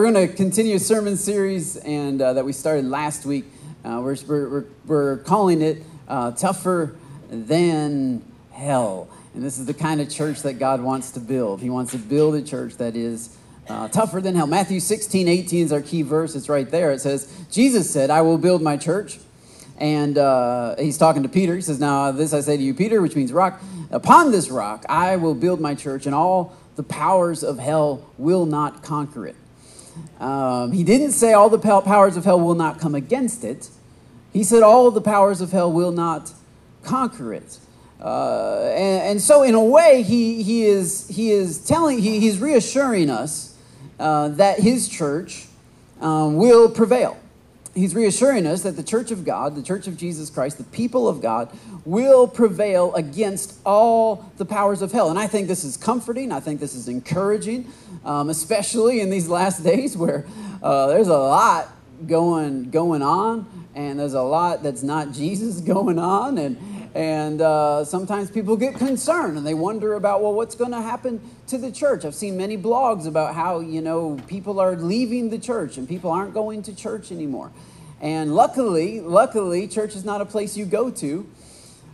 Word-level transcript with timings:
we're 0.00 0.10
going 0.10 0.28
to 0.28 0.34
continue 0.34 0.76
a 0.76 0.78
sermon 0.78 1.14
series 1.14 1.76
and 1.76 2.22
uh, 2.22 2.32
that 2.32 2.42
we 2.42 2.54
started 2.54 2.86
last 2.86 3.26
week. 3.26 3.44
Uh, 3.84 4.00
we're, 4.02 4.16
we're, 4.26 4.64
we're 4.86 5.16
calling 5.18 5.60
it 5.60 5.82
uh, 6.08 6.30
Tougher 6.30 6.96
Than 7.28 8.24
Hell. 8.50 9.10
And 9.34 9.44
this 9.44 9.58
is 9.58 9.66
the 9.66 9.74
kind 9.74 10.00
of 10.00 10.08
church 10.08 10.40
that 10.40 10.54
God 10.54 10.80
wants 10.80 11.10
to 11.10 11.20
build. 11.20 11.60
He 11.60 11.68
wants 11.68 11.92
to 11.92 11.98
build 11.98 12.34
a 12.34 12.40
church 12.40 12.78
that 12.78 12.96
is 12.96 13.36
uh, 13.68 13.88
tougher 13.88 14.22
than 14.22 14.34
hell. 14.34 14.46
Matthew 14.46 14.80
16, 14.80 15.28
18 15.28 15.66
is 15.66 15.70
our 15.70 15.82
key 15.82 16.00
verse. 16.00 16.34
It's 16.34 16.48
right 16.48 16.70
there. 16.70 16.92
It 16.92 17.02
says, 17.02 17.30
Jesus 17.50 17.90
said, 17.90 18.08
I 18.08 18.22
will 18.22 18.38
build 18.38 18.62
my 18.62 18.78
church. 18.78 19.18
And 19.76 20.16
uh, 20.16 20.76
he's 20.78 20.96
talking 20.96 21.24
to 21.24 21.28
Peter. 21.28 21.54
He 21.54 21.60
says, 21.60 21.78
Now, 21.78 22.10
this 22.10 22.32
I 22.32 22.40
say 22.40 22.56
to 22.56 22.62
you, 22.62 22.72
Peter, 22.72 23.02
which 23.02 23.16
means 23.16 23.34
rock. 23.34 23.60
Upon 23.90 24.30
this 24.30 24.48
rock 24.48 24.86
I 24.88 25.16
will 25.16 25.34
build 25.34 25.60
my 25.60 25.74
church, 25.74 26.06
and 26.06 26.14
all 26.14 26.56
the 26.76 26.84
powers 26.84 27.44
of 27.44 27.58
hell 27.58 28.10
will 28.16 28.46
not 28.46 28.82
conquer 28.82 29.26
it. 29.26 29.36
Um, 30.18 30.72
he 30.72 30.84
didn't 30.84 31.12
say 31.12 31.32
all 31.32 31.48
the 31.48 31.58
powers 31.58 32.16
of 32.16 32.24
hell 32.24 32.40
will 32.40 32.54
not 32.54 32.78
come 32.78 32.94
against 32.94 33.44
it. 33.44 33.68
He 34.32 34.44
said 34.44 34.62
all 34.62 34.90
the 34.90 35.00
powers 35.00 35.40
of 35.40 35.52
hell 35.52 35.72
will 35.72 35.92
not 35.92 36.32
conquer 36.82 37.34
it. 37.34 37.58
Uh, 38.00 38.72
and, 38.74 39.02
and, 39.02 39.20
so, 39.20 39.42
in 39.42 39.54
a 39.54 39.62
way, 39.62 40.02
he, 40.02 40.42
he, 40.42 40.64
is, 40.64 41.06
he 41.08 41.30
is 41.30 41.62
telling, 41.62 41.98
he, 41.98 42.18
he's 42.18 42.38
reassuring 42.38 43.10
us 43.10 43.58
uh, 43.98 44.28
that 44.28 44.60
his 44.60 44.88
church 44.88 45.46
um, 46.00 46.36
will 46.36 46.70
prevail 46.70 47.18
he's 47.74 47.94
reassuring 47.94 48.46
us 48.46 48.62
that 48.62 48.76
the 48.76 48.82
church 48.82 49.10
of 49.10 49.24
God, 49.24 49.54
the 49.54 49.62
church 49.62 49.86
of 49.86 49.96
Jesus 49.96 50.30
Christ, 50.30 50.58
the 50.58 50.64
people 50.64 51.08
of 51.08 51.20
God, 51.20 51.50
will 51.84 52.26
prevail 52.26 52.94
against 52.94 53.58
all 53.64 54.30
the 54.36 54.44
powers 54.44 54.82
of 54.82 54.92
hell. 54.92 55.10
And 55.10 55.18
I 55.18 55.26
think 55.26 55.48
this 55.48 55.64
is 55.64 55.76
comforting. 55.76 56.32
I 56.32 56.40
think 56.40 56.60
this 56.60 56.74
is 56.74 56.88
encouraging, 56.88 57.72
um, 58.04 58.28
especially 58.30 59.00
in 59.00 59.10
these 59.10 59.28
last 59.28 59.62
days 59.64 59.96
where 59.96 60.26
uh, 60.62 60.88
there's 60.88 61.08
a 61.08 61.18
lot 61.18 61.68
going 62.06 62.70
going 62.70 63.02
on, 63.02 63.66
and 63.74 64.00
there's 64.00 64.14
a 64.14 64.22
lot 64.22 64.62
that's 64.62 64.82
not 64.82 65.12
Jesus 65.12 65.60
going 65.60 65.98
on, 65.98 66.38
and 66.38 66.56
and 66.94 67.40
uh, 67.40 67.84
sometimes 67.84 68.30
people 68.30 68.56
get 68.56 68.74
concerned 68.74 69.38
and 69.38 69.46
they 69.46 69.54
wonder 69.54 69.94
about, 69.94 70.22
well, 70.22 70.34
what's 70.34 70.56
going 70.56 70.72
to 70.72 70.80
happen 70.82 71.20
to 71.46 71.56
the 71.56 71.70
church? 71.70 72.04
I've 72.04 72.14
seen 72.14 72.36
many 72.36 72.58
blogs 72.58 73.06
about 73.06 73.34
how, 73.34 73.60
you 73.60 73.80
know, 73.80 74.18
people 74.26 74.58
are 74.58 74.74
leaving 74.74 75.30
the 75.30 75.38
church 75.38 75.76
and 75.76 75.88
people 75.88 76.10
aren't 76.10 76.34
going 76.34 76.62
to 76.64 76.74
church 76.74 77.12
anymore. 77.12 77.52
And 78.00 78.34
luckily, 78.34 79.00
luckily, 79.00 79.68
church 79.68 79.94
is 79.94 80.04
not 80.04 80.20
a 80.20 80.24
place 80.24 80.56
you 80.56 80.64
go 80.64 80.90
to. 80.90 81.26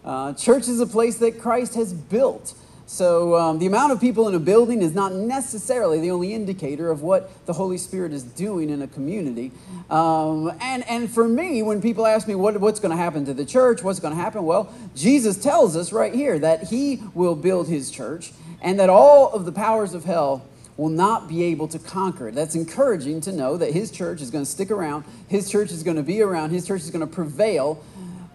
Uh, 0.05 0.33
church 0.33 0.69
is 0.69 0.81
a 0.81 0.87
place 0.87 1.19
that 1.19 1.41
Christ 1.41 1.75
has 1.75 1.93
built. 1.93 2.55
So 2.89 3.37
um, 3.37 3.59
the 3.59 3.67
amount 3.67 3.93
of 3.93 4.01
people 4.01 4.29
in 4.29 4.35
a 4.37 4.39
building 4.39 4.81
is 4.81 4.95
not 4.95 5.13
necessarily 5.13 6.01
the 6.01 6.13
only 6.13 6.33
indicator 6.33 6.89
of 6.89 7.03
what 7.03 7.45
the 7.47 7.53
Holy 7.53 7.79
Spirit 7.79 8.13
is 8.13 8.23
doing 8.23 8.71
in 8.71 8.81
a 8.81 8.87
community. 8.87 9.51
Um, 9.91 10.53
and, 10.61 10.89
and 10.89 11.11
for 11.11 11.29
me, 11.29 11.63
when 11.63 11.83
people 11.83 12.07
ask 12.07 12.29
me 12.29 12.37
what, 12.37 12.61
what's 12.61 12.79
going 12.79 12.93
to 12.93 12.97
happen 12.97 13.25
to 13.25 13.35
the 13.35 13.45
church, 13.45 13.83
what's 13.83 13.99
going 13.99 14.15
to 14.15 14.21
happen, 14.21 14.45
well, 14.45 14.73
Jesus 14.95 15.37
tells 15.37 15.77
us 15.77 15.93
right 15.93 16.15
here 16.15 16.39
that 16.39 16.69
he 16.69 17.03
will 17.13 17.35
build 17.35 17.67
his 17.67 17.91
church 17.91 18.33
and 18.63 18.79
that 18.79 18.89
all 18.89 19.33
of 19.33 19.47
the 19.47 19.53
powers 19.53 19.93
of 19.93 20.05
hell 20.05 20.47
will 20.77 20.89
not 20.91 21.29
be 21.29 21.43
able 21.43 21.67
to 21.69 21.79
conquer 21.81 22.29
it. 22.29 22.35
That's 22.35 22.55
encouraging 22.55 23.21
to 23.23 23.33
know 23.33 23.57
that 23.57 23.73
his 23.73 23.91
church 23.91 24.21
is 24.21 24.31
going 24.31 24.45
to 24.45 24.51
stick 24.51 24.71
around, 24.71 25.05
his 25.27 25.51
church 25.51 25.73
is 25.73 25.83
going 25.83 25.97
to 25.97 26.03
be 26.03 26.21
around, 26.21 26.51
his 26.51 26.67
church 26.67 26.83
is 26.83 26.91
going 26.91 27.07
to 27.07 27.13
prevail 27.13 27.83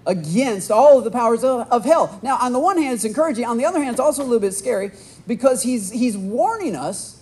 against 0.05 0.71
all 0.71 0.97
of 0.97 1.03
the 1.03 1.11
powers 1.11 1.43
of, 1.43 1.69
of, 1.71 1.85
hell. 1.85 2.19
Now, 2.23 2.37
on 2.37 2.53
the 2.53 2.59
one 2.59 2.77
hand, 2.77 2.95
it's 2.95 3.05
encouraging. 3.05 3.45
On 3.45 3.57
the 3.57 3.65
other 3.65 3.79
hand, 3.79 3.91
it's 3.91 3.99
also 3.99 4.23
a 4.23 4.25
little 4.25 4.39
bit 4.39 4.53
scary 4.53 4.91
because 5.27 5.63
he's, 5.63 5.91
he's 5.91 6.17
warning 6.17 6.75
us 6.75 7.21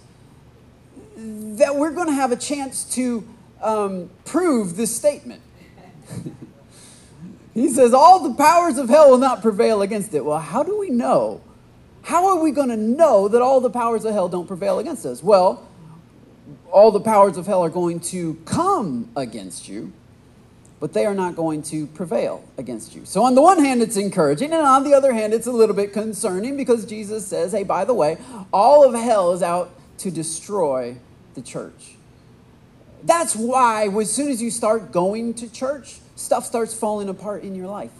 that 1.18 1.76
we're 1.76 1.92
going 1.92 2.08
to 2.08 2.14
have 2.14 2.32
a 2.32 2.38
chance 2.38 2.86
to 2.96 3.28
um, 3.62 4.10
prove 4.24 4.78
this 4.78 4.96
statement. 4.96 5.42
he 7.54 7.68
says, 7.68 7.94
All 7.94 8.20
the 8.28 8.36
powers 8.36 8.78
of 8.78 8.88
hell 8.88 9.12
will 9.12 9.18
not 9.18 9.42
prevail 9.42 9.82
against 9.82 10.14
it. 10.14 10.24
Well, 10.24 10.40
how 10.40 10.64
do 10.64 10.78
we 10.80 10.90
know? 10.90 11.42
How 12.04 12.30
are 12.30 12.42
we 12.42 12.52
going 12.52 12.70
to 12.70 12.78
know 12.78 13.28
that 13.28 13.42
all 13.42 13.60
the 13.60 13.70
powers 13.70 14.06
of 14.06 14.14
hell 14.14 14.30
don't 14.30 14.48
prevail 14.48 14.80
against 14.80 15.06
us? 15.06 15.22
Well, 15.22 15.68
all 16.72 16.92
the 16.92 17.02
powers 17.02 17.36
of 17.36 17.46
hell 17.46 17.64
are 17.64 17.70
going 17.70 18.00
to 18.00 18.36
come 18.46 19.10
against 19.16 19.68
you 19.68 19.92
but 20.80 20.94
they 20.94 21.06
are 21.06 21.14
not 21.14 21.36
going 21.36 21.62
to 21.64 21.88
prevail 21.88 22.44
against 22.58 22.96
you. 22.96 23.06
So, 23.06 23.24
on 23.24 23.36
the 23.36 23.42
one 23.42 23.64
hand, 23.64 23.82
it's 23.82 23.98
encouraging, 23.98 24.54
and 24.54 24.62
on 24.66 24.84
the 24.84 24.94
other 24.94 25.14
hand, 25.14 25.34
it's 25.34 25.48
a 25.48 25.52
little 25.52 25.76
bit 25.76 25.92
concerning 25.92 26.56
because 26.56 26.86
Jesus 26.86 27.28
says, 27.28 27.52
hey, 27.52 27.64
by 27.64 27.84
the 27.86 27.94
way, 27.94 28.18
all 28.54 28.84
of 28.84 28.94
hell 29.00 29.34
is 29.34 29.44
out 29.44 29.72
to 30.00 30.10
destroy 30.10 30.98
the 31.36 31.42
church. 31.42 31.96
That's 33.04 33.36
why, 33.36 33.88
as 33.88 34.14
soon 34.14 34.30
as 34.30 34.42
you 34.42 34.52
start 34.52 34.92
going 34.92 35.34
to 35.36 35.52
church, 35.52 35.98
stuff 36.16 36.46
starts 36.46 36.74
falling 36.74 37.10
apart 37.10 37.44
in 37.44 37.56
your 37.56 37.68
life. 37.68 37.92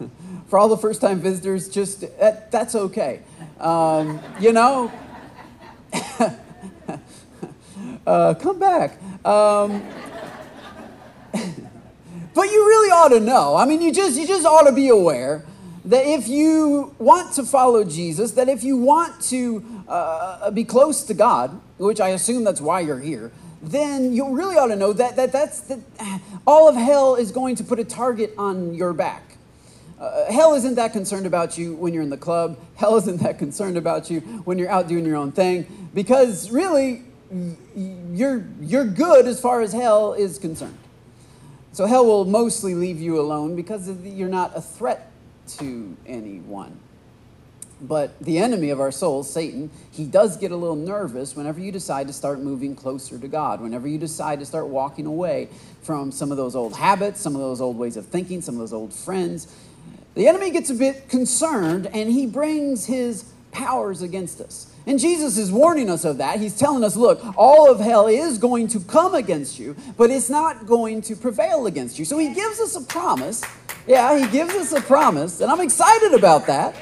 For 0.48 0.58
all 0.58 0.68
the 0.68 0.76
first 0.76 1.00
time 1.00 1.20
visitors, 1.20 1.68
just 1.68 2.00
that, 2.18 2.50
that's 2.50 2.74
okay. 2.74 3.20
Um, 3.60 4.20
you 4.40 4.52
know, 4.52 4.92
uh, 8.06 8.34
come 8.34 8.58
back. 8.58 9.00
Um, 9.24 9.82
but 12.36 12.52
you 12.52 12.66
really 12.66 12.90
ought 12.90 13.08
to 13.08 13.20
know. 13.20 13.56
I 13.56 13.64
mean, 13.64 13.80
you 13.80 13.90
just 13.90 14.16
you 14.16 14.26
just 14.26 14.44
ought 14.44 14.68
to 14.68 14.72
be 14.72 14.88
aware 14.90 15.44
that 15.86 16.04
if 16.04 16.28
you 16.28 16.94
want 16.98 17.32
to 17.34 17.44
follow 17.44 17.82
Jesus, 17.82 18.32
that 18.32 18.48
if 18.48 18.62
you 18.62 18.76
want 18.76 19.20
to 19.22 19.64
uh, 19.88 20.50
be 20.50 20.62
close 20.62 21.02
to 21.04 21.14
God, 21.14 21.58
which 21.78 21.98
I 21.98 22.10
assume 22.10 22.44
that's 22.44 22.60
why 22.60 22.80
you're 22.80 23.00
here, 23.00 23.32
then 23.62 24.12
you 24.12 24.34
really 24.34 24.56
ought 24.56 24.66
to 24.66 24.76
know 24.76 24.92
that, 24.92 25.16
that 25.16 25.32
that's 25.32 25.60
that 25.60 25.80
all 26.46 26.68
of 26.68 26.76
hell 26.76 27.14
is 27.14 27.32
going 27.32 27.56
to 27.56 27.64
put 27.64 27.78
a 27.78 27.84
target 27.84 28.34
on 28.36 28.74
your 28.74 28.92
back. 28.92 29.38
Uh, 29.98 30.30
hell 30.30 30.54
isn't 30.54 30.74
that 30.74 30.92
concerned 30.92 31.24
about 31.24 31.56
you 31.56 31.74
when 31.74 31.94
you're 31.94 32.02
in 32.02 32.10
the 32.10 32.18
club. 32.18 32.58
Hell 32.74 32.96
isn't 32.96 33.22
that 33.22 33.38
concerned 33.38 33.78
about 33.78 34.10
you 34.10 34.20
when 34.44 34.58
you're 34.58 34.68
out 34.68 34.88
doing 34.88 35.06
your 35.06 35.16
own 35.16 35.32
thing, 35.32 35.88
because 35.94 36.50
really, 36.50 37.02
you're 37.74 38.44
you're 38.60 38.84
good 38.84 39.26
as 39.26 39.40
far 39.40 39.62
as 39.62 39.72
hell 39.72 40.12
is 40.12 40.38
concerned. 40.38 40.76
So 41.76 41.84
hell 41.84 42.06
will 42.06 42.24
mostly 42.24 42.74
leave 42.74 43.02
you 43.02 43.20
alone 43.20 43.54
because 43.54 43.90
you're 44.02 44.30
not 44.30 44.56
a 44.56 44.62
threat 44.62 45.10
to 45.58 45.94
anyone. 46.06 46.80
But 47.82 48.18
the 48.18 48.38
enemy 48.38 48.70
of 48.70 48.80
our 48.80 48.90
souls, 48.90 49.30
Satan, 49.30 49.70
he 49.90 50.06
does 50.06 50.38
get 50.38 50.52
a 50.52 50.56
little 50.56 50.74
nervous 50.74 51.36
whenever 51.36 51.60
you 51.60 51.70
decide 51.70 52.06
to 52.06 52.14
start 52.14 52.40
moving 52.40 52.74
closer 52.74 53.18
to 53.18 53.28
God, 53.28 53.60
whenever 53.60 53.86
you 53.86 53.98
decide 53.98 54.38
to 54.40 54.46
start 54.46 54.68
walking 54.68 55.04
away 55.04 55.50
from 55.82 56.10
some 56.10 56.30
of 56.30 56.38
those 56.38 56.56
old 56.56 56.74
habits, 56.74 57.20
some 57.20 57.34
of 57.34 57.42
those 57.42 57.60
old 57.60 57.76
ways 57.76 57.98
of 57.98 58.06
thinking, 58.06 58.40
some 58.40 58.54
of 58.54 58.60
those 58.60 58.72
old 58.72 58.94
friends. 58.94 59.54
The 60.14 60.28
enemy 60.28 60.52
gets 60.52 60.70
a 60.70 60.74
bit 60.74 61.10
concerned 61.10 61.88
and 61.92 62.10
he 62.10 62.24
brings 62.24 62.86
his 62.86 63.34
powers 63.52 64.00
against 64.00 64.40
us. 64.40 64.74
And 64.86 65.00
Jesus 65.00 65.36
is 65.36 65.50
warning 65.50 65.90
us 65.90 66.04
of 66.04 66.18
that. 66.18 66.38
He's 66.38 66.56
telling 66.56 66.84
us, 66.84 66.94
look, 66.94 67.20
all 67.36 67.68
of 67.68 67.80
hell 67.80 68.06
is 68.06 68.38
going 68.38 68.68
to 68.68 68.80
come 68.80 69.14
against 69.14 69.58
you, 69.58 69.74
but 69.96 70.10
it's 70.10 70.30
not 70.30 70.64
going 70.64 71.02
to 71.02 71.16
prevail 71.16 71.66
against 71.66 71.98
you. 71.98 72.04
So 72.04 72.18
he 72.18 72.32
gives 72.32 72.60
us 72.60 72.76
a 72.76 72.80
promise. 72.82 73.44
Yeah, 73.86 74.16
he 74.16 74.28
gives 74.28 74.54
us 74.54 74.72
a 74.72 74.80
promise, 74.80 75.40
and 75.40 75.50
I'm 75.50 75.60
excited 75.60 76.14
about 76.14 76.46
that. 76.46 76.74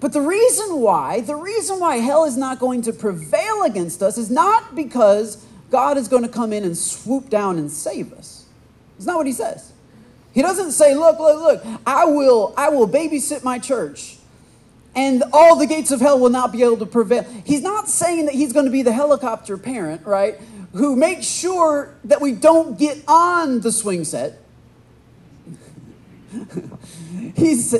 But 0.00 0.12
the 0.12 0.20
reason 0.20 0.80
why, 0.80 1.20
the 1.20 1.36
reason 1.36 1.78
why 1.78 1.96
hell 1.96 2.24
is 2.24 2.36
not 2.36 2.58
going 2.58 2.82
to 2.82 2.92
prevail 2.92 3.62
against 3.62 4.02
us 4.02 4.18
is 4.18 4.30
not 4.30 4.74
because 4.74 5.46
God 5.70 5.96
is 5.96 6.08
going 6.08 6.24
to 6.24 6.28
come 6.28 6.52
in 6.52 6.64
and 6.64 6.76
swoop 6.76 7.30
down 7.30 7.56
and 7.56 7.70
save 7.70 8.12
us. 8.12 8.46
It's 8.96 9.06
not 9.06 9.16
what 9.16 9.26
he 9.26 9.32
says. 9.32 9.72
He 10.32 10.42
doesn't 10.42 10.72
say, 10.72 10.94
look, 10.94 11.20
look, 11.20 11.64
look, 11.64 11.80
I 11.86 12.04
will, 12.04 12.52
I 12.56 12.68
will 12.68 12.88
babysit 12.88 13.44
my 13.44 13.60
church 13.60 14.18
and 14.94 15.24
all 15.32 15.56
the 15.56 15.66
gates 15.66 15.90
of 15.90 16.00
hell 16.00 16.18
will 16.18 16.30
not 16.30 16.52
be 16.52 16.62
able 16.62 16.76
to 16.78 16.86
prevail. 16.86 17.24
He's 17.44 17.62
not 17.62 17.88
saying 17.88 18.26
that 18.26 18.34
he's 18.34 18.52
going 18.52 18.66
to 18.66 18.72
be 18.72 18.82
the 18.82 18.92
helicopter 18.92 19.58
parent, 19.58 20.06
right? 20.06 20.38
Who 20.72 20.96
makes 20.96 21.26
sure 21.26 21.94
that 22.04 22.20
we 22.20 22.32
don't 22.32 22.78
get 22.78 23.02
on 23.06 23.60
the 23.60 23.72
swing 23.72 24.04
set. 24.04 24.40
he's 27.34 27.74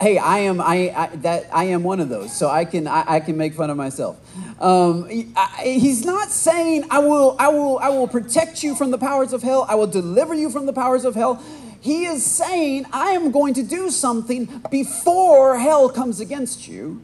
hey 0.00 0.18
i 0.18 0.38
am 0.38 0.60
I, 0.60 0.92
I, 0.94 1.16
that 1.16 1.48
i 1.52 1.64
am 1.64 1.82
one 1.82 2.00
of 2.00 2.08
those 2.08 2.34
so 2.34 2.48
i 2.48 2.64
can 2.64 2.86
i, 2.86 3.04
I 3.06 3.20
can 3.20 3.36
make 3.36 3.54
fun 3.54 3.70
of 3.70 3.76
myself 3.76 4.18
um, 4.60 5.06
I, 5.36 5.76
he's 5.78 6.04
not 6.04 6.30
saying 6.30 6.84
i 6.90 6.98
will 6.98 7.36
i 7.38 7.48
will 7.48 7.78
i 7.78 7.88
will 7.88 8.08
protect 8.08 8.62
you 8.62 8.74
from 8.74 8.90
the 8.90 8.98
powers 8.98 9.32
of 9.32 9.42
hell 9.42 9.66
i 9.68 9.74
will 9.74 9.86
deliver 9.86 10.34
you 10.34 10.50
from 10.50 10.66
the 10.66 10.72
powers 10.72 11.04
of 11.04 11.14
hell 11.14 11.42
he 11.84 12.06
is 12.06 12.24
saying, 12.24 12.86
I 12.94 13.10
am 13.10 13.30
going 13.30 13.52
to 13.54 13.62
do 13.62 13.90
something 13.90 14.46
before 14.70 15.58
hell 15.58 15.90
comes 15.90 16.18
against 16.18 16.66
you. 16.66 17.02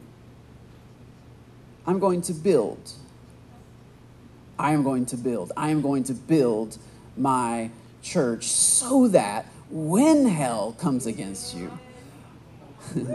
I'm 1.85 1.99
going 1.99 2.23
to 2.23 2.33
build. 2.33 2.93
I 4.57 4.71
am 4.71 4.81
going 4.81 5.05
to 5.05 5.17
build. 5.17 5.51
I 5.55 5.69
am 5.69 5.83
going 5.83 6.03
to 6.05 6.13
build 6.13 6.79
my 7.15 7.69
church 8.01 8.45
so 8.45 9.07
that 9.09 9.45
when 9.69 10.25
hell 10.25 10.71
comes 10.79 11.05
against 11.05 11.55
you, 11.55 11.71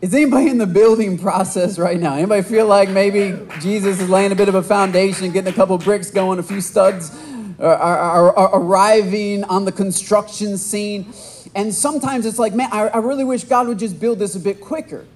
Is 0.00 0.14
anybody 0.14 0.48
in 0.48 0.58
the 0.58 0.66
building 0.66 1.18
process 1.18 1.76
right 1.76 1.98
now? 1.98 2.14
Anybody 2.14 2.42
feel 2.42 2.66
like 2.68 2.88
maybe 2.88 3.36
Jesus 3.60 4.00
is 4.00 4.08
laying 4.08 4.30
a 4.30 4.36
bit 4.36 4.48
of 4.48 4.54
a 4.54 4.62
foundation, 4.62 5.32
getting 5.32 5.52
a 5.52 5.56
couple 5.56 5.76
bricks 5.76 6.08
going, 6.08 6.38
a 6.38 6.42
few 6.44 6.60
studs 6.60 7.10
Uh, 7.60 7.66
are, 7.66 7.98
are, 7.98 8.36
are 8.36 8.60
arriving 8.60 9.44
on 9.44 9.64
the 9.64 9.72
construction 9.72 10.56
scene? 10.56 11.12
And 11.54 11.74
sometimes 11.74 12.24
it's 12.26 12.38
like, 12.38 12.54
man, 12.54 12.68
I, 12.72 12.88
I 12.88 12.98
really 12.98 13.24
wish 13.24 13.44
God 13.44 13.66
would 13.68 13.78
just 13.78 13.98
build 13.98 14.18
this 14.18 14.36
a 14.36 14.40
bit 14.40 14.60
quicker. 14.60 15.06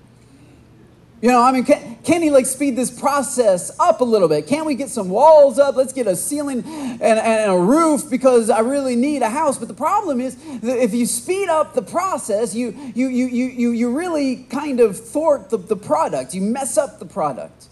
You 1.23 1.31
know, 1.31 1.41
I 1.41 1.53
mean, 1.53 1.63
can, 1.63 1.99
can 2.03 2.21
he 2.21 2.33
like 2.33 2.47
speed 2.47 2.75
this 2.75 2.91
process 2.91 3.71
up 3.79 4.01
a 4.01 4.05
little 4.05 4.27
bit? 4.27 4.49
Can't 4.49 4.67
we 4.67 4.75
get 4.75 4.89
some 4.89 5.09
walls 5.09 5.57
up? 5.57 5.77
Let's 5.77 5.93
get 5.93 6.09
a 6.09 6.17
ceiling 6.17 6.65
and, 6.65 7.01
and 7.01 7.53
a 7.53 7.57
roof 7.57 8.11
because 8.11 8.51
I 8.51 8.59
really 8.59 8.97
need 8.97 9.23
a 9.23 9.31
house. 9.31 9.57
But 9.57 9.69
the 9.69 9.75
problem 9.75 10.21
is 10.21 10.35
that 10.63 10.83
if 10.83 10.93
you 10.93 11.07
speed 11.07 11.49
up 11.49 11.75
the 11.75 11.83
process, 11.83 12.57
you, 12.57 12.77
you, 12.97 13.07
you, 13.07 13.27
you, 13.27 13.71
you 13.71 13.97
really 13.97 14.43
kind 14.51 14.81
of 14.81 14.99
thwart 14.99 15.51
the, 15.51 15.59
the 15.59 15.77
product. 15.77 16.35
You 16.35 16.43
mess 16.43 16.77
up 16.77 16.99
the 16.99 17.07
product. 17.07 17.69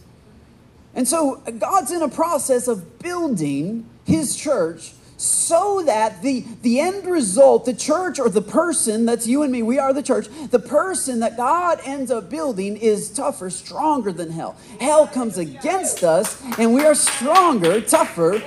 And 0.94 1.08
so 1.08 1.42
God's 1.58 1.90
in 1.90 2.02
a 2.02 2.08
process 2.08 2.68
of 2.68 3.00
building 3.00 3.89
his 4.04 4.36
church 4.36 4.92
so 5.20 5.82
that 5.84 6.22
the, 6.22 6.46
the 6.62 6.80
end 6.80 7.04
result, 7.04 7.66
the 7.66 7.74
church 7.74 8.18
or 8.18 8.30
the 8.30 8.40
person, 8.40 9.04
that's 9.04 9.26
you 9.26 9.42
and 9.42 9.52
me, 9.52 9.62
we 9.62 9.78
are 9.78 9.92
the 9.92 10.02
church, 10.02 10.28
the 10.50 10.58
person 10.58 11.20
that 11.20 11.36
God 11.36 11.78
ends 11.84 12.10
up 12.10 12.30
building 12.30 12.78
is 12.78 13.10
tougher, 13.10 13.50
stronger 13.50 14.12
than 14.12 14.30
hell. 14.30 14.56
Hell 14.80 15.06
comes 15.06 15.36
against 15.36 16.04
us, 16.04 16.42
and 16.58 16.72
we 16.72 16.86
are 16.86 16.94
stronger, 16.94 17.82
tougher 17.82 18.42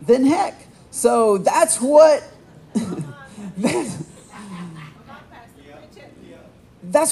than 0.00 0.24
heck. 0.24 0.54
So 0.90 1.36
that's 1.36 1.82
what. 1.82 2.26
that's 3.58 4.13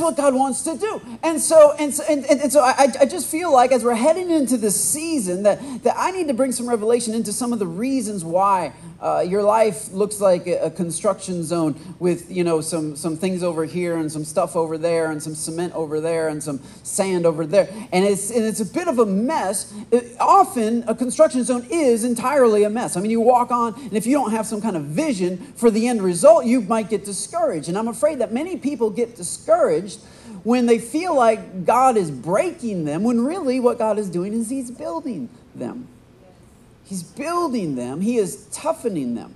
what 0.01 0.17
God 0.17 0.35
wants 0.35 0.63
to 0.63 0.77
do. 0.77 1.01
And 1.23 1.41
so, 1.41 1.75
and, 1.79 1.93
so, 1.93 2.05
and, 2.09 2.25
and, 2.25 2.53
so 2.53 2.61
I, 2.61 2.89
I 3.01 3.05
just 3.05 3.27
feel 3.27 3.53
like 3.53 3.73
as 3.73 3.85
we're 3.85 3.95
heading 3.95 4.31
into 4.31 4.57
this 4.57 4.83
season 4.83 5.43
that, 5.43 5.83
that 5.83 5.95
I 5.99 6.11
need 6.13 6.29
to 6.29 6.35
bring 6.35 6.53
some 6.53 6.69
revelation 6.69 7.15
into 7.15 7.33
some 7.33 7.53
of 7.53 7.59
the 7.59 7.67
reasons 7.67 8.25
why 8.25 8.73
uh, 9.03 9.21
your 9.21 9.43
life 9.43 9.93
looks 9.93 10.21
like 10.21 10.47
a, 10.47 10.71
construction 10.71 11.43
zone 11.43 11.75
with, 11.99 12.31
you 12.31 12.45
know, 12.45 12.61
some, 12.61 12.95
some 12.97 13.17
things 13.17 13.43
over 13.43 13.65
here 13.65 13.97
and 13.97 14.11
some 14.11 14.25
stuff 14.25 14.55
over 14.57 14.79
there 14.79 15.11
and 15.11 15.23
some 15.23 15.35
cement 15.35 15.75
over 15.75 16.01
there 16.01 16.29
and 16.29 16.43
some 16.43 16.61
sand 16.85 17.27
over 17.27 17.45
there. 17.45 17.69
And 17.93 18.05
it's, 18.05 18.31
and 18.31 18.45
it's 18.45 18.61
a 18.61 18.65
bit 18.65 18.89
of 18.89 19.01
a 19.01 19.07
mess. 19.07 19.75
It, 19.91 20.17
often 20.21 20.85
a 20.87 20.95
construction 20.95 21.43
zone 21.45 21.67
is 21.71 22.05
entirely 22.05 22.63
a 22.63 22.71
mess. 22.71 22.97
I 22.97 23.01
mean, 23.01 23.11
you 23.11 23.21
walk 23.21 23.51
on 23.51 23.75
and 23.75 23.95
if 23.95 24.07
you 24.07 24.13
don't 24.13 24.31
have 24.31 24.47
some 24.47 24.61
kind 24.61 24.77
of 24.77 24.85
vision 24.85 25.39
for 25.57 25.71
the 25.71 25.89
end 25.89 26.01
result, 26.01 26.47
you 26.47 26.61
might 26.61 26.89
get 26.89 27.05
discouraged. 27.05 27.69
And 27.69 27.77
I'm 27.77 27.89
afraid 27.89 28.21
that 28.21 28.33
many 28.33 28.57
people 28.57 28.89
get 28.89 29.17
discouraged 29.17 30.01
when 30.45 30.67
they 30.67 30.79
feel 30.79 31.15
like 31.15 31.65
God 31.65 31.97
is 31.97 32.11
breaking 32.11 32.85
them, 32.85 33.03
when 33.03 33.25
really 33.25 33.61
what 33.61 33.79
God 33.79 33.99
is 33.99 34.09
doing 34.09 34.33
is 34.33 34.49
He's 34.49 34.71
building 34.71 35.29
them. 35.55 35.89
He's 36.85 37.03
building 37.03 37.75
them, 37.75 38.01
He 38.01 38.17
is 38.17 38.47
toughening 38.53 39.15
them. 39.15 39.35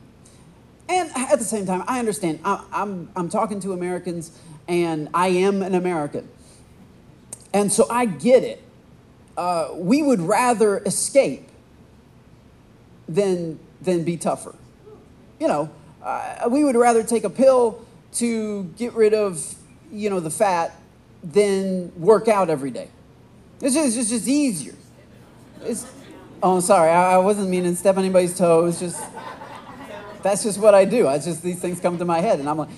And 0.89 1.11
at 1.17 1.39
the 1.39 1.45
same 1.45 1.67
time, 1.67 1.83
I 1.89 1.99
understand. 1.99 2.41
I, 2.45 2.65
I'm, 2.73 3.11
I'm 3.17 3.29
talking 3.29 3.59
to 3.61 3.73
Americans, 3.73 4.31
and 4.69 5.09
I 5.13 5.29
am 5.29 5.63
an 5.63 5.75
American. 5.75 6.29
And 7.53 7.73
so 7.73 7.87
I 7.91 8.07
get 8.07 8.45
it. 8.45 8.63
Uh, 9.37 9.71
we 9.75 10.03
would 10.03 10.21
rather 10.21 10.79
escape 10.79 11.49
than, 13.09 13.59
than 13.81 14.05
be 14.05 14.17
tougher. 14.17 14.55
You 15.41 15.49
know, 15.49 15.71
uh, 16.03 16.49
we 16.49 16.65
would 16.65 16.77
rather 16.77 17.03
take 17.03 17.25
a 17.25 17.31
pill 17.31 17.85
to 18.15 18.65
get 18.79 18.95
rid 18.95 19.13
of, 19.13 19.55
you 19.91 20.09
know, 20.09 20.21
the 20.21 20.31
fat 20.31 20.75
than 21.23 21.93
work 22.01 22.29
out 22.29 22.49
every 22.49 22.71
day. 22.71 22.89
It's 23.61 23.75
just, 23.75 23.97
it's 23.97 24.11
just 24.11 24.29
easier. 24.29 24.75
It's, 25.63 25.87
oh, 26.43 26.61
sorry, 26.61 26.91
I, 26.91 27.15
I 27.15 27.19
wasn't 27.19 27.49
meaning 27.49 27.73
to 27.73 27.77
step 27.77 27.97
on 27.97 28.05
anybody's 28.05 28.37
toes. 28.37 28.81
Just 28.81 29.03
that's 30.23 30.43
just 30.43 30.59
what 30.59 30.75
I 30.75 30.85
do. 30.85 31.09
I 31.09 31.19
just 31.19 31.43
these 31.43 31.61
things 31.61 31.81
come 31.81 31.99
to 31.99 32.05
my 32.05 32.21
head, 32.21 32.39
and 32.41 32.49
I'm 32.49 32.59
like, 32.59 32.69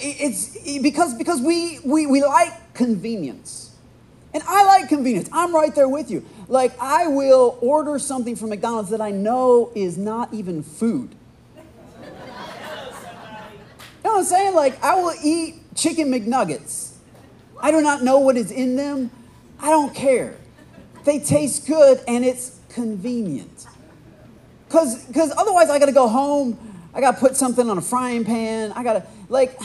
it's 0.00 0.56
because 0.80 1.14
because 1.14 1.40
we 1.40 1.78
we 1.84 2.06
we 2.06 2.22
like 2.22 2.74
convenience, 2.74 3.74
and 4.32 4.42
I 4.46 4.64
like 4.64 4.88
convenience. 4.88 5.28
I'm 5.32 5.54
right 5.54 5.74
there 5.74 5.88
with 5.88 6.10
you. 6.10 6.24
Like 6.48 6.72
I 6.80 7.06
will 7.06 7.58
order 7.60 7.98
something 7.98 8.36
from 8.36 8.50
McDonald's 8.50 8.90
that 8.90 9.00
I 9.00 9.10
know 9.10 9.72
is 9.74 9.96
not 9.96 10.32
even 10.32 10.62
food. 10.62 11.14
You 14.04 14.08
know 14.08 14.16
what 14.16 14.18
I'm 14.18 14.24
saying? 14.24 14.54
Like 14.54 14.82
I 14.82 14.94
will 14.96 15.14
eat 15.22 15.74
chicken 15.74 16.10
McNuggets 16.10 16.92
I 17.62 17.70
do 17.70 17.80
not 17.80 18.02
know 18.02 18.18
what 18.18 18.36
is 18.36 18.50
in 18.50 18.74
them. 18.74 19.12
I 19.60 19.70
don't 19.70 19.94
care. 19.94 20.36
They 21.04 21.20
taste 21.20 21.66
good 21.66 22.00
and 22.08 22.24
it's 22.24 22.58
convenient. 22.72 23.66
Because 24.66 25.04
because 25.04 25.32
otherwise 25.36 25.70
I 25.70 25.78
got 25.78 25.86
to 25.86 25.92
go 25.92 26.08
home. 26.08 26.58
I 26.94 27.00
got 27.00 27.12
to 27.12 27.20
put 27.20 27.36
something 27.36 27.70
on 27.70 27.78
a 27.78 27.82
frying 27.82 28.24
pan. 28.24 28.72
I 28.72 28.82
got 28.82 28.94
to 28.94 29.06
like 29.28 29.58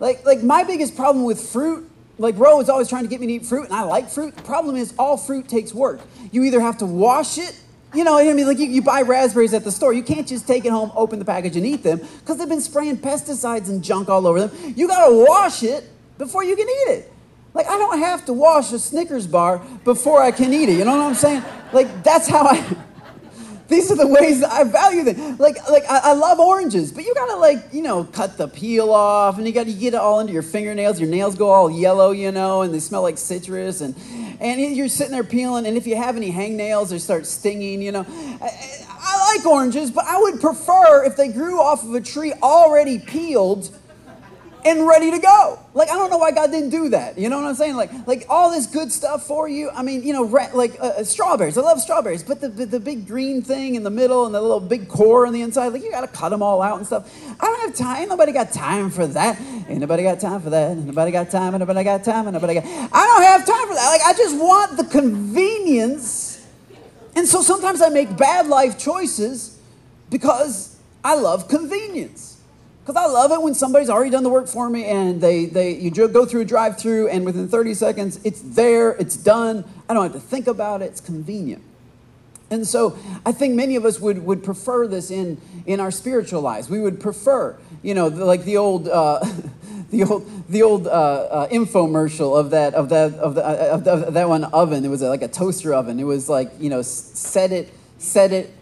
like 0.00 0.24
like 0.24 0.42
my 0.42 0.64
biggest 0.64 0.96
problem 0.96 1.24
with 1.24 1.40
fruit 1.40 1.90
like 2.18 2.38
Ro 2.38 2.60
is 2.60 2.68
always 2.68 2.88
trying 2.88 3.02
to 3.02 3.08
get 3.08 3.20
me 3.20 3.26
to 3.26 3.32
eat 3.34 3.46
fruit, 3.46 3.64
and 3.64 3.72
I 3.72 3.82
like 3.82 4.08
fruit. 4.08 4.36
The 4.36 4.42
problem 4.42 4.76
is 4.76 4.94
all 4.98 5.16
fruit 5.16 5.48
takes 5.48 5.74
work. 5.74 6.00
You 6.30 6.44
either 6.44 6.60
have 6.60 6.78
to 6.78 6.86
wash 6.86 7.38
it, 7.38 7.58
you 7.94 8.02
know, 8.02 8.18
I 8.18 8.32
mean, 8.32 8.46
like 8.46 8.58
you, 8.58 8.66
you 8.66 8.82
buy 8.82 9.02
raspberries 9.02 9.54
at 9.54 9.62
the 9.62 9.70
store. 9.70 9.92
You 9.92 10.02
can't 10.02 10.26
just 10.26 10.46
take 10.46 10.64
it 10.64 10.72
home, 10.72 10.90
open 10.96 11.20
the 11.20 11.24
package, 11.24 11.56
and 11.56 11.64
eat 11.64 11.82
them 11.82 11.98
because 11.98 12.38
they've 12.38 12.48
been 12.48 12.60
spraying 12.60 12.98
pesticides 12.98 13.68
and 13.68 13.84
junk 13.84 14.08
all 14.08 14.26
over 14.26 14.46
them. 14.46 14.74
You 14.76 14.88
got 14.88 15.08
to 15.08 15.24
wash 15.24 15.62
it 15.62 15.88
before 16.18 16.42
you 16.42 16.56
can 16.56 16.68
eat 16.68 16.90
it. 16.98 17.12
Like, 17.54 17.68
I 17.68 17.78
don't 17.78 18.00
have 18.00 18.26
to 18.26 18.32
wash 18.32 18.72
a 18.72 18.80
Snickers 18.80 19.28
bar 19.28 19.62
before 19.84 20.20
I 20.20 20.32
can 20.32 20.52
eat 20.52 20.68
it. 20.68 20.76
You 20.76 20.84
know 20.84 20.96
what 20.96 21.06
I'm 21.06 21.14
saying? 21.14 21.44
Like, 21.72 22.02
that's 22.02 22.28
how 22.28 22.42
I. 22.46 22.76
These 23.68 23.90
are 23.90 23.96
the 23.96 24.06
ways 24.06 24.40
that 24.40 24.52
I 24.52 24.64
value 24.64 25.04
them. 25.04 25.38
Like, 25.38 25.56
like 25.70 25.84
I, 25.88 26.10
I, 26.10 26.12
love 26.12 26.38
oranges, 26.38 26.92
but 26.92 27.04
you 27.04 27.14
gotta 27.14 27.36
like, 27.36 27.72
you 27.72 27.80
know, 27.80 28.04
cut 28.04 28.36
the 28.36 28.46
peel 28.46 28.92
off, 28.92 29.38
and 29.38 29.46
you 29.46 29.54
gotta 29.54 29.72
get 29.72 29.94
it 29.94 29.96
all 29.96 30.20
into 30.20 30.34
your 30.34 30.42
fingernails. 30.42 31.00
Your 31.00 31.08
nails 31.08 31.34
go 31.34 31.48
all 31.48 31.70
yellow, 31.70 32.10
you 32.10 32.30
know, 32.30 32.60
and 32.60 32.74
they 32.74 32.78
smell 32.78 33.00
like 33.00 33.16
citrus, 33.16 33.80
and 33.80 33.94
and 34.38 34.76
you're 34.76 34.88
sitting 34.88 35.12
there 35.12 35.24
peeling. 35.24 35.64
And 35.64 35.78
if 35.78 35.86
you 35.86 35.96
have 35.96 36.16
any 36.16 36.30
hangnails, 36.30 36.90
they 36.90 36.98
start 36.98 37.24
stinging. 37.24 37.80
You 37.80 37.92
know, 37.92 38.06
I, 38.42 38.84
I 38.90 39.34
like 39.36 39.46
oranges, 39.46 39.90
but 39.90 40.04
I 40.06 40.20
would 40.20 40.42
prefer 40.42 41.04
if 41.04 41.16
they 41.16 41.28
grew 41.28 41.58
off 41.58 41.84
of 41.84 41.94
a 41.94 42.02
tree 42.02 42.34
already 42.42 42.98
peeled 42.98 43.70
and 44.64 44.86
ready 44.86 45.10
to 45.10 45.18
go. 45.18 45.58
Like 45.74 45.90
I 45.90 45.94
don't 45.94 46.10
know 46.10 46.18
why 46.18 46.30
God 46.30 46.50
didn't 46.50 46.70
do 46.70 46.88
that. 46.90 47.18
You 47.18 47.28
know 47.28 47.38
what 47.38 47.46
I'm 47.46 47.54
saying? 47.54 47.76
Like 47.76 47.90
like 48.06 48.26
all 48.28 48.50
this 48.50 48.66
good 48.66 48.90
stuff 48.90 49.26
for 49.26 49.48
you. 49.48 49.70
I 49.70 49.82
mean, 49.82 50.02
you 50.02 50.12
know, 50.12 50.22
like 50.22 50.78
uh, 50.80 50.84
uh, 50.98 51.04
strawberries. 51.04 51.58
I 51.58 51.62
love 51.62 51.80
strawberries, 51.80 52.22
but 52.22 52.40
the, 52.40 52.48
the, 52.48 52.66
the 52.66 52.80
big 52.80 53.06
green 53.06 53.42
thing 53.42 53.74
in 53.74 53.82
the 53.82 53.90
middle 53.90 54.26
and 54.26 54.34
the 54.34 54.40
little 54.40 54.60
big 54.60 54.88
core 54.88 55.26
on 55.26 55.32
the 55.32 55.42
inside, 55.42 55.68
like 55.68 55.82
you 55.82 55.90
got 55.90 56.02
to 56.02 56.08
cut 56.08 56.30
them 56.30 56.42
all 56.42 56.62
out 56.62 56.78
and 56.78 56.86
stuff. 56.86 57.12
I 57.40 57.46
don't 57.46 57.60
have 57.60 57.74
time. 57.76 58.08
Nobody 58.08 58.32
got 58.32 58.52
time 58.52 58.90
for 58.90 59.06
that. 59.06 59.40
Ain't 59.68 59.80
nobody 59.80 60.02
got 60.02 60.20
time 60.20 60.40
for 60.40 60.50
that. 60.50 60.72
Ain't 60.72 60.86
nobody 60.86 61.10
got 61.12 61.30
time. 61.30 61.54
Ain't 61.54 61.60
nobody 61.60 61.84
got 61.84 62.04
time. 62.04 62.26
Ain't 62.26 62.34
nobody 62.34 62.54
got. 62.54 62.64
I 62.64 63.06
don't 63.06 63.22
have 63.22 63.46
time 63.46 63.68
for 63.68 63.74
that. 63.74 63.88
Like 63.90 64.02
I 64.02 64.12
just 64.16 64.36
want 64.36 64.76
the 64.76 64.84
convenience. 64.84 66.46
And 67.16 67.28
so 67.28 67.42
sometimes 67.42 67.80
I 67.82 67.90
make 67.90 68.16
bad 68.16 68.46
life 68.46 68.78
choices 68.78 69.58
because 70.10 70.76
I 71.04 71.16
love 71.16 71.48
convenience. 71.48 72.33
Because 72.84 73.02
I 73.02 73.06
love 73.06 73.32
it 73.32 73.40
when 73.40 73.54
somebody's 73.54 73.88
already 73.88 74.10
done 74.10 74.24
the 74.24 74.28
work 74.28 74.46
for 74.46 74.68
me 74.68 74.84
and 74.84 75.18
they, 75.18 75.46
they 75.46 75.74
you 75.74 75.90
go 75.90 76.26
through 76.26 76.42
a 76.42 76.44
drive 76.44 76.78
through 76.78 77.08
and 77.08 77.24
within 77.24 77.48
30 77.48 77.72
seconds 77.72 78.20
it's 78.24 78.42
there, 78.42 78.90
it's 78.92 79.16
done. 79.16 79.64
I 79.88 79.94
don't 79.94 80.02
have 80.02 80.12
to 80.12 80.20
think 80.20 80.46
about 80.46 80.82
it, 80.82 80.86
it's 80.86 81.00
convenient. 81.00 81.62
And 82.50 82.66
so 82.68 82.98
I 83.24 83.32
think 83.32 83.54
many 83.54 83.76
of 83.76 83.86
us 83.86 83.98
would, 84.00 84.26
would 84.26 84.44
prefer 84.44 84.86
this 84.86 85.10
in, 85.10 85.40
in 85.64 85.80
our 85.80 85.90
spiritual 85.90 86.42
lives. 86.42 86.68
We 86.68 86.78
would 86.78 87.00
prefer, 87.00 87.56
you 87.82 87.94
know, 87.94 88.08
like 88.08 88.44
the 88.44 88.58
old, 88.58 88.86
uh, 88.86 89.24
the 89.90 90.04
old, 90.04 90.48
the 90.50 90.62
old 90.62 90.86
uh, 90.86 90.90
uh, 90.90 91.48
infomercial 91.48 92.38
of 92.38 92.50
that, 92.50 92.74
of 92.74 92.90
that, 92.90 93.14
of, 93.14 93.34
the, 93.34 93.46
uh, 93.46 93.74
of, 93.74 93.84
the, 93.84 93.92
of 93.92 94.14
that 94.14 94.28
one 94.28 94.44
oven. 94.44 94.84
It 94.84 94.88
was 94.88 95.00
like 95.00 95.22
a 95.22 95.28
toaster 95.28 95.72
oven. 95.72 95.98
It 95.98 96.04
was 96.04 96.28
like, 96.28 96.52
you 96.60 96.68
know, 96.68 96.82
set 96.82 97.50
it, 97.50 97.72
set 97.96 98.30
it, 98.30 98.52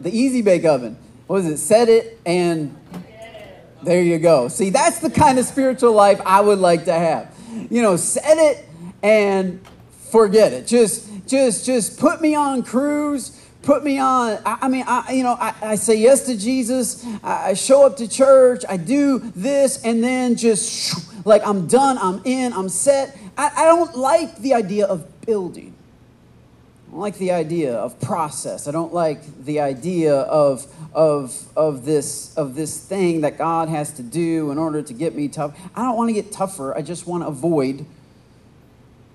the 0.00 0.10
easy 0.10 0.42
bake 0.42 0.64
oven. 0.64 0.96
What 1.28 1.36
was 1.36 1.46
it? 1.46 1.58
Set 1.58 1.88
it 1.88 2.18
and 2.26 2.76
there 3.82 4.02
you 4.02 4.18
go. 4.18 4.48
See, 4.48 4.70
that's 4.70 5.00
the 5.00 5.10
kind 5.10 5.38
of 5.38 5.44
spiritual 5.44 5.92
life 5.92 6.20
I 6.24 6.40
would 6.40 6.58
like 6.58 6.84
to 6.86 6.92
have. 6.92 7.34
You 7.70 7.82
know, 7.82 7.96
set 7.96 8.38
it 8.38 8.64
and 9.02 9.60
forget 10.10 10.52
it. 10.52 10.66
Just, 10.66 11.08
just, 11.26 11.64
just 11.66 11.98
put 11.98 12.20
me 12.20 12.34
on 12.34 12.62
cruise. 12.62 13.36
Put 13.62 13.84
me 13.84 13.98
on. 13.98 14.38
I, 14.46 14.58
I 14.62 14.68
mean, 14.68 14.84
I, 14.86 15.12
you 15.12 15.22
know, 15.22 15.36
I, 15.38 15.54
I, 15.60 15.74
say 15.74 15.94
yes 15.96 16.24
to 16.26 16.36
Jesus. 16.36 17.04
I, 17.22 17.52
show 17.52 17.84
up 17.84 17.98
to 17.98 18.08
church. 18.08 18.64
I 18.66 18.78
do 18.78 19.18
this, 19.36 19.84
and 19.84 20.02
then 20.02 20.36
just 20.36 21.26
like 21.26 21.46
I'm 21.46 21.66
done. 21.66 21.98
I'm 21.98 22.22
in. 22.24 22.54
I'm 22.54 22.70
set. 22.70 23.18
I, 23.36 23.50
I 23.54 23.64
don't 23.66 23.94
like 23.96 24.38
the 24.38 24.54
idea 24.54 24.86
of 24.86 25.04
building. 25.26 25.74
I 26.90 26.92
don't 26.92 27.02
like 27.02 27.18
the 27.18 27.30
idea 27.30 27.74
of 27.74 28.00
process. 28.00 28.66
I 28.66 28.72
don't 28.72 28.92
like 28.92 29.44
the 29.44 29.60
idea 29.60 30.12
of, 30.12 30.66
of, 30.92 31.46
of, 31.56 31.84
this, 31.84 32.36
of 32.36 32.56
this 32.56 32.84
thing 32.84 33.20
that 33.20 33.38
God 33.38 33.68
has 33.68 33.92
to 33.92 34.02
do 34.02 34.50
in 34.50 34.58
order 34.58 34.82
to 34.82 34.92
get 34.92 35.14
me 35.14 35.28
tough. 35.28 35.56
I 35.76 35.84
don't 35.84 35.96
want 35.96 36.08
to 36.08 36.12
get 36.12 36.32
tougher. 36.32 36.76
I 36.76 36.82
just 36.82 37.06
want 37.06 37.22
to 37.22 37.28
avoid 37.28 37.86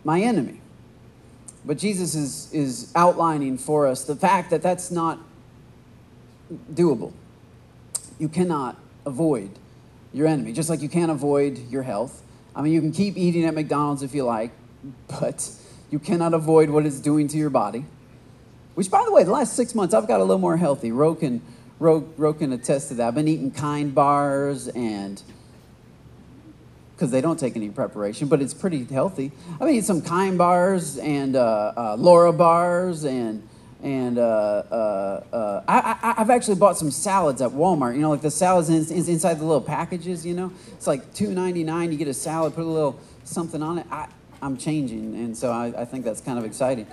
my 0.06 0.22
enemy. 0.22 0.62
But 1.66 1.78
Jesus 1.78 2.16
is, 2.16 2.50
is 2.54 2.94
outlining 2.96 3.58
for 3.58 3.88
us 3.88 4.06
the 4.06 4.16
fact 4.16 4.52
that 4.52 4.62
that's 4.62 4.90
not 4.90 5.20
doable. 6.72 7.12
You 8.20 8.30
cannot 8.30 8.78
avoid 9.06 9.50
your 10.14 10.28
enemy, 10.28 10.54
just 10.54 10.70
like 10.70 10.82
you 10.82 10.88
can't 10.88 11.12
avoid 11.12 11.58
your 11.70 11.84
health. 11.84 12.24
I 12.56 12.62
mean, 12.62 12.72
you 12.72 12.80
can 12.80 12.94
keep 12.94 13.18
eating 13.18 13.44
at 13.44 13.54
McDonald's 13.54 14.02
if 14.02 14.16
you 14.16 14.24
like, 14.24 14.52
but 15.10 15.52
you 15.92 16.00
cannot 16.00 16.34
avoid 16.34 16.70
what 16.70 16.86
it's 16.86 17.00
doing 17.00 17.28
to 17.30 17.38
your 17.38 17.50
body. 17.50 17.86
Which, 18.76 18.92
by 18.92 19.04
the 19.06 19.12
way, 19.12 19.24
the 19.24 19.32
last 19.32 19.56
six 19.56 19.74
months 19.74 19.94
I've 19.94 20.08
got 20.08 20.20
a 20.20 20.24
little 20.24 20.40
more 20.40 20.58
healthy. 20.58 20.92
Ro 20.92 21.16
can, 21.16 21.42
Ro, 21.80 22.08
Ro 22.18 22.34
can 22.34 22.52
attest 22.52 22.90
to 22.90 22.96
that. 22.96 23.08
I've 23.08 23.16
been 23.16 23.28
eating 23.28 23.52
kind 23.52 23.96
bars 23.96 24.68
and 24.70 25.22
because 26.96 27.12
they 27.12 27.20
don't 27.20 27.38
take 27.38 27.58
any 27.58 27.70
preparation, 27.70 28.30
but 28.30 28.42
it's 28.42 28.54
pretty 28.54 28.86
healthy. 28.86 29.32
I've 29.60 29.70
eaten 29.70 29.84
some 29.84 30.02
kind 30.02 30.38
bars 30.38 30.98
and 30.98 31.36
uh, 31.36 31.74
uh, 31.76 31.98
Larabars 31.98 33.08
and 33.08 33.48
and 33.84 34.18
uh, 34.18 34.22
uh, 34.72 35.24
uh 35.34 35.64
I, 35.68 36.14
have 36.18 36.30
actually 36.30 36.56
bought 36.56 36.78
some 36.78 36.90
salads 36.90 37.42
at 37.42 37.52
Walmart. 37.52 37.96
You 37.96 38.02
know, 38.02 38.10
like 38.10 38.22
the 38.22 38.32
salads 38.32 38.70
in, 38.70 38.78
in, 38.98 39.10
inside 39.10 39.36
the 39.36 39.44
little 39.46 39.62
packages. 39.62 40.26
You 40.26 40.34
know, 40.34 40.52
it's 40.72 40.88
like 40.88 41.14
two 41.14 41.32
ninety 41.32 41.64
nine. 41.64 41.92
You 41.92 41.98
get 41.98 42.08
a 42.08 42.14
salad, 42.14 42.56
put 42.56 42.64
a 42.64 42.68
little 42.68 43.00
something 43.26 43.62
on 43.62 43.80
it. 43.80 43.88
I, 43.92 44.08
I'm 44.46 44.58
changing, 44.58 45.16
and 45.16 45.36
so 45.36 45.52
I, 45.52 45.82
I 45.82 45.86
think 45.86 46.06
that's 46.06 46.22
kind 46.22 46.38
of 46.38 46.46
exciting. 46.46 46.86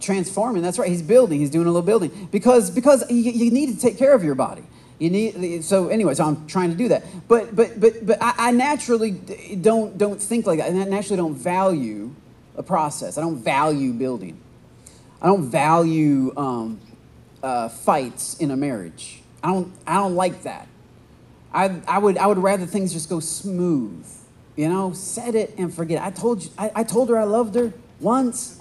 Transforming, 0.00 0.62
that's 0.62 0.78
right. 0.78 0.88
He's 0.88 1.02
building. 1.02 1.40
He's 1.40 1.50
doing 1.50 1.66
a 1.66 1.70
little 1.70 1.86
building 1.86 2.28
because 2.32 2.70
because 2.70 3.08
you, 3.10 3.30
you 3.30 3.50
need 3.50 3.74
to 3.74 3.80
take 3.80 3.98
care 3.98 4.14
of 4.14 4.24
your 4.24 4.34
body. 4.34 4.62
You 4.98 5.10
need 5.10 5.64
so 5.64 5.88
anyway. 5.88 6.14
So 6.14 6.24
I'm 6.24 6.46
trying 6.46 6.70
to 6.70 6.76
do 6.76 6.88
that, 6.88 7.04
but 7.28 7.54
but 7.54 7.78
but 7.78 8.06
but 8.06 8.22
I, 8.22 8.34
I 8.38 8.50
naturally 8.52 9.10
don't 9.10 9.98
don't 9.98 10.20
think 10.20 10.46
like 10.46 10.58
that, 10.58 10.68
I 10.68 10.72
naturally 10.72 11.18
don't 11.18 11.34
value 11.34 12.14
a 12.56 12.62
process. 12.62 13.18
I 13.18 13.20
don't 13.20 13.36
value 13.36 13.92
building. 13.92 14.40
I 15.20 15.26
don't 15.26 15.50
value 15.50 16.32
um, 16.36 16.80
uh, 17.42 17.68
fights 17.68 18.38
in 18.38 18.50
a 18.50 18.56
marriage. 18.56 19.20
I 19.42 19.48
don't 19.48 19.72
I 19.86 19.94
don't 19.94 20.14
like 20.14 20.42
that. 20.44 20.68
I 21.52 21.80
I 21.86 21.98
would 21.98 22.16
I 22.16 22.26
would 22.26 22.38
rather 22.38 22.64
things 22.64 22.92
just 22.92 23.10
go 23.10 23.20
smooth. 23.20 24.06
You 24.56 24.68
know, 24.68 24.92
set 24.92 25.34
it 25.34 25.54
and 25.56 25.72
forget. 25.72 26.02
it. 26.02 26.06
I 26.06 26.10
told 26.10 26.44
you, 26.44 26.50
I, 26.58 26.70
I 26.76 26.84
told 26.84 27.08
her 27.08 27.18
I 27.18 27.24
loved 27.24 27.54
her 27.54 27.72
once. 28.00 28.60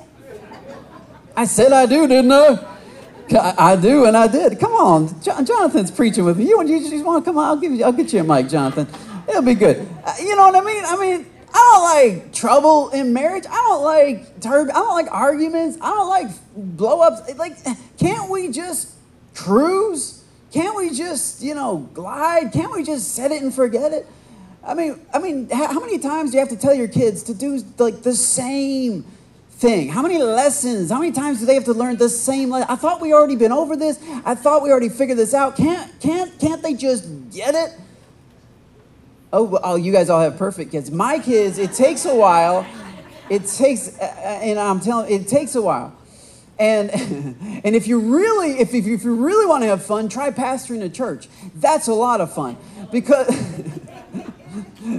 I 1.36 1.46
said 1.46 1.72
I 1.72 1.86
do, 1.86 2.08
didn't 2.08 2.31
I? 2.31 2.77
I, 3.31 3.75
do, 3.75 4.05
and 4.05 4.17
I 4.17 4.27
did. 4.27 4.60
Come 4.60 4.72
on, 4.74 5.22
Jonathan's 5.22 5.91
preaching 5.91 6.25
with 6.25 6.38
me. 6.38 6.48
You, 6.48 6.65
you 6.65 6.89
just 6.89 7.05
want 7.05 7.24
to 7.24 7.29
come 7.29 7.38
on? 7.38 7.46
I'll 7.46 7.58
give 7.58 7.72
you. 7.72 7.84
I'll 7.84 7.91
get 7.91 8.12
you 8.12 8.22
a 8.22 8.24
mic, 8.24 8.50
Jonathan. 8.50 8.88
It'll 9.27 9.43
be 9.43 9.53
good. 9.53 9.88
Uh, 10.03 10.13
you 10.19 10.36
know 10.36 10.50
what 10.50 10.55
I 10.55 10.62
mean? 10.62 10.84
I 10.84 10.98
mean, 10.98 11.25
I 11.53 12.01
don't 12.03 12.15
like 12.15 12.34
trouble 12.34 12.89
in 12.89 13.13
marriage. 13.13 13.46
I 13.48 13.55
don't 13.55 13.84
like 13.84 14.41
turb. 14.41 14.69
I 14.69 14.74
don't 14.74 14.96
like 14.96 15.12
arguments. 15.12 15.77
I 15.81 15.89
don't 15.89 16.10
like 16.10 16.27
blowups. 16.58 17.38
Like, 17.38 17.58
can't 18.00 18.29
we 18.29 18.51
just 18.51 18.96
cruise? 19.36 20.24
Can't 20.51 20.75
we 20.75 20.89
just, 20.89 21.43
you 21.43 21.53
know, 21.53 21.88
glide? 21.93 22.51
Can't 22.51 22.72
we 22.72 22.84
just 22.84 23.13
set 23.13 23.31
it 23.31 23.43
and 23.43 23.53
forget 23.53 23.93
it? 23.93 24.08
I 24.63 24.73
mean, 24.73 24.99
I 25.13 25.19
mean, 25.19 25.49
how 25.49 25.79
many 25.79 25.99
times 25.99 26.31
do 26.31 26.37
you 26.37 26.39
have 26.39 26.49
to 26.49 26.57
tell 26.57 26.73
your 26.73 26.87
kids 26.87 27.23
to 27.23 27.33
do 27.33 27.63
like 27.77 28.03
the 28.03 28.15
same 28.15 29.03
thing? 29.51 29.89
How 29.89 30.01
many 30.01 30.17
lessons? 30.17 30.91
How 30.91 30.99
many 30.99 31.11
times 31.11 31.39
do 31.39 31.45
they 31.45 31.53
have 31.53 31.65
to 31.65 31.73
learn 31.73 31.97
the 31.97 32.09
same 32.09 32.49
lesson? 32.49 32.67
I 32.69 32.75
thought 32.75 33.01
we 33.01 33.13
already 33.13 33.35
been 33.35 33.51
over 33.51 33.75
this. 33.75 33.99
I 34.25 34.35
thought 34.35 34.61
we 34.61 34.71
already 34.71 34.89
figured 34.89 35.17
this 35.17 35.33
out. 35.33 35.55
Can't 35.55 35.99
can't 36.01 36.37
can't 36.39 36.61
they 36.61 36.73
just 36.73 37.31
get 37.31 37.55
it? 37.55 37.71
Oh, 39.31 39.59
oh, 39.63 39.75
you 39.75 39.91
guys 39.91 40.09
all 40.09 40.21
have 40.21 40.37
perfect 40.37 40.71
kids. 40.71 40.89
My 40.89 41.19
kids, 41.19 41.59
it 41.59 41.73
takes 41.73 42.05
a 42.05 42.15
while. 42.15 42.65
It 43.29 43.45
takes, 43.45 43.95
uh, 43.99 44.01
uh, 44.01 44.05
and 44.41 44.57
I'm 44.57 44.79
telling, 44.79 45.13
it 45.13 45.27
takes 45.27 45.53
a 45.53 45.61
while. 45.61 45.95
And, 46.57 46.89
and 47.63 47.75
if 47.75 47.87
you 47.87 47.99
really, 47.99 48.59
if, 48.59 48.73
if 48.73 48.87
you 48.87 49.13
really 49.13 49.45
want 49.45 49.63
to 49.63 49.67
have 49.67 49.85
fun, 49.85 50.09
try 50.09 50.31
pastoring 50.31 50.83
a 50.83 50.89
church. 50.89 51.29
That's 51.55 51.87
a 51.87 51.93
lot 51.93 52.21
of 52.21 52.33
fun 52.33 52.57
because. 52.91 53.27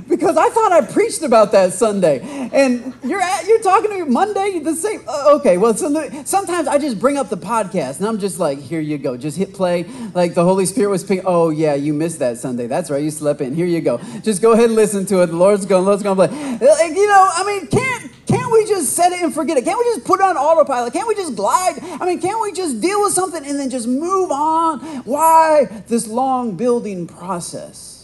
because 0.09 0.37
I 0.37 0.49
thought 0.51 0.73
I 0.73 0.81
preached 0.83 1.23
about 1.23 1.53
that 1.53 1.73
Sunday. 1.73 2.21
And 2.53 2.95
you're 3.03 3.21
at, 3.21 3.47
you're 3.47 3.61
talking 3.61 3.91
to 3.91 4.05
me 4.05 4.11
Monday 4.11 4.61
the 4.61 4.75
same. 4.75 5.03
Uh, 5.07 5.37
okay, 5.37 5.59
well, 5.59 5.75
sometimes 5.75 6.69
I 6.69 6.79
just 6.79 6.99
bring 6.99 7.17
up 7.17 7.29
the 7.29 7.37
podcast 7.37 7.99
and 7.99 8.07
I'm 8.07 8.19
just 8.19 8.39
like, 8.39 8.59
here 8.59 8.81
you 8.81 8.99
go, 8.99 9.17
just 9.17 9.37
hit 9.37 9.55
play. 9.55 9.85
Like 10.15 10.35
the 10.35 10.45
Holy 10.45 10.67
Spirit 10.67 10.91
was. 10.91 11.11
Oh 11.25 11.51
yeah, 11.51 11.75
you 11.75 11.93
missed 11.93 12.21
that 12.21 12.39
Sunday. 12.39 12.67
That's 12.67 12.91
right, 12.91 13.03
you 13.03 13.11
slept 13.11 13.41
in. 13.41 13.55
Here 13.55 13.67
you 13.67 13.81
go. 13.81 13.99
Just 14.23 14.41
go 14.41 14.53
ahead 14.53 14.67
and 14.67 14.77
listen 14.77 15.07
to 15.07 15.23
it. 15.23 15.27
The 15.27 15.37
Lord's 15.37 15.67
going. 15.67 15.85
Lord's 15.85 16.03
going 16.03 16.17
to 16.17 16.29
play. 16.29 16.69
Like, 16.69 16.97
you 16.97 17.07
know, 17.09 17.29
I 17.33 17.45
mean, 17.45 17.67
can't 17.67 18.11
can't 18.27 18.53
we 18.53 18.65
just 18.65 18.95
set 18.95 19.11
it 19.13 19.23
and 19.23 19.35
forget 19.35 19.57
it? 19.57 19.65
Can't 19.65 19.79
we 19.79 19.85
just 19.85 20.05
put 20.05 20.21
it 20.21 20.23
on 20.23 20.37
autopilot? 20.37 20.93
Can't 20.93 21.09
we 21.09 21.17
just 21.17 21.35
glide? 21.35 21.79
I 21.83 22.07
mean, 22.07 22.21
can't 22.21 22.41
we 22.41 22.53
just 22.53 22.81
deal 22.81 23.03
with 23.03 23.13
something 23.13 23.45
and 23.45 23.59
then 23.59 23.71
just 23.71 23.89
move 23.89 24.31
on? 24.31 24.79
Why 25.05 25.65
this 25.89 26.07
long 26.07 26.57
building 26.57 27.09
process? 27.09 28.00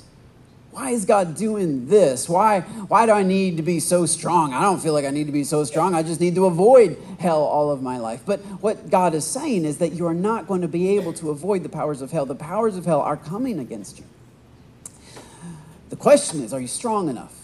Why 0.77 0.91
is 0.91 1.07
God 1.07 1.37
doing 1.37 1.87
this? 1.87 2.29
Why, 2.29 2.61
why 2.61 3.07
do 3.07 3.13
I 3.13 3.23
need 3.23 3.57
to 3.57 3.63
be 3.63 3.81
so 3.81 4.05
strong? 4.05 4.53
I 4.53 4.61
don't 4.61 4.79
feel 4.79 4.93
like 4.93 5.07
I 5.07 5.11
need 5.11 5.25
to 5.25 5.33
be 5.33 5.43
so 5.43 5.65
strong. 5.65 5.95
I 5.95 6.03
just 6.03 6.21
need 6.21 6.35
to 6.35 6.45
avoid 6.45 6.99
hell 7.19 7.43
all 7.43 7.71
of 7.71 7.81
my 7.81 7.97
life. 7.97 8.21
But 8.27 8.41
what 8.61 8.91
God 8.91 9.15
is 9.15 9.25
saying 9.25 9.65
is 9.65 9.79
that 9.79 9.93
you 9.93 10.05
are 10.05 10.13
not 10.13 10.47
going 10.47 10.61
to 10.61 10.69
be 10.69 10.95
able 10.99 11.15
to 11.15 11.31
avoid 11.31 11.63
the 11.63 11.71
powers 11.71 12.03
of 12.03 12.11
hell. 12.11 12.27
The 12.27 12.35
powers 12.35 12.77
of 12.77 12.85
hell 12.85 13.01
are 13.01 13.17
coming 13.17 13.59
against 13.59 13.99
you. 13.99 14.05
The 15.89 15.97
question 15.97 16.43
is, 16.45 16.53
are 16.53 16.61
you 16.61 16.69
strong 16.69 17.09
enough? 17.09 17.35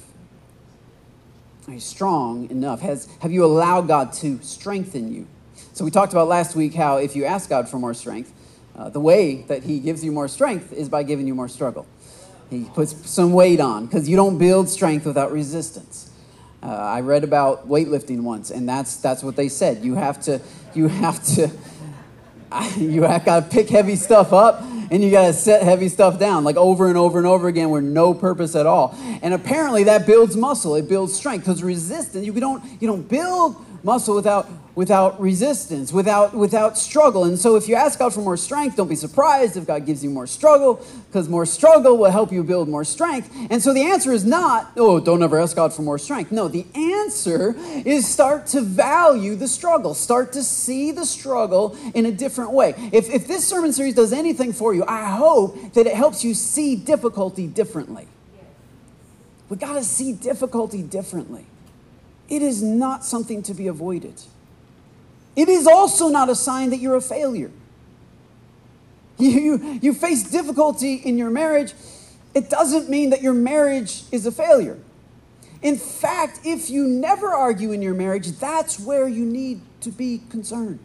Are 1.68 1.72
you 1.72 1.80
strong 1.80 2.50
enough? 2.50 2.82
Has, 2.82 3.08
have 3.22 3.32
you 3.32 3.46
allowed 3.46 3.88
God 3.88 4.12
to 4.14 4.42
strengthen 4.42 5.10
you? 5.10 5.26
So 5.72 5.86
we 5.86 5.90
talked 5.90 6.12
about 6.12 6.28
last 6.28 6.54
week 6.54 6.74
how 6.74 6.98
if 6.98 7.16
you 7.16 7.24
ask 7.24 7.48
God 7.48 7.66
for 7.66 7.78
more 7.78 7.94
strength, 7.94 8.30
uh, 8.76 8.90
the 8.90 9.00
way 9.00 9.36
that 9.48 9.62
He 9.62 9.80
gives 9.80 10.04
you 10.04 10.12
more 10.12 10.28
strength 10.28 10.70
is 10.70 10.90
by 10.90 11.02
giving 11.02 11.26
you 11.26 11.34
more 11.34 11.48
struggle. 11.48 11.86
He 12.52 12.64
puts 12.64 13.10
some 13.10 13.32
weight 13.32 13.60
on 13.60 13.86
because 13.86 14.08
you 14.08 14.16
don't 14.16 14.36
build 14.36 14.68
strength 14.68 15.06
without 15.06 15.32
resistance. 15.32 16.10
Uh, 16.62 16.66
I 16.66 17.00
read 17.00 17.24
about 17.24 17.68
weightlifting 17.68 18.20
once, 18.20 18.50
and 18.50 18.68
that's 18.68 18.96
that's 18.96 19.22
what 19.22 19.36
they 19.36 19.48
said. 19.48 19.84
You 19.84 19.94
have 19.94 20.20
to 20.24 20.40
you 20.74 20.88
have 20.88 21.24
to 21.34 21.50
you 22.76 23.02
have 23.02 23.24
got 23.24 23.44
to 23.44 23.48
pick 23.48 23.70
heavy 23.70 23.96
stuff 23.96 24.32
up 24.32 24.62
and 24.90 25.02
you 25.02 25.10
got 25.10 25.26
to 25.26 25.32
set 25.32 25.62
heavy 25.62 25.88
stuff 25.88 26.18
down 26.18 26.44
like 26.44 26.56
over 26.56 26.88
and 26.88 26.98
over 26.98 27.18
and 27.18 27.26
over 27.26 27.48
again 27.48 27.70
with 27.70 27.82
no 27.82 28.12
purpose 28.12 28.54
at 28.54 28.66
all 28.66 28.94
and 29.22 29.32
apparently 29.32 29.84
that 29.84 30.06
builds 30.06 30.36
muscle 30.36 30.74
it 30.74 30.86
builds 30.86 31.14
strength 31.14 31.44
because 31.44 31.62
resistance 31.62 32.26
you 32.26 32.32
don't 32.32 32.62
you 32.80 32.86
don't 32.86 33.08
build 33.08 33.56
muscle 33.82 34.14
without 34.14 34.46
without 34.74 35.20
resistance, 35.20 35.92
without 35.92 36.34
without 36.34 36.78
struggle. 36.78 37.24
And 37.24 37.38
so 37.38 37.56
if 37.56 37.68
you 37.68 37.74
ask 37.74 37.98
God 37.98 38.14
for 38.14 38.20
more 38.20 38.36
strength, 38.36 38.76
don't 38.76 38.88
be 38.88 38.96
surprised 38.96 39.56
if 39.56 39.66
God 39.66 39.84
gives 39.84 40.02
you 40.02 40.10
more 40.10 40.26
struggle, 40.26 40.84
because 41.08 41.28
more 41.28 41.44
struggle 41.44 41.98
will 41.98 42.10
help 42.10 42.32
you 42.32 42.42
build 42.42 42.68
more 42.68 42.84
strength. 42.84 43.30
And 43.50 43.62
so 43.62 43.74
the 43.74 43.82
answer 43.82 44.12
is 44.12 44.24
not, 44.24 44.72
oh, 44.76 44.98
don't 44.98 45.22
ever 45.22 45.38
ask 45.38 45.56
God 45.56 45.72
for 45.74 45.82
more 45.82 45.98
strength. 45.98 46.32
No, 46.32 46.48
the 46.48 46.66
answer 46.74 47.54
is 47.84 48.08
start 48.08 48.46
to 48.48 48.62
value 48.62 49.36
the 49.36 49.48
struggle. 49.48 49.94
Start 49.94 50.32
to 50.32 50.42
see 50.42 50.90
the 50.90 51.04
struggle 51.04 51.76
in 51.94 52.06
a 52.06 52.12
different 52.12 52.52
way. 52.52 52.74
If 52.92 53.10
if 53.10 53.26
this 53.28 53.46
sermon 53.46 53.72
series 53.72 53.94
does 53.94 54.12
anything 54.12 54.52
for 54.52 54.74
you, 54.74 54.84
I 54.86 55.04
hope 55.10 55.74
that 55.74 55.86
it 55.86 55.94
helps 55.94 56.24
you 56.24 56.34
see 56.34 56.76
difficulty 56.76 57.46
differently. 57.46 58.06
We 59.48 59.58
got 59.58 59.74
to 59.74 59.84
see 59.84 60.14
difficulty 60.14 60.82
differently. 60.82 61.44
It 62.30 62.40
is 62.40 62.62
not 62.62 63.04
something 63.04 63.42
to 63.42 63.52
be 63.52 63.66
avoided. 63.66 64.22
It 65.34 65.48
is 65.48 65.66
also 65.66 66.08
not 66.08 66.28
a 66.28 66.34
sign 66.34 66.70
that 66.70 66.78
you're 66.78 66.96
a 66.96 67.02
failure. 67.02 67.50
You, 69.18 69.78
you 69.80 69.94
face 69.94 70.24
difficulty 70.24 70.94
in 70.94 71.16
your 71.16 71.30
marriage, 71.30 71.74
it 72.34 72.50
doesn't 72.50 72.88
mean 72.88 73.10
that 73.10 73.22
your 73.22 73.34
marriage 73.34 74.02
is 74.10 74.26
a 74.26 74.32
failure. 74.32 74.78
In 75.60 75.76
fact, 75.76 76.40
if 76.44 76.70
you 76.70 76.88
never 76.88 77.28
argue 77.28 77.70
in 77.70 77.82
your 77.82 77.94
marriage, 77.94 78.32
that's 78.32 78.80
where 78.80 79.06
you 79.06 79.24
need 79.24 79.60
to 79.82 79.92
be 79.92 80.22
concerned. 80.28 80.80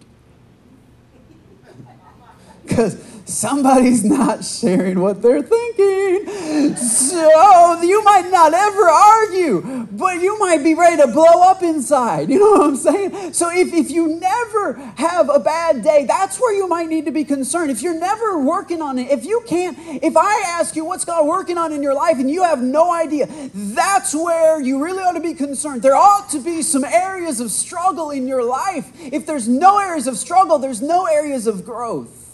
Because 2.77 3.03
somebody's 3.25 4.03
not 4.03 4.45
sharing 4.45 4.99
what 4.99 5.19
they're 5.23 5.41
thinking. 5.41 6.75
So 6.75 7.81
you 7.81 8.03
might 8.03 8.29
not 8.29 8.53
ever 8.53 8.87
argue, 8.87 9.87
but 9.91 10.21
you 10.21 10.37
might 10.37 10.63
be 10.63 10.75
ready 10.75 10.97
to 10.97 11.07
blow 11.07 11.41
up 11.41 11.63
inside. 11.63 12.29
You 12.29 12.39
know 12.39 12.51
what 12.51 12.61
I'm 12.61 12.75
saying? 12.75 13.33
So 13.33 13.49
if, 13.51 13.73
if 13.73 13.89
you 13.89 14.19
never 14.19 14.73
have 14.95 15.29
a 15.29 15.39
bad 15.39 15.83
day, 15.83 16.05
that's 16.05 16.39
where 16.39 16.53
you 16.53 16.67
might 16.67 16.87
need 16.87 17.05
to 17.05 17.11
be 17.11 17.23
concerned. 17.23 17.71
If 17.71 17.81
you're 17.81 17.99
never 17.99 18.39
working 18.39 18.79
on 18.79 18.99
it, 18.99 19.09
if 19.09 19.25
you 19.25 19.43
can't, 19.47 19.75
if 20.03 20.15
I 20.15 20.43
ask 20.45 20.75
you 20.75 20.85
what's 20.85 21.03
God 21.03 21.25
working 21.25 21.57
on 21.57 21.73
in 21.73 21.81
your 21.81 21.95
life 21.95 22.19
and 22.19 22.29
you 22.29 22.43
have 22.43 22.61
no 22.61 22.93
idea, 22.93 23.27
that's 23.55 24.13
where 24.13 24.61
you 24.61 24.83
really 24.83 25.01
ought 25.01 25.13
to 25.13 25.19
be 25.19 25.33
concerned. 25.33 25.81
There 25.81 25.95
ought 25.95 26.29
to 26.29 26.39
be 26.39 26.61
some 26.61 26.85
areas 26.85 27.39
of 27.39 27.49
struggle 27.49 28.11
in 28.11 28.27
your 28.27 28.43
life. 28.43 28.91
If 28.99 29.25
there's 29.25 29.47
no 29.47 29.79
areas 29.79 30.05
of 30.05 30.15
struggle, 30.15 30.59
there's 30.59 30.83
no 30.83 31.07
areas 31.07 31.47
of 31.47 31.65
growth. 31.65 32.26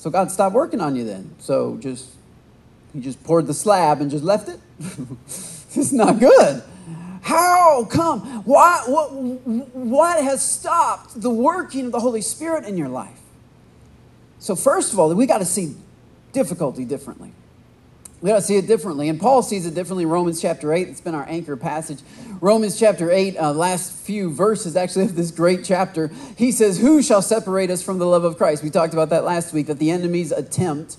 So 0.00 0.08
God 0.08 0.30
stopped 0.30 0.54
working 0.54 0.80
on 0.80 0.96
you 0.96 1.04
then. 1.04 1.34
So 1.40 1.76
just 1.76 2.08
he 2.94 3.00
just 3.00 3.22
poured 3.22 3.46
the 3.46 3.52
slab 3.52 4.00
and 4.00 4.10
just 4.10 4.24
left 4.24 4.48
it. 4.48 4.58
it's 5.28 5.92
not 5.92 6.18
good. 6.18 6.62
How 7.20 7.84
come? 7.84 8.20
Why, 8.44 8.82
what, 8.86 9.10
what 9.12 10.24
has 10.24 10.42
stopped 10.42 11.20
the 11.20 11.28
working 11.28 11.84
of 11.84 11.92
the 11.92 12.00
Holy 12.00 12.22
Spirit 12.22 12.64
in 12.64 12.78
your 12.78 12.88
life? 12.88 13.20
So, 14.38 14.56
first 14.56 14.94
of 14.94 14.98
all, 14.98 15.14
we 15.14 15.26
got 15.26 15.38
to 15.38 15.44
see 15.44 15.76
difficulty 16.32 16.86
differently. 16.86 17.32
We 18.20 18.28
got 18.28 18.36
to 18.36 18.42
see 18.42 18.56
it 18.56 18.66
differently. 18.66 19.08
And 19.08 19.18
Paul 19.18 19.42
sees 19.42 19.64
it 19.64 19.74
differently 19.74 20.04
in 20.04 20.10
Romans 20.10 20.42
chapter 20.42 20.74
8. 20.74 20.88
It's 20.88 21.00
been 21.00 21.14
our 21.14 21.26
anchor 21.26 21.56
passage. 21.56 22.00
Romans 22.42 22.78
chapter 22.78 23.10
8, 23.10 23.36
uh, 23.38 23.52
last 23.52 23.92
few 23.92 24.30
verses 24.30 24.76
actually 24.76 25.06
of 25.06 25.16
this 25.16 25.30
great 25.30 25.64
chapter, 25.64 26.10
he 26.36 26.52
says, 26.52 26.78
Who 26.78 27.02
shall 27.02 27.22
separate 27.22 27.70
us 27.70 27.82
from 27.82 27.98
the 27.98 28.06
love 28.06 28.24
of 28.24 28.36
Christ? 28.36 28.62
We 28.62 28.68
talked 28.68 28.92
about 28.92 29.08
that 29.10 29.24
last 29.24 29.54
week, 29.54 29.68
that 29.68 29.78
the 29.78 29.90
enemy's 29.90 30.32
attempt, 30.32 30.98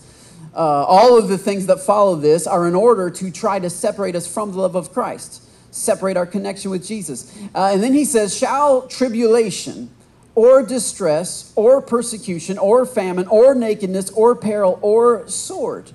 uh, 0.55 0.57
all 0.57 1.17
of 1.17 1.27
the 1.27 1.37
things 1.37 1.67
that 1.67 1.81
follow 1.81 2.15
this 2.15 2.47
are 2.47 2.67
in 2.67 2.73
order 2.73 3.11
to 3.11 3.31
try 3.31 3.59
to 3.59 3.69
separate 3.69 4.15
us 4.15 4.31
from 4.31 4.51
the 4.51 4.57
love 4.59 4.75
of 4.75 4.91
Christ, 4.91 5.43
separate 5.69 6.17
our 6.17 6.25
connection 6.25 6.71
with 6.71 6.85
Jesus. 6.85 7.37
Uh, 7.53 7.69
and 7.73 7.83
then 7.83 7.93
he 7.93 8.05
says, 8.05 8.35
Shall 8.35 8.87
tribulation, 8.87 9.91
or 10.33 10.63
distress, 10.63 11.53
or 11.55 11.83
persecution, 11.83 12.57
or 12.57 12.83
famine, 12.83 13.27
or 13.27 13.53
nakedness, 13.53 14.09
or 14.11 14.35
peril, 14.35 14.79
or 14.81 15.27
sword 15.27 15.91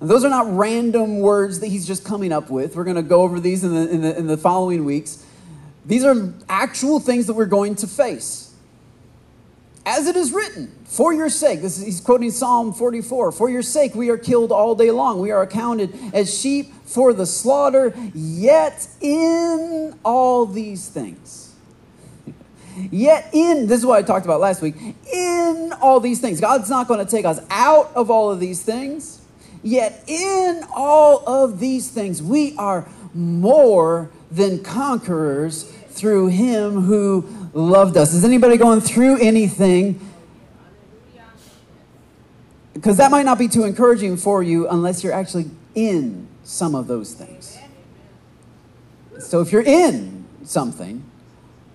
those 0.00 0.24
are 0.24 0.28
not 0.28 0.54
random 0.54 1.20
words 1.20 1.60
that 1.60 1.68
he's 1.68 1.86
just 1.86 2.04
coming 2.04 2.32
up 2.32 2.50
with. 2.50 2.76
We're 2.76 2.84
going 2.84 2.96
to 2.96 3.02
go 3.02 3.22
over 3.22 3.40
these 3.40 3.64
in 3.64 3.74
the, 3.74 3.90
in 3.90 4.02
the, 4.02 4.18
in 4.18 4.26
the 4.26 4.36
following 4.36 4.84
weeks. 4.84 5.24
These 5.86 6.04
are 6.04 6.34
actual 6.48 7.00
things 7.00 7.26
that 7.26 7.34
we're 7.34 7.46
going 7.46 7.76
to 7.76 7.86
face. 7.86 8.52
As 9.86 10.08
it 10.08 10.16
is 10.16 10.32
written, 10.32 10.74
for 10.84 11.12
your 11.12 11.28
sake, 11.28 11.62
this 11.62 11.78
is, 11.78 11.84
he's 11.84 12.00
quoting 12.00 12.32
Psalm 12.32 12.72
44 12.72 13.30
For 13.30 13.48
your 13.48 13.62
sake, 13.62 13.94
we 13.94 14.10
are 14.10 14.18
killed 14.18 14.50
all 14.50 14.74
day 14.74 14.90
long. 14.90 15.20
We 15.20 15.30
are 15.30 15.42
accounted 15.42 15.96
as 16.12 16.36
sheep 16.36 16.74
for 16.84 17.12
the 17.12 17.24
slaughter, 17.24 17.94
yet 18.12 18.88
in 19.00 19.96
all 20.04 20.44
these 20.44 20.88
things. 20.88 21.54
Yet 22.90 23.30
in, 23.32 23.68
this 23.68 23.78
is 23.78 23.86
what 23.86 23.98
I 23.98 24.02
talked 24.02 24.26
about 24.26 24.38
last 24.38 24.60
week, 24.60 24.74
in 25.10 25.72
all 25.80 25.98
these 25.98 26.20
things. 26.20 26.40
God's 26.40 26.68
not 26.68 26.88
going 26.88 27.02
to 27.02 27.10
take 27.10 27.24
us 27.24 27.40
out 27.48 27.90
of 27.94 28.10
all 28.10 28.30
of 28.30 28.38
these 28.38 28.62
things. 28.62 29.22
Yet 29.62 30.04
in 30.06 30.64
all 30.74 31.26
of 31.28 31.58
these 31.58 31.88
things, 31.88 32.22
we 32.22 32.56
are 32.56 32.88
more 33.14 34.10
than 34.30 34.62
conquerors 34.62 35.64
through 35.88 36.28
him 36.28 36.82
who 36.82 37.26
loved 37.52 37.96
us. 37.96 38.12
Is 38.12 38.24
anybody 38.24 38.56
going 38.56 38.80
through 38.80 39.18
anything? 39.18 40.00
Because 42.74 42.98
that 42.98 43.10
might 43.10 43.24
not 43.24 43.38
be 43.38 43.48
too 43.48 43.64
encouraging 43.64 44.18
for 44.18 44.42
you 44.42 44.68
unless 44.68 45.02
you're 45.02 45.12
actually 45.12 45.50
in 45.74 46.28
some 46.44 46.74
of 46.74 46.86
those 46.86 47.14
things. 47.14 47.58
So 49.18 49.40
if 49.40 49.50
you're 49.50 49.62
in 49.62 50.26
something, 50.44 51.02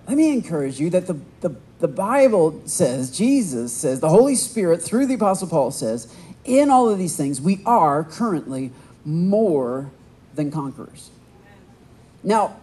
let 0.06 0.16
me 0.16 0.32
encourage 0.32 0.78
you 0.78 0.90
that 0.90 1.06
the, 1.06 1.18
the, 1.40 1.56
the 1.80 1.88
Bible 1.88 2.62
says, 2.64 3.16
Jesus 3.16 3.72
says, 3.72 4.00
the 4.00 4.08
Holy 4.08 4.36
Spirit 4.36 4.80
through 4.80 5.06
the 5.06 5.14
Apostle 5.14 5.48
Paul 5.48 5.70
says, 5.72 6.14
in 6.44 6.70
all 6.70 6.88
of 6.88 6.98
these 6.98 7.16
things, 7.16 7.40
we 7.40 7.60
are 7.64 8.04
currently 8.04 8.70
more 9.04 9.90
than 10.34 10.50
conquerors. 10.50 11.10
Now, 12.22 12.56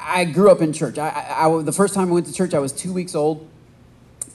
I 0.00 0.24
grew 0.24 0.50
up 0.50 0.60
in 0.60 0.72
church. 0.72 0.98
I, 0.98 1.08
I, 1.08 1.48
I, 1.48 1.62
the 1.62 1.72
first 1.72 1.94
time 1.94 2.08
I 2.08 2.12
went 2.12 2.26
to 2.26 2.32
church, 2.32 2.54
I 2.54 2.58
was 2.58 2.72
two 2.72 2.92
weeks 2.92 3.14
old, 3.14 3.46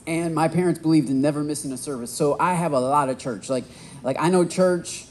and 0.06 0.34
my 0.34 0.48
parents 0.48 0.80
believed 0.80 1.08
in 1.08 1.20
never 1.20 1.42
missing 1.42 1.72
a 1.72 1.76
service. 1.76 2.10
So 2.10 2.36
I 2.38 2.54
have 2.54 2.72
a 2.72 2.80
lot 2.80 3.08
of 3.08 3.18
church. 3.18 3.48
Like, 3.48 3.64
like 4.02 4.16
I 4.18 4.28
know 4.28 4.44
church 4.44 5.06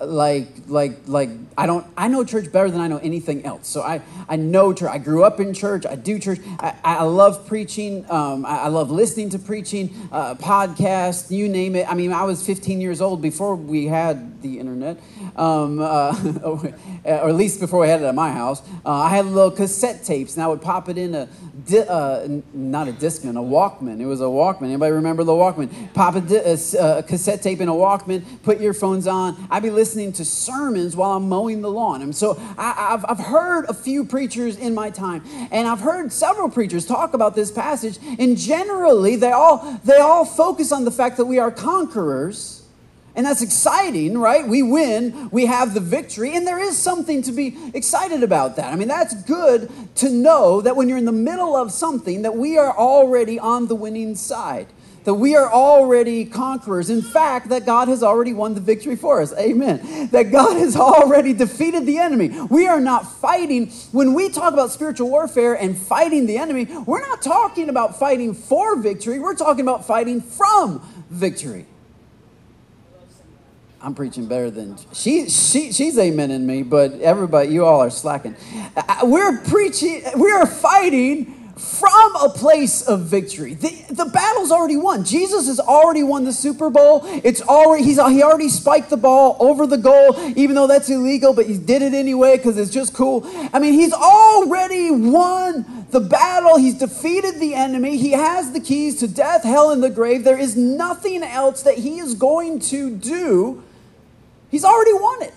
like 0.00 0.48
like 0.68 1.00
like 1.06 1.30
i 1.56 1.66
don't 1.66 1.84
i 1.96 2.06
know 2.06 2.22
church 2.22 2.52
better 2.52 2.70
than 2.70 2.80
i 2.80 2.86
know 2.86 2.98
anything 2.98 3.44
else. 3.44 3.66
So 3.66 3.82
i 3.82 4.00
i 4.28 4.36
know 4.36 4.72
church 4.72 4.90
i 4.90 4.98
grew 4.98 5.24
up 5.24 5.40
in 5.40 5.52
church 5.52 5.84
i 5.86 5.96
do 5.96 6.18
church 6.20 6.38
i, 6.60 6.74
I 6.84 7.02
love 7.02 7.46
preaching 7.48 8.08
um, 8.10 8.46
I, 8.46 8.60
I, 8.60 8.68
love 8.68 8.90
listening 8.90 9.30
to 9.30 9.38
preaching 9.38 9.94
uh, 10.12 10.36
podcasts 10.36 11.30
you 11.30 11.48
name 11.48 11.74
it. 11.74 11.90
I 11.90 11.94
mean 11.94 12.12
i 12.12 12.22
was 12.22 12.46
15 12.46 12.80
years 12.80 13.00
old 13.00 13.20
before 13.20 13.56
we 13.56 13.86
had 13.86 14.40
the 14.40 14.60
internet 14.60 15.00
um, 15.34 15.80
uh, 15.80 16.14
or 16.44 16.72
at 17.04 17.34
least 17.34 17.58
before 17.58 17.80
we 17.80 17.88
had 17.88 18.00
it 18.00 18.04
at 18.04 18.14
my 18.14 18.30
house. 18.30 18.62
Uh, 18.84 18.92
i 18.92 19.08
had 19.08 19.26
little 19.26 19.50
cassette 19.50 20.04
tapes 20.04 20.36
and 20.36 20.44
i 20.44 20.46
would 20.46 20.62
pop 20.62 20.88
it 20.88 20.96
in 20.96 21.14
a 21.14 21.28
di- 21.66 21.78
uh, 21.80 22.40
not 22.54 22.86
a 22.86 22.92
discman 22.92 23.30
a 23.30 23.42
walkman. 23.42 24.00
It 24.00 24.06
was 24.06 24.20
a 24.20 24.24
walkman. 24.24 24.64
Anybody 24.64 24.92
remember 24.92 25.24
the 25.24 25.32
walkman? 25.32 25.92
Pop 25.92 26.14
a, 26.14 26.20
di- 26.20 26.36
a, 26.36 26.98
a 26.98 27.02
cassette 27.02 27.42
tape 27.42 27.60
in 27.60 27.68
a 27.68 27.72
walkman 27.72 28.24
put 28.42 28.60
earphones 28.60 29.06
on. 29.06 29.48
I'd 29.50 29.62
be 29.62 29.70
listening 29.70 29.87
listening 29.88 30.12
to 30.12 30.22
sermons 30.22 30.94
while 30.94 31.12
I'm 31.12 31.30
mowing 31.30 31.62
the 31.62 31.70
lawn. 31.70 32.02
And 32.02 32.14
so 32.14 32.38
I, 32.58 32.90
have 32.90 33.06
I've 33.08 33.18
heard 33.18 33.64
a 33.70 33.72
few 33.72 34.04
preachers 34.04 34.58
in 34.58 34.74
my 34.74 34.90
time, 34.90 35.24
and 35.50 35.66
I've 35.66 35.80
heard 35.80 36.12
several 36.12 36.50
preachers 36.50 36.84
talk 36.84 37.14
about 37.14 37.34
this 37.34 37.50
passage, 37.50 37.98
and 38.18 38.36
generally 38.36 39.16
they 39.16 39.32
all, 39.32 39.80
they 39.84 39.96
all 39.96 40.26
focus 40.26 40.72
on 40.72 40.84
the 40.84 40.90
fact 40.90 41.16
that 41.16 41.24
we 41.24 41.38
are 41.38 41.50
conquerors. 41.50 42.66
And 43.16 43.24
that's 43.24 43.40
exciting, 43.40 44.18
right? 44.18 44.46
We 44.46 44.62
win, 44.62 45.30
we 45.30 45.46
have 45.46 45.72
the 45.72 45.80
victory, 45.80 46.36
and 46.36 46.46
there 46.46 46.60
is 46.60 46.76
something 46.76 47.22
to 47.22 47.32
be 47.32 47.56
excited 47.72 48.22
about 48.22 48.56
that. 48.56 48.70
I 48.70 48.76
mean, 48.76 48.88
that's 48.88 49.14
good 49.22 49.72
to 49.96 50.10
know 50.10 50.60
that 50.60 50.76
when 50.76 50.90
you're 50.90 50.98
in 50.98 51.06
the 51.06 51.12
middle 51.12 51.56
of 51.56 51.72
something 51.72 52.22
that 52.22 52.36
we 52.36 52.58
are 52.58 52.76
already 52.76 53.38
on 53.38 53.68
the 53.68 53.74
winning 53.74 54.16
side 54.16 54.66
that 55.08 55.14
we 55.14 55.34
are 55.34 55.50
already 55.50 56.26
conquerors. 56.26 56.90
In 56.90 57.00
fact, 57.00 57.48
that 57.48 57.64
God 57.64 57.88
has 57.88 58.02
already 58.02 58.34
won 58.34 58.52
the 58.52 58.60
victory 58.60 58.94
for 58.94 59.22
us. 59.22 59.32
Amen. 59.38 60.08
That 60.12 60.24
God 60.24 60.58
has 60.58 60.76
already 60.76 61.32
defeated 61.32 61.86
the 61.86 61.96
enemy. 61.96 62.28
We 62.50 62.66
are 62.66 62.78
not 62.78 63.10
fighting. 63.10 63.70
When 63.92 64.12
we 64.12 64.28
talk 64.28 64.52
about 64.52 64.70
spiritual 64.70 65.08
warfare 65.08 65.54
and 65.54 65.78
fighting 65.78 66.26
the 66.26 66.36
enemy, 66.36 66.66
we're 66.84 67.00
not 67.00 67.22
talking 67.22 67.70
about 67.70 67.98
fighting 67.98 68.34
for 68.34 68.76
victory, 68.76 69.18
we're 69.18 69.34
talking 69.34 69.62
about 69.62 69.86
fighting 69.86 70.20
from 70.20 70.86
victory. 71.08 71.64
I'm 73.80 73.94
preaching 73.94 74.26
better 74.26 74.50
than 74.50 74.76
she, 74.92 75.30
she 75.30 75.72
she's 75.72 75.96
amening 75.96 76.42
me, 76.42 76.64
but 76.64 77.00
everybody, 77.00 77.48
you 77.48 77.64
all 77.64 77.80
are 77.80 77.90
slacking. 77.90 78.36
Uh, 78.76 79.00
we're 79.04 79.38
preaching, 79.38 80.02
we 80.18 80.30
are 80.32 80.46
fighting 80.46 81.37
from 81.58 82.16
a 82.16 82.28
place 82.28 82.82
of 82.82 83.00
victory. 83.00 83.54
The, 83.54 83.84
the 83.90 84.04
battle's 84.06 84.50
already 84.50 84.76
won. 84.76 85.04
Jesus 85.04 85.46
has 85.48 85.60
already 85.60 86.02
won 86.02 86.24
the 86.24 86.32
Super 86.32 86.70
Bowl. 86.70 87.02
It's 87.24 87.42
already 87.42 87.84
he's 87.84 87.96
he 87.96 88.22
already 88.22 88.48
spiked 88.48 88.90
the 88.90 88.96
ball 88.96 89.36
over 89.40 89.66
the 89.66 89.76
goal, 89.76 90.16
even 90.36 90.54
though 90.54 90.66
that's 90.66 90.88
illegal, 90.88 91.34
but 91.34 91.46
he 91.46 91.58
did 91.58 91.82
it 91.82 91.94
anyway 91.94 92.36
because 92.36 92.56
it's 92.56 92.70
just 92.70 92.94
cool. 92.94 93.22
I 93.52 93.58
mean, 93.58 93.74
he's 93.74 93.92
already 93.92 94.90
won 94.90 95.86
the 95.90 96.00
battle. 96.00 96.58
He's 96.58 96.74
defeated 96.74 97.40
the 97.40 97.54
enemy. 97.54 97.96
He 97.96 98.12
has 98.12 98.52
the 98.52 98.60
keys 98.60 99.00
to 99.00 99.08
death, 99.08 99.42
hell, 99.42 99.70
and 99.70 99.82
the 99.82 99.90
grave. 99.90 100.24
There 100.24 100.38
is 100.38 100.56
nothing 100.56 101.22
else 101.22 101.62
that 101.62 101.78
he 101.78 101.98
is 101.98 102.14
going 102.14 102.60
to 102.60 102.94
do. 102.94 103.62
He's 104.50 104.64
already 104.64 104.94
won 104.94 105.22
it. 105.22 105.34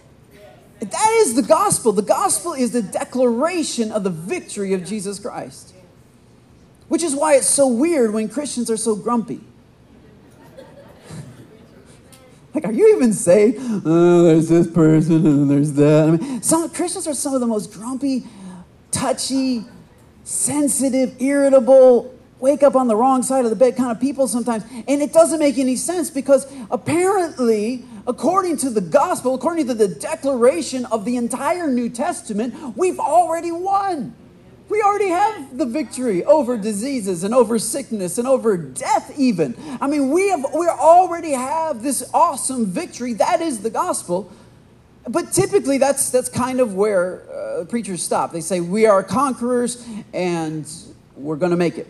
That 0.81 1.17
is 1.21 1.35
the 1.35 1.43
gospel. 1.43 1.91
The 1.91 2.01
gospel 2.01 2.53
is 2.53 2.71
the 2.71 2.81
declaration 2.81 3.91
of 3.91 4.03
the 4.03 4.09
victory 4.09 4.73
of 4.73 4.83
Jesus 4.83 5.19
Christ. 5.19 5.70
Which 6.91 7.03
is 7.03 7.15
why 7.15 7.35
it's 7.35 7.47
so 7.47 7.69
weird 7.69 8.11
when 8.11 8.27
Christians 8.27 8.69
are 8.69 8.75
so 8.75 8.97
grumpy. 8.97 9.39
like, 12.53 12.65
are 12.65 12.73
you 12.73 12.93
even 12.97 13.13
saying, 13.13 13.55
Oh, 13.85 14.23
there's 14.23 14.49
this 14.49 14.67
person 14.67 15.25
and 15.25 15.49
there's 15.49 15.71
that. 15.71 16.09
I 16.09 16.11
mean, 16.11 16.41
some 16.41 16.69
Christians 16.69 17.07
are 17.07 17.13
some 17.13 17.33
of 17.33 17.39
the 17.39 17.47
most 17.47 17.71
grumpy, 17.71 18.25
touchy, 18.91 19.63
sensitive, 20.25 21.15
irritable, 21.21 22.13
wake 22.41 22.61
up 22.61 22.75
on 22.75 22.89
the 22.89 22.95
wrong 22.97 23.23
side 23.23 23.45
of 23.45 23.51
the 23.51 23.55
bed 23.55 23.77
kind 23.77 23.91
of 23.91 24.01
people 24.01 24.27
sometimes. 24.27 24.65
And 24.85 25.01
it 25.01 25.13
doesn't 25.13 25.39
make 25.39 25.57
any 25.57 25.77
sense 25.77 26.09
because 26.09 26.45
apparently, 26.69 27.85
according 28.05 28.57
to 28.57 28.69
the 28.69 28.81
gospel, 28.81 29.33
according 29.33 29.67
to 29.67 29.73
the 29.73 29.87
declaration 29.87 30.83
of 30.87 31.05
the 31.05 31.15
entire 31.15 31.71
New 31.71 31.87
Testament, 31.87 32.75
we've 32.75 32.99
already 32.99 33.53
won. 33.53 34.13
We 34.71 34.81
already 34.81 35.09
have 35.09 35.57
the 35.57 35.65
victory 35.65 36.23
over 36.23 36.57
diseases 36.57 37.25
and 37.25 37.35
over 37.35 37.59
sickness 37.59 38.17
and 38.17 38.25
over 38.25 38.55
death, 38.55 39.11
even. 39.17 39.53
I 39.81 39.87
mean, 39.87 40.11
we, 40.11 40.29
have, 40.29 40.45
we 40.53 40.65
already 40.65 41.33
have 41.33 41.83
this 41.83 42.09
awesome 42.13 42.67
victory. 42.67 43.11
That 43.11 43.41
is 43.41 43.61
the 43.63 43.69
gospel. 43.69 44.31
But 45.09 45.33
typically, 45.33 45.77
that's, 45.77 46.09
that's 46.09 46.29
kind 46.29 46.61
of 46.61 46.73
where 46.73 47.29
uh, 47.29 47.65
preachers 47.65 48.01
stop. 48.01 48.31
They 48.31 48.39
say, 48.39 48.61
We 48.61 48.85
are 48.85 49.03
conquerors 49.03 49.85
and 50.13 50.65
we're 51.17 51.35
going 51.35 51.51
to 51.51 51.57
make 51.57 51.77
it. 51.77 51.87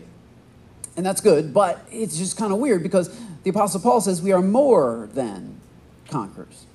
And 0.96 1.06
that's 1.06 1.20
good, 1.20 1.54
but 1.54 1.86
it's 1.92 2.18
just 2.18 2.36
kind 2.36 2.52
of 2.52 2.58
weird 2.58 2.82
because 2.82 3.16
the 3.44 3.50
Apostle 3.50 3.80
Paul 3.80 4.00
says 4.00 4.20
we 4.20 4.32
are 4.32 4.42
more 4.42 5.08
than 5.14 5.60
conquerors. 6.08 6.66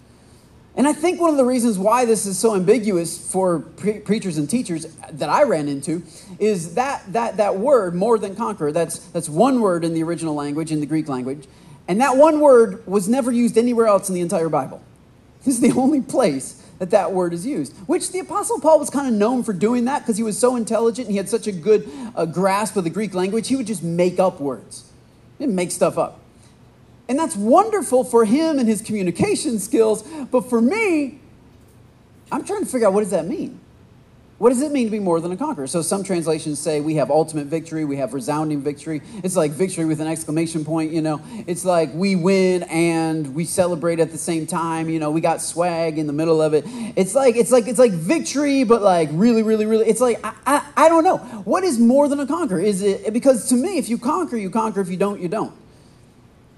And 0.78 0.88
I 0.88 0.94
think 0.94 1.20
one 1.20 1.32
of 1.32 1.38
the 1.38 1.44
reasons 1.44 1.80
why 1.80 2.06
this 2.06 2.28
is 2.28 2.38
so 2.38 2.56
ambiguous 2.56 3.32
for 3.32 3.60
pre- 3.62 4.00
preachers 4.00 4.38
and 4.38 4.48
teachers 4.48 4.86
that 5.12 5.28
I 5.28 5.42
ran 5.42 5.68
into 5.68 6.04
is 6.38 6.76
that, 6.76 7.12
that, 7.14 7.38
that 7.38 7.58
word, 7.58 7.96
more 7.96 8.20
than 8.20 8.36
conquer, 8.36 8.72
that's, 8.72 9.00
that's 9.00 9.28
one 9.28 9.60
word 9.60 9.84
in 9.84 9.96
the 9.96 10.04
original 10.04 10.36
language, 10.36 10.72
in 10.72 10.80
the 10.80 10.86
Greek 10.86 11.10
language. 11.10 11.48
And 11.88 12.00
that 12.00 12.16
one 12.16 12.40
word 12.40 12.86
was 12.86 13.10
never 13.10 13.32
used 13.32 13.58
anywhere 13.58 13.88
else 13.88 14.08
in 14.08 14.14
the 14.14 14.22
entire 14.22 14.50
Bible. 14.50 14.80
This 15.44 15.56
is 15.56 15.62
the 15.62 15.72
only 15.80 16.02
place 16.02 16.64
that 16.78 16.92
that 16.92 17.12
word 17.12 17.34
is 17.34 17.44
used, 17.44 17.76
which 17.88 18.12
the 18.12 18.20
Apostle 18.20 18.60
Paul 18.60 18.78
was 18.78 18.92
kind 18.92 19.08
of 19.08 19.14
known 19.14 19.44
for 19.44 19.54
doing 19.54 19.86
that 19.86 20.04
because 20.04 20.18
he 20.18 20.24
was 20.24 20.38
so 20.38 20.56
intelligent 20.56 21.08
and 21.08 21.12
he 21.12 21.18
had 21.18 21.28
such 21.28 21.48
a 21.48 21.52
good 21.52 21.90
uh, 22.16 22.26
grasp 22.26 22.76
of 22.76 22.84
the 22.84 22.92
Greek 22.92 23.16
language. 23.16 23.48
He 23.48 23.56
would 23.56 23.66
just 23.66 23.82
make 23.82 24.20
up 24.20 24.40
words, 24.40 24.92
and 25.40 25.56
make 25.56 25.72
stuff 25.72 25.98
up. 25.98 26.20
And 27.10 27.18
that's 27.18 27.36
wonderful 27.36 28.04
for 28.04 28.26
him 28.26 28.60
and 28.60 28.68
his 28.68 28.82
communication 28.82 29.60
skills. 29.60 30.04
But 30.32 30.50
for 30.50 30.62
me, 30.62 31.20
I'm 32.32 32.44
trying 32.44 32.62
to 32.62 32.66
figure 32.66 32.88
out 32.88 32.94
what 32.94 33.02
does 33.02 33.12
that 33.12 33.26
mean? 33.26 33.60
What 34.38 34.50
does 34.50 34.62
it 34.62 34.72
mean 34.72 34.86
to 34.86 34.92
be 34.92 35.00
more 35.00 35.20
than 35.20 35.32
a 35.32 35.38
conqueror? 35.38 35.66
So 35.66 35.82
some 35.82 36.04
translations 36.04 36.60
say 36.60 36.80
we 36.80 36.96
have 36.96 37.10
ultimate 37.10 37.48
victory, 37.48 37.86
we 37.86 37.98
have 37.98 38.14
resounding 38.14 38.62
victory. 38.62 39.02
It's 39.24 39.36
like 39.36 39.52
victory 39.52 39.86
with 39.86 40.00
an 40.00 40.06
exclamation 40.06 40.64
point, 40.64 40.92
you 40.92 41.02
know. 41.02 41.22
It's 41.48 41.66
like 41.66 41.92
we 41.96 42.16
win 42.16 42.62
and 42.64 43.34
we 43.34 43.46
celebrate 43.46 44.00
at 44.00 44.12
the 44.12 44.18
same 44.18 44.46
time, 44.46 44.90
you 44.90 45.00
know, 45.00 45.10
we 45.10 45.22
got 45.22 45.42
swag 45.42 45.98
in 45.98 46.06
the 46.06 46.14
middle 46.14 46.40
of 46.40 46.54
it. 46.54 46.66
It's 46.96 47.16
like 47.16 47.36
it's 47.36 47.52
like 47.52 47.68
it's 47.68 47.80
like 47.80 47.94
victory, 47.94 48.64
but 48.64 48.84
like 48.84 49.10
really, 49.12 49.42
really, 49.42 49.66
really 49.66 49.88
it's 49.88 50.02
like 50.02 50.20
I, 50.24 50.34
I, 50.46 50.72
I 50.86 50.90
don't 50.90 51.04
know. 51.04 51.18
What 51.18 51.64
is 51.64 51.80
more 51.80 52.08
than 52.08 52.20
a 52.20 52.28
conquer? 52.28 52.60
Is 52.60 52.84
it 52.84 53.12
because 53.14 53.50
to 53.50 53.56
me, 53.56 53.80
if 53.80 53.90
you 53.90 53.98
conquer, 53.98 54.38
you 54.38 54.52
conquer. 54.52 54.82
If 54.82 54.90
you 54.90 54.98
don't, 54.98 55.20
you 55.20 55.30
don't. 55.30 55.54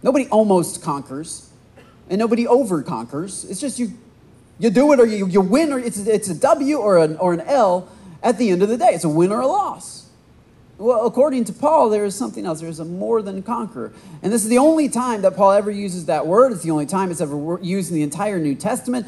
Nobody 0.02 0.28
almost 0.28 0.82
conquers, 0.82 1.50
and 2.10 2.20
nobody 2.20 2.48
over 2.48 2.82
conquers. 2.82 3.46
It's 3.46 3.60
just 3.60 3.80
you, 3.80 3.92
you 4.58 4.70
do 4.70 4.92
it 4.94 5.00
or 5.00 5.06
you, 5.06 5.28
you 5.28 5.42
win, 5.42 5.74
or 5.74 5.80
it's, 5.80 5.98
it's 6.00 6.30
a 6.30 6.36
W 6.36 6.78
or 6.78 6.98
an, 6.98 7.18
or 7.18 7.34
an 7.34 7.42
L 7.42 7.90
at 8.24 8.38
the 8.38 8.50
end 8.50 8.64
of 8.64 8.70
the 8.70 8.78
day. 8.78 8.90
It's 8.90 9.04
a 9.04 9.10
win 9.10 9.32
or 9.32 9.42
a 9.42 9.48
loss. 9.48 10.08
Well, 10.78 11.06
according 11.06 11.44
to 11.46 11.54
Paul, 11.54 11.90
there 11.90 12.06
is 12.06 12.16
something 12.16 12.46
else. 12.46 12.62
There 12.62 12.70
is 12.70 12.80
a 12.80 12.86
more 12.86 13.22
than 13.22 13.44
conqueror. 13.44 13.92
And 14.24 14.32
this 14.32 14.44
is 14.44 14.50
the 14.50 14.60
only 14.60 14.88
time 14.88 15.22
that 15.24 15.36
Paul 15.36 15.52
ever 15.52 15.70
uses 15.70 16.06
that 16.06 16.26
word. 16.26 16.54
It's 16.54 16.64
the 16.64 16.72
only 16.72 16.86
time 16.86 17.12
it's 17.12 17.20
ever 17.20 17.60
used 17.62 17.90
in 17.90 17.96
the 17.96 18.04
entire 18.04 18.40
New 18.40 18.56
Testament. 18.56 19.06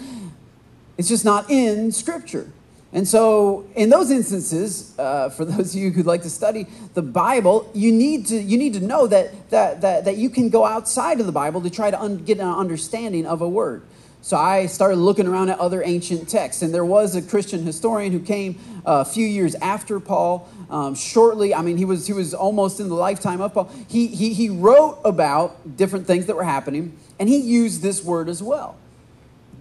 It's 0.97 1.07
just 1.07 1.23
not 1.23 1.49
in 1.49 1.93
Scripture. 1.93 2.51
And 2.93 3.07
so, 3.07 3.67
in 3.75 3.89
those 3.89 4.11
instances, 4.11 4.93
uh, 4.99 5.29
for 5.29 5.45
those 5.45 5.73
of 5.73 5.81
you 5.81 5.91
who'd 5.91 6.05
like 6.05 6.23
to 6.23 6.29
study 6.29 6.67
the 6.93 7.01
Bible, 7.01 7.69
you 7.73 7.91
need 7.91 8.27
to, 8.27 8.37
you 8.37 8.57
need 8.57 8.73
to 8.73 8.81
know 8.81 9.07
that, 9.07 9.49
that, 9.49 9.81
that, 9.81 10.05
that 10.05 10.17
you 10.17 10.29
can 10.29 10.49
go 10.49 10.65
outside 10.65 11.19
of 11.19 11.25
the 11.25 11.31
Bible 11.31 11.61
to 11.61 11.69
try 11.69 11.89
to 11.89 11.99
un- 11.99 12.17
get 12.17 12.39
an 12.39 12.47
understanding 12.47 13.25
of 13.25 13.41
a 13.41 13.47
word. 13.47 13.83
So, 14.21 14.35
I 14.35 14.65
started 14.65 14.97
looking 14.97 15.25
around 15.25 15.49
at 15.49 15.59
other 15.59 15.81
ancient 15.83 16.27
texts, 16.27 16.61
and 16.61 16.73
there 16.73 16.85
was 16.85 17.15
a 17.15 17.21
Christian 17.21 17.63
historian 17.63 18.11
who 18.11 18.19
came 18.19 18.59
uh, 18.85 18.99
a 18.99 19.05
few 19.05 19.25
years 19.25 19.55
after 19.55 19.99
Paul. 19.99 20.49
Um, 20.69 20.95
shortly, 20.95 21.55
I 21.55 21.61
mean, 21.61 21.77
he 21.77 21.85
was, 21.85 22.07
he 22.07 22.13
was 22.13 22.33
almost 22.33 22.79
in 22.79 22.89
the 22.89 22.95
lifetime 22.95 23.41
of 23.41 23.53
Paul. 23.53 23.71
He, 23.87 24.07
he, 24.07 24.33
he 24.33 24.49
wrote 24.49 24.99
about 25.05 25.77
different 25.77 26.07
things 26.07 26.25
that 26.25 26.35
were 26.35 26.43
happening, 26.43 26.97
and 27.19 27.29
he 27.29 27.37
used 27.37 27.81
this 27.81 28.03
word 28.03 28.27
as 28.27 28.43
well. 28.43 28.77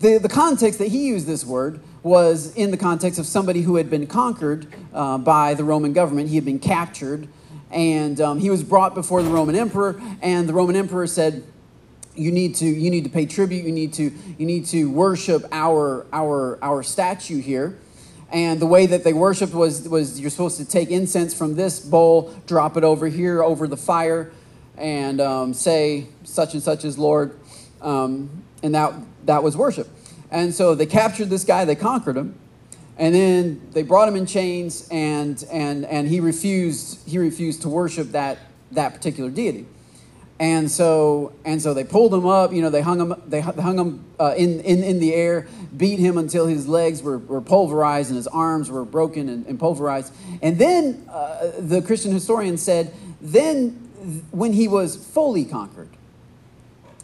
The, 0.01 0.19
the 0.19 0.29
context 0.29 0.79
that 0.79 0.89
he 0.89 1.07
used 1.07 1.27
this 1.27 1.45
word 1.45 1.81
was 2.03 2.55
in 2.55 2.71
the 2.71 2.77
context 2.77 3.19
of 3.19 3.27
somebody 3.27 3.63
who 3.63 3.77
had 3.77 3.91
been 3.91 4.07
conquered 4.07 4.67
uh, 4.95 5.19
by 5.19 5.55
the 5.55 5.65
Roman 5.65 5.93
government. 5.93 6.29
He 6.29 6.37
had 6.37 6.45
been 6.45 6.59
captured, 6.59 7.29
and 7.71 8.21
um, 8.21 8.39
he 8.39 8.51
was 8.51 8.63
brought 8.63 8.95
before 8.95 9.23
the 9.23 9.31
Roman 9.31 9.55
emperor, 9.55 10.01
and 10.23 10.49
the 10.49 10.55
Roman 10.55 10.77
emperor 10.77 11.07
said, 11.07 11.45
you 12.15 12.33
need 12.33 12.57
to 12.57 12.67
you 12.67 12.91
need 12.91 13.05
to 13.05 13.11
pay 13.11 13.25
tribute. 13.25 13.65
You 13.65 13.73
need 13.73 13.93
to 13.95 14.13
you 14.39 14.47
need 14.47 14.67
to 14.67 14.91
worship 14.91 15.45
our 15.53 16.07
our 16.13 16.59
our 16.63 16.83
statue 16.83 17.41
here. 17.41 17.79
And 18.33 18.61
the 18.61 18.67
way 18.67 18.87
that 18.87 19.05
they 19.05 19.13
worshiped 19.13 19.55
was 19.55 19.89
was 19.89 20.21
you're 20.21 20.31
supposed 20.31 20.59
to 20.59 20.65
take 20.65 20.91
incense 20.91 21.35
from 21.35 21.55
this 21.55 21.81
bowl 21.81 22.35
drop 22.47 22.77
it 22.77 22.85
over 22.85 23.09
here 23.09 23.43
over 23.43 23.67
the 23.67 23.77
fire 23.77 24.31
and 24.77 25.21
um, 25.21 25.55
say 25.55 26.07
such 26.25 26.55
and 26.55 26.63
such 26.63 26.85
is 26.85 26.97
lord 26.97 27.39
um, 27.81 28.31
and 28.63 28.75
that 28.75 28.95
that 29.27 29.43
was 29.43 29.57
worship 29.57 29.89
and 30.31 30.55
so 30.55 30.75
they 30.75 30.87
captured 30.87 31.31
this 31.31 31.45
guy, 31.45 31.65
they 31.65 31.77
conquered 31.77 32.17
him, 32.17 32.39
and 32.99 33.15
then 33.15 33.61
they 33.73 33.83
brought 33.83 34.09
him 34.09 34.17
in 34.17 34.27
chains, 34.27 34.87
and, 34.91 35.43
and, 35.51 35.85
and 35.87 36.09
he, 36.09 36.21
refused, 36.21 37.09
he 37.09 37.19
refused 37.19 37.63
to 37.63 37.69
worship 37.69 38.13
that, 38.13 38.39
that 38.73 38.95
particular 38.95 39.31
deity. 39.31 39.67
And 40.39 40.71
so, 40.71 41.35
and 41.45 41.61
so 41.61 41.75
they 41.75 41.85
pulled 41.85 42.15
him 42.15 42.25
up, 42.25 42.53
you 42.53 42.63
know, 42.63 42.71
they 42.71 42.81
hung 42.81 42.99
him, 42.99 43.15
they 43.27 43.43
hung 43.43 43.79
him 43.79 44.05
uh, 44.19 44.35
in, 44.39 44.61
in, 44.61 44.83
in 44.83 44.99
the 44.99 45.15
air, 45.15 45.47
beat 45.77 45.99
him 45.99 46.17
until 46.17 46.47
his 46.47 46.67
legs 46.67 47.03
were, 47.03 47.19
were 47.19 47.43
pulverized 47.43 48.09
and 48.09 48.17
his 48.17 48.27
arms 48.27 48.71
were 48.71 48.87
broken 48.87 49.29
and, 49.29 49.47
and 49.47 49.59
pulverized. 49.61 50.15
And 50.41 50.59
then 50.59 51.07
uh, 51.11 51.53
the 51.59 51.83
Christian 51.83 52.11
historian 52.13 52.57
said, 52.57 52.95
then 53.21 53.71
when 54.31 54.55
he 54.55 54.67
was 54.67 54.97
fully 54.97 55.45
conquered, 55.45 55.91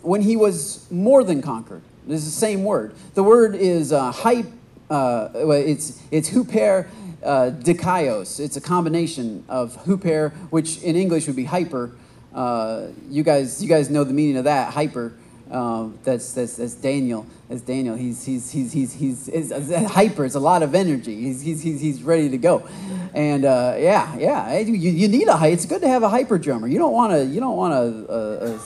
when 0.00 0.22
he 0.22 0.34
was 0.34 0.90
more 0.90 1.22
than 1.22 1.42
conquered, 1.42 1.82
is 2.08 2.24
the 2.24 2.30
same 2.30 2.64
word. 2.64 2.94
The 3.14 3.22
word 3.22 3.54
is 3.54 3.92
uh, 3.92 4.12
hype. 4.12 4.46
Uh, 4.88 5.28
it's 5.34 6.00
it's 6.10 6.30
huper 6.30 6.86
uh, 7.24 7.50
dikaios. 7.52 8.40
It's 8.40 8.56
a 8.56 8.60
combination 8.60 9.44
of 9.48 9.84
huper, 9.84 10.32
which 10.50 10.82
in 10.82 10.96
English 10.96 11.26
would 11.26 11.36
be 11.36 11.44
hyper. 11.44 11.90
Uh, 12.34 12.88
you 13.08 13.22
guys, 13.22 13.62
you 13.62 13.68
guys 13.68 13.90
know 13.90 14.04
the 14.04 14.14
meaning 14.14 14.36
of 14.36 14.44
that 14.44 14.72
hyper. 14.72 15.12
Uh, 15.50 15.88
that's, 16.02 16.32
that's 16.32 16.56
that's 16.56 16.74
Daniel. 16.74 17.24
That's 17.48 17.62
Daniel. 17.62 17.94
He's 17.94 18.24
he's 18.24 18.50
he's 18.50 18.72
he's 18.72 18.92
he's, 18.92 19.26
he's, 19.26 19.50
he's 19.50 19.74
hyper. 19.90 20.24
It's 20.24 20.34
a 20.34 20.40
lot 20.40 20.62
of 20.62 20.74
energy. 20.74 21.14
He's 21.16 21.40
he's 21.40 21.62
he's, 21.62 21.80
he's 21.80 22.02
ready 22.02 22.28
to 22.30 22.38
go, 22.38 22.68
and 23.14 23.44
uh, 23.44 23.76
yeah 23.78 24.16
yeah. 24.18 24.58
You, 24.58 24.74
you 24.74 25.06
need 25.08 25.28
a 25.28 25.38
It's 25.46 25.64
good 25.64 25.82
to 25.82 25.88
have 25.88 26.02
a 26.02 26.08
hyper 26.08 26.38
drummer. 26.38 26.66
You 26.66 26.78
don't 26.78 26.92
want 26.92 27.12
to 27.12 27.24
you 27.24 27.38
don't 27.40 27.56
want 27.56 27.74
a, 27.74 28.12
a 28.12 28.58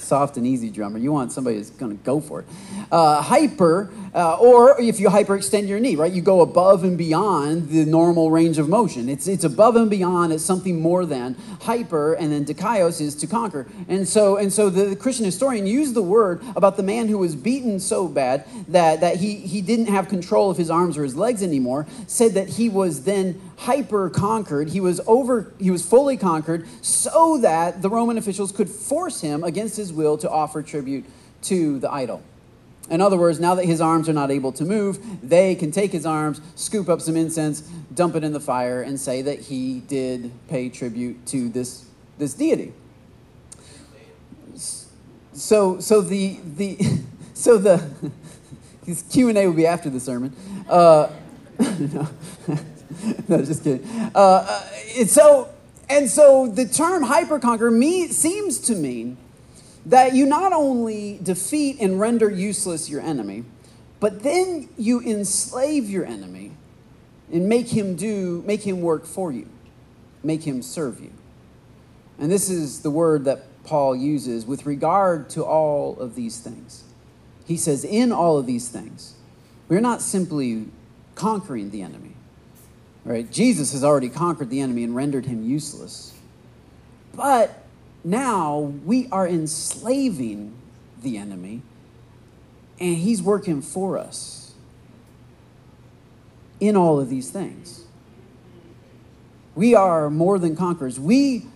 soft 0.00 0.36
and 0.36 0.46
easy 0.46 0.70
drummer. 0.70 0.98
You 0.98 1.12
want 1.12 1.32
somebody 1.32 1.56
that's 1.56 1.70
going 1.70 1.96
to 1.96 2.04
go 2.04 2.20
for 2.20 2.40
it. 2.40 2.46
Uh, 2.90 3.22
hyper, 3.22 3.92
uh, 4.14 4.36
or 4.38 4.80
if 4.80 5.00
you 5.00 5.08
hyperextend 5.08 5.68
your 5.68 5.80
knee, 5.80 5.96
right? 5.96 6.12
You 6.12 6.22
go 6.22 6.40
above 6.40 6.84
and 6.84 6.96
beyond 6.96 7.68
the 7.68 7.84
normal 7.84 8.30
range 8.30 8.58
of 8.58 8.68
motion. 8.68 9.08
It's, 9.08 9.26
it's 9.26 9.44
above 9.44 9.76
and 9.76 9.90
beyond. 9.90 10.32
It's 10.32 10.44
something 10.44 10.80
more 10.80 11.04
than 11.04 11.34
hyper, 11.60 12.14
and 12.14 12.32
then 12.32 12.44
dikaios 12.44 13.00
is 13.00 13.14
to 13.16 13.26
conquer. 13.26 13.66
And 13.88 14.06
so, 14.08 14.36
and 14.36 14.52
so 14.52 14.70
the, 14.70 14.86
the 14.86 14.96
Christian 14.96 15.24
historian 15.24 15.66
used 15.66 15.94
the 15.94 16.02
word 16.02 16.42
about 16.56 16.76
the 16.76 16.82
man 16.82 17.08
who 17.08 17.18
was 17.18 17.34
beaten 17.34 17.80
so 17.80 18.08
bad 18.08 18.44
that, 18.68 19.00
that 19.00 19.16
he, 19.16 19.36
he 19.36 19.60
didn't 19.60 19.86
have 19.86 20.08
control 20.08 20.50
of 20.50 20.56
his 20.56 20.70
arms 20.70 20.96
or 20.96 21.04
his 21.04 21.16
legs 21.16 21.42
anymore, 21.42 21.86
said 22.06 22.32
that 22.34 22.48
he 22.48 22.68
was 22.68 23.04
then 23.04 23.40
hyper 23.58 24.08
conquered. 24.08 24.70
He 24.70 24.80
was 24.80 25.00
over, 25.06 25.52
he 25.58 25.70
was 25.70 25.84
fully 25.84 26.16
conquered 26.16 26.66
so 26.82 27.38
that 27.38 27.82
the 27.82 27.90
Roman 27.90 28.18
officials 28.18 28.52
could 28.52 28.68
force 28.68 29.20
him 29.20 29.44
against 29.44 29.76
his 29.76 29.92
will 29.92 30.16
to 30.18 30.30
offer 30.30 30.62
tribute 30.62 31.04
to 31.42 31.78
the 31.78 31.90
idol. 31.90 32.22
In 32.90 33.00
other 33.00 33.16
words, 33.16 33.38
now 33.38 33.54
that 33.54 33.66
his 33.66 33.80
arms 33.80 34.08
are 34.08 34.14
not 34.14 34.30
able 34.30 34.52
to 34.52 34.64
move, 34.64 34.98
they 35.22 35.54
can 35.54 35.70
take 35.70 35.92
his 35.92 36.06
arms, 36.06 36.40
scoop 36.54 36.88
up 36.88 37.00
some 37.00 37.16
incense, 37.16 37.60
dump 37.94 38.16
it 38.16 38.24
in 38.24 38.32
the 38.32 38.40
fire, 38.40 38.82
and 38.82 38.98
say 38.98 39.20
that 39.22 39.40
he 39.40 39.80
did 39.80 40.30
pay 40.48 40.68
tribute 40.70 41.26
to 41.26 41.48
this, 41.50 41.86
this 42.16 42.32
deity. 42.34 42.72
So, 45.34 45.80
so 45.80 46.00
the, 46.00 46.38
the, 46.56 46.78
so 47.34 47.58
the, 47.58 47.88
his 48.86 49.02
Q&A 49.02 49.46
will 49.46 49.52
be 49.52 49.66
after 49.66 49.90
the 49.90 50.00
sermon. 50.00 50.34
Uh, 50.68 51.10
no. 51.58 52.08
no, 53.28 53.44
just 53.44 53.64
kidding. 53.64 53.86
Uh, 54.14 54.18
uh, 54.18 55.04
so, 55.04 55.48
and 55.90 56.08
so 56.08 56.46
the 56.46 56.64
term 56.64 57.04
hyperconquer 57.04 57.72
me, 57.72 58.08
seems 58.08 58.58
to 58.60 58.74
mean 58.74 59.18
that 59.88 60.14
you 60.14 60.26
not 60.26 60.52
only 60.52 61.18
defeat 61.22 61.78
and 61.80 61.98
render 61.98 62.30
useless 62.30 62.88
your 62.88 63.00
enemy, 63.00 63.44
but 64.00 64.22
then 64.22 64.68
you 64.76 65.00
enslave 65.00 65.88
your 65.88 66.04
enemy 66.04 66.52
and 67.32 67.48
make 67.48 67.68
him 67.68 67.96
do, 67.96 68.42
make 68.46 68.62
him 68.62 68.80
work 68.80 69.06
for 69.06 69.32
you, 69.32 69.48
make 70.22 70.42
him 70.44 70.62
serve 70.62 71.00
you. 71.00 71.12
And 72.18 72.30
this 72.30 72.50
is 72.50 72.80
the 72.82 72.90
word 72.90 73.24
that 73.24 73.44
Paul 73.64 73.96
uses 73.96 74.46
with 74.46 74.66
regard 74.66 75.30
to 75.30 75.44
all 75.44 75.98
of 75.98 76.14
these 76.14 76.38
things. 76.38 76.84
He 77.46 77.56
says, 77.56 77.84
in 77.84 78.12
all 78.12 78.36
of 78.36 78.46
these 78.46 78.68
things, 78.68 79.14
we're 79.68 79.80
not 79.80 80.02
simply 80.02 80.66
conquering 81.14 81.70
the 81.70 81.82
enemy, 81.82 82.14
Right? 83.04 83.30
Jesus 83.30 83.72
has 83.72 83.82
already 83.82 84.10
conquered 84.10 84.50
the 84.50 84.60
enemy 84.60 84.84
and 84.84 84.94
rendered 84.94 85.24
him 85.24 85.42
useless. 85.42 86.12
But 87.14 87.64
now 88.04 88.58
we 88.84 89.08
are 89.10 89.26
enslaving 89.26 90.54
the 91.02 91.16
enemy, 91.16 91.62
and 92.80 92.96
he's 92.96 93.22
working 93.22 93.62
for 93.62 93.98
us 93.98 94.52
in 96.60 96.76
all 96.76 97.00
of 97.00 97.08
these 97.08 97.30
things. 97.30 97.84
We 99.54 99.74
are 99.74 100.10
more 100.10 100.38
than 100.38 100.56
conquerors. 100.56 101.00
We 101.00 101.46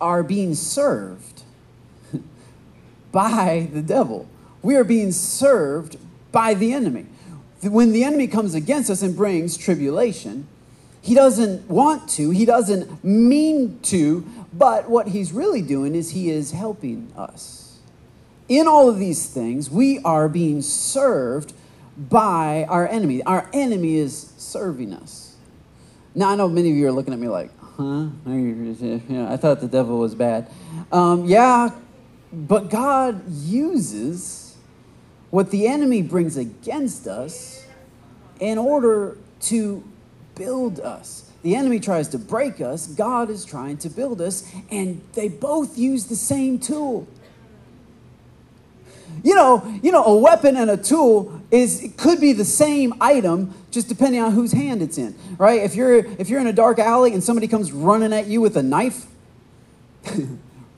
are 0.00 0.22
being 0.22 0.54
served 0.54 1.42
by 3.12 3.68
the 3.72 3.82
devil. 3.82 4.28
We 4.62 4.76
are 4.76 4.84
being 4.84 5.12
served 5.12 5.96
by 6.32 6.54
the 6.54 6.72
enemy. 6.72 7.06
When 7.62 7.92
the 7.92 8.04
enemy 8.04 8.26
comes 8.26 8.54
against 8.54 8.90
us 8.90 9.02
and 9.02 9.16
brings 9.16 9.56
tribulation, 9.56 10.48
he 11.00 11.14
doesn't 11.14 11.68
want 11.68 12.08
to, 12.10 12.30
he 12.30 12.44
doesn't 12.44 13.04
mean 13.04 13.78
to, 13.84 14.26
but 14.52 14.88
what 14.88 15.08
he's 15.08 15.32
really 15.32 15.62
doing 15.62 15.94
is 15.94 16.10
he 16.10 16.30
is 16.30 16.52
helping 16.52 17.12
us. 17.16 17.78
In 18.48 18.68
all 18.68 18.88
of 18.88 18.98
these 18.98 19.26
things, 19.26 19.70
we 19.70 19.98
are 20.00 20.28
being 20.28 20.60
served 20.60 21.54
by 21.96 22.66
our 22.68 22.86
enemy. 22.86 23.22
Our 23.22 23.48
enemy 23.52 23.96
is 23.96 24.32
serving 24.36 24.92
us. 24.92 25.36
Now, 26.14 26.30
I 26.30 26.34
know 26.34 26.48
many 26.48 26.70
of 26.70 26.76
you 26.76 26.86
are 26.86 26.92
looking 26.92 27.14
at 27.14 27.20
me 27.20 27.28
like, 27.28 27.50
huh? 27.58 28.08
I 28.26 29.36
thought 29.36 29.60
the 29.60 29.68
devil 29.70 29.98
was 29.98 30.14
bad. 30.14 30.50
Um, 30.90 31.24
yeah, 31.24 31.70
but 32.32 32.68
God 32.68 33.22
uses 33.30 34.56
what 35.30 35.50
the 35.50 35.66
enemy 35.66 36.02
brings 36.02 36.36
against 36.36 37.06
us 37.06 37.64
in 38.38 38.58
order 38.58 39.16
to 39.40 39.82
build 40.34 40.80
us. 40.80 41.30
The 41.42 41.56
enemy 41.56 41.80
tries 41.80 42.08
to 42.08 42.18
break 42.18 42.60
us, 42.60 42.86
God 42.86 43.28
is 43.28 43.44
trying 43.44 43.78
to 43.78 43.90
build 43.90 44.20
us, 44.20 44.48
and 44.70 45.02
they 45.14 45.28
both 45.28 45.76
use 45.76 46.06
the 46.06 46.16
same 46.16 46.58
tool. 46.58 47.08
You 49.24 49.34
know, 49.34 49.78
you 49.82 49.92
know, 49.92 50.04
a 50.04 50.16
weapon 50.16 50.56
and 50.56 50.70
a 50.70 50.76
tool 50.76 51.40
is 51.50 51.92
could 51.96 52.20
be 52.20 52.32
the 52.32 52.44
same 52.44 52.94
item, 53.00 53.54
just 53.70 53.88
depending 53.88 54.20
on 54.20 54.32
whose 54.32 54.52
hand 54.52 54.82
it's 54.82 54.98
in, 54.98 55.14
right? 55.36 55.62
If 55.62 55.74
you're 55.74 55.96
if 55.96 56.28
you're 56.28 56.40
in 56.40 56.46
a 56.46 56.52
dark 56.52 56.78
alley 56.78 57.12
and 57.12 57.22
somebody 57.22 57.46
comes 57.46 57.72
running 57.72 58.12
at 58.12 58.26
you 58.26 58.40
with 58.40 58.56
a 58.56 58.62
knife, 58.62 59.06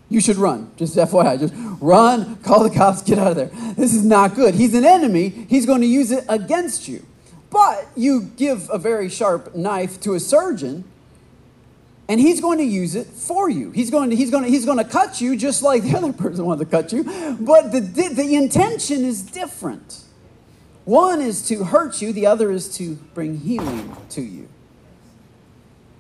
you 0.09 0.21
should 0.21 0.37
run. 0.37 0.73
Just 0.77 0.97
FYI, 0.97 1.39
just 1.39 1.55
run, 1.81 2.37
call 2.37 2.63
the 2.65 2.71
cops, 2.71 3.03
get 3.03 3.19
out 3.19 3.29
of 3.29 3.37
there. 3.37 3.51
This 3.75 3.95
is 3.95 4.05
not 4.05 4.35
good. 4.35 4.55
He's 4.55 4.75
an 4.75 4.85
enemy. 4.85 5.29
He's 5.29 5.67
going 5.67 5.81
to 5.81 5.87
use 5.87 6.11
it 6.11 6.25
against 6.29 6.89
you. 6.89 7.05
But 7.55 7.87
you 7.95 8.23
give 8.37 8.69
a 8.69 8.79
very 8.79 9.09
sharp 9.09 9.55
knife 9.55 10.01
to 10.01 10.15
a 10.15 10.21
surgeon, 10.21 10.83
and 12.09 12.21
he's 12.21 12.41
going 12.41 12.59
to 12.59 12.65
use 12.65 12.97
it 12.97 13.07
for 13.07 13.49
you. 13.49 13.71
He's 13.71 13.93
going 13.93 14.11
to, 14.11 14.17
he's 14.17 14.33
going 14.33 14.43
to, 14.43 14.51
he's 14.51 14.67
going 14.67 14.79
to 14.79 14.85
cut 14.85 15.21
you 15.21 15.37
just 15.37 15.63
like 15.63 15.85
the 15.85 15.95
other 15.97 16.13
person 16.13 16.45
wanted 16.45 16.65
to 16.65 16.71
cut 16.71 16.93
you, 16.93 17.05
but 17.41 17.71
the, 17.71 17.79
the 17.81 18.35
intention 18.35 19.05
is 19.05 19.23
different. 19.23 20.03
One 20.85 21.21
is 21.21 21.47
to 21.47 21.63
hurt 21.63 22.03
you, 22.03 22.13
the 22.13 22.27
other 22.27 22.51
is 22.51 22.77
to 22.79 22.97
bring 23.15 23.39
healing 23.39 23.97
to 24.11 24.21
you. 24.21 24.49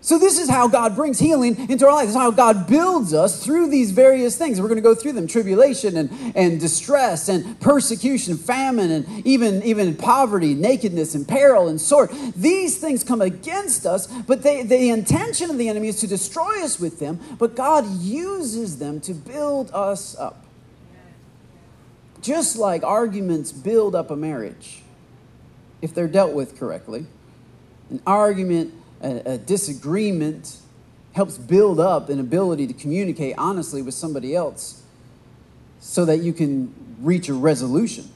So, 0.05 0.19
this 0.19 0.39
is 0.39 0.51
how 0.51 0.69
God 0.69 0.97
brings 0.97 1.19
healing 1.19 1.71
into 1.71 1.87
our 1.87 1.95
life. 1.95 2.09
This 2.09 2.15
is 2.15 2.21
how 2.21 2.31
God 2.31 2.67
builds 2.67 3.15
us 3.15 3.43
through 3.43 3.71
these 3.71 3.91
various 3.91 4.37
things. 4.37 4.61
We're 4.61 4.69
going 4.69 4.77
to 4.77 4.83
go 4.83 4.95
through 4.95 5.13
them 5.13 5.27
tribulation 5.27 5.97
and, 5.97 6.11
and 6.37 6.61
distress 6.61 7.31
and 7.31 7.59
persecution, 7.59 8.37
famine, 8.37 8.91
and 8.91 9.27
even, 9.27 9.63
even 9.63 9.97
poverty, 9.97 10.53
nakedness, 10.53 11.15
and 11.15 11.27
peril, 11.27 11.69
and 11.69 11.81
sword. 11.81 12.11
These 12.37 12.77
things 12.77 13.03
come 13.03 13.23
against 13.23 13.87
us, 13.87 14.07
but 14.07 14.43
they, 14.43 14.63
the 14.63 14.91
intention 14.91 15.49
of 15.49 15.57
the 15.57 15.71
enemy 15.71 15.89
is 15.89 16.01
to 16.01 16.07
destroy 16.07 16.63
us 16.63 16.79
with 16.79 16.99
them, 16.99 17.19
but 17.39 17.57
God 17.57 17.87
uses 18.03 18.79
them 18.79 19.01
to 19.01 19.15
build 19.15 19.71
us 19.73 20.15
up. 20.19 20.45
Just 22.21 22.59
like 22.59 22.83
arguments 22.83 23.53
build 23.53 23.95
up 23.95 24.11
a 24.11 24.17
marriage, 24.17 24.83
if 25.81 25.95
they're 25.95 26.09
dealt 26.09 26.35
with 26.35 26.59
correctly, 26.59 27.07
an 27.89 28.03
argument 28.07 28.75
a, 29.01 29.33
a 29.33 29.39
disagreement 29.39 30.59
helps 31.15 31.39
build 31.39 31.79
up 31.79 32.09
an 32.09 32.19
ability 32.19 32.67
to 32.67 32.75
communicate 32.75 33.35
honestly 33.39 33.83
with 33.83 33.95
somebody 33.95 34.35
else 34.35 34.83
so 35.81 36.05
that 36.05 36.19
you 36.19 36.33
can 36.33 36.75
reach 37.01 37.29
a 37.29 37.35
resolution. 37.35 38.09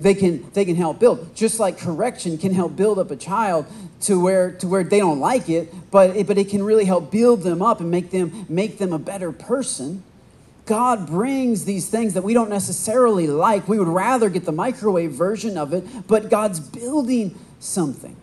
They 0.00 0.14
can 0.14 0.48
they 0.52 0.64
can 0.64 0.76
help 0.76 1.00
build. 1.00 1.34
Just 1.34 1.58
like 1.58 1.76
correction 1.76 2.38
can 2.38 2.54
help 2.54 2.76
build 2.76 3.00
up 3.00 3.10
a 3.10 3.16
child 3.16 3.66
to 4.02 4.20
where 4.20 4.52
to 4.52 4.68
where 4.68 4.84
they 4.84 5.00
don't 5.00 5.18
like 5.18 5.48
it 5.48 5.74
but 5.90 6.16
it, 6.16 6.26
but 6.28 6.38
it 6.38 6.48
can 6.48 6.62
really 6.62 6.84
help 6.84 7.10
build 7.10 7.42
them 7.42 7.60
up 7.62 7.80
and 7.80 7.90
make 7.90 8.12
them 8.12 8.46
make 8.48 8.78
them 8.78 8.92
a 8.92 8.98
better 8.98 9.32
person. 9.32 10.04
God 10.66 11.06
brings 11.06 11.64
these 11.64 11.88
things 11.88 12.14
that 12.14 12.22
we 12.22 12.34
don't 12.34 12.50
necessarily 12.50 13.26
like. 13.26 13.66
We 13.66 13.78
would 13.78 13.88
rather 13.88 14.28
get 14.28 14.44
the 14.44 14.52
microwave 14.52 15.12
version 15.12 15.58
of 15.58 15.72
it 15.72 15.84
but 16.06 16.30
god's 16.30 16.60
building 16.60 17.36
something 17.58 18.14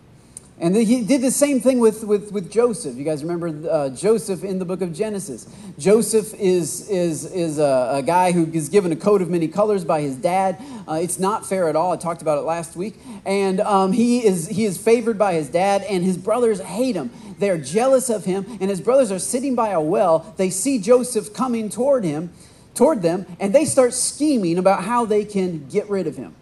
and 0.58 0.74
he 0.74 1.02
did 1.02 1.20
the 1.20 1.30
same 1.30 1.60
thing 1.60 1.80
with, 1.80 2.02
with, 2.02 2.32
with 2.32 2.50
Joseph. 2.50 2.96
You 2.96 3.04
guys 3.04 3.22
remember 3.22 3.70
uh, 3.70 3.90
Joseph 3.90 4.42
in 4.42 4.58
the 4.58 4.64
book 4.64 4.80
of 4.80 4.94
Genesis. 4.94 5.46
Joseph 5.78 6.32
is, 6.32 6.88
is, 6.88 7.30
is 7.30 7.58
a, 7.58 7.96
a, 7.96 8.02
guy 8.02 8.32
who 8.32 8.50
is 8.50 8.70
given 8.70 8.90
a 8.90 8.96
coat 8.96 9.20
of 9.20 9.28
many 9.28 9.48
colors 9.48 9.84
by 9.84 10.00
his 10.00 10.16
dad. 10.16 10.58
Uh, 10.88 10.94
it's 10.94 11.18
not 11.18 11.44
fair 11.44 11.68
at 11.68 11.76
all. 11.76 11.92
I 11.92 11.96
talked 11.96 12.22
about 12.22 12.38
it 12.38 12.42
last 12.42 12.74
week. 12.74 12.94
And 13.26 13.60
um, 13.60 13.92
he, 13.92 14.24
is, 14.24 14.48
he 14.48 14.64
is 14.64 14.78
favored 14.78 15.18
by 15.18 15.34
his 15.34 15.50
dad, 15.50 15.82
and 15.82 16.02
his 16.02 16.16
brothers 16.16 16.58
hate 16.58 16.96
him. 16.96 17.10
They're 17.38 17.58
jealous 17.58 18.08
of 18.08 18.24
him, 18.24 18.46
and 18.58 18.70
his 18.70 18.80
brothers 18.80 19.12
are 19.12 19.18
sitting 19.18 19.54
by 19.54 19.70
a 19.70 19.80
well. 19.80 20.34
They 20.38 20.48
see 20.48 20.78
Joseph 20.78 21.34
coming 21.34 21.68
toward 21.68 22.02
him, 22.02 22.32
toward 22.74 23.02
them, 23.02 23.26
and 23.38 23.54
they 23.54 23.66
start 23.66 23.92
scheming 23.92 24.56
about 24.56 24.84
how 24.84 25.04
they 25.04 25.26
can 25.26 25.68
get 25.68 25.90
rid 25.90 26.06
of 26.06 26.16
him. 26.16 26.34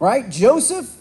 Right? 0.00 0.30
Joseph 0.30 0.96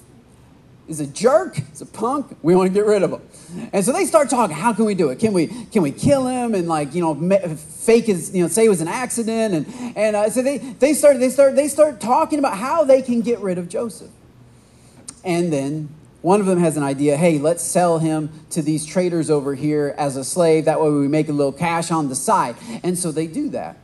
is 0.87 0.99
a 0.99 1.07
jerk, 1.07 1.55
he's 1.55 1.81
a 1.81 1.85
punk, 1.85 2.37
we 2.41 2.55
want 2.55 2.67
to 2.67 2.73
get 2.73 2.85
rid 2.85 3.03
of 3.03 3.11
him. 3.11 3.69
And 3.71 3.85
so 3.85 3.91
they 3.91 4.05
start 4.05 4.29
talking, 4.29 4.55
how 4.55 4.73
can 4.73 4.85
we 4.85 4.95
do 4.95 5.09
it? 5.09 5.19
Can 5.19 5.33
we 5.33 5.47
can 5.47 5.81
we 5.81 5.91
kill 5.91 6.27
him 6.27 6.55
and 6.55 6.67
like, 6.67 6.93
you 6.93 7.01
know, 7.01 7.15
fake 7.55 8.05
his, 8.05 8.35
you 8.35 8.41
know, 8.41 8.47
say 8.47 8.65
it 8.65 8.69
was 8.69 8.81
an 8.81 8.87
accident 8.87 9.53
and 9.53 9.97
and 9.97 10.15
uh, 10.15 10.29
so 10.29 10.41
they 10.41 10.57
they 10.57 10.93
start 10.93 11.19
they 11.19 11.29
start 11.29 11.55
they 11.55 11.67
start 11.67 12.01
talking 12.01 12.39
about 12.39 12.57
how 12.57 12.83
they 12.83 13.01
can 13.01 13.21
get 13.21 13.39
rid 13.39 13.57
of 13.57 13.69
Joseph. 13.69 14.11
And 15.23 15.53
then 15.53 15.89
one 16.21 16.39
of 16.39 16.45
them 16.45 16.59
has 16.59 16.77
an 16.77 16.83
idea, 16.83 17.17
hey, 17.17 17.37
let's 17.37 17.63
sell 17.63 17.99
him 17.99 18.29
to 18.49 18.61
these 18.61 18.85
traders 18.85 19.29
over 19.29 19.55
here 19.55 19.93
as 19.97 20.15
a 20.15 20.23
slave 20.23 20.65
that 20.65 20.81
way 20.81 20.89
we 20.89 21.07
make 21.07 21.29
a 21.29 21.33
little 21.33 21.51
cash 21.51 21.91
on 21.91 22.09
the 22.09 22.15
side. 22.15 22.55
And 22.81 22.97
so 22.97 23.11
they 23.11 23.27
do 23.27 23.49
that. 23.49 23.77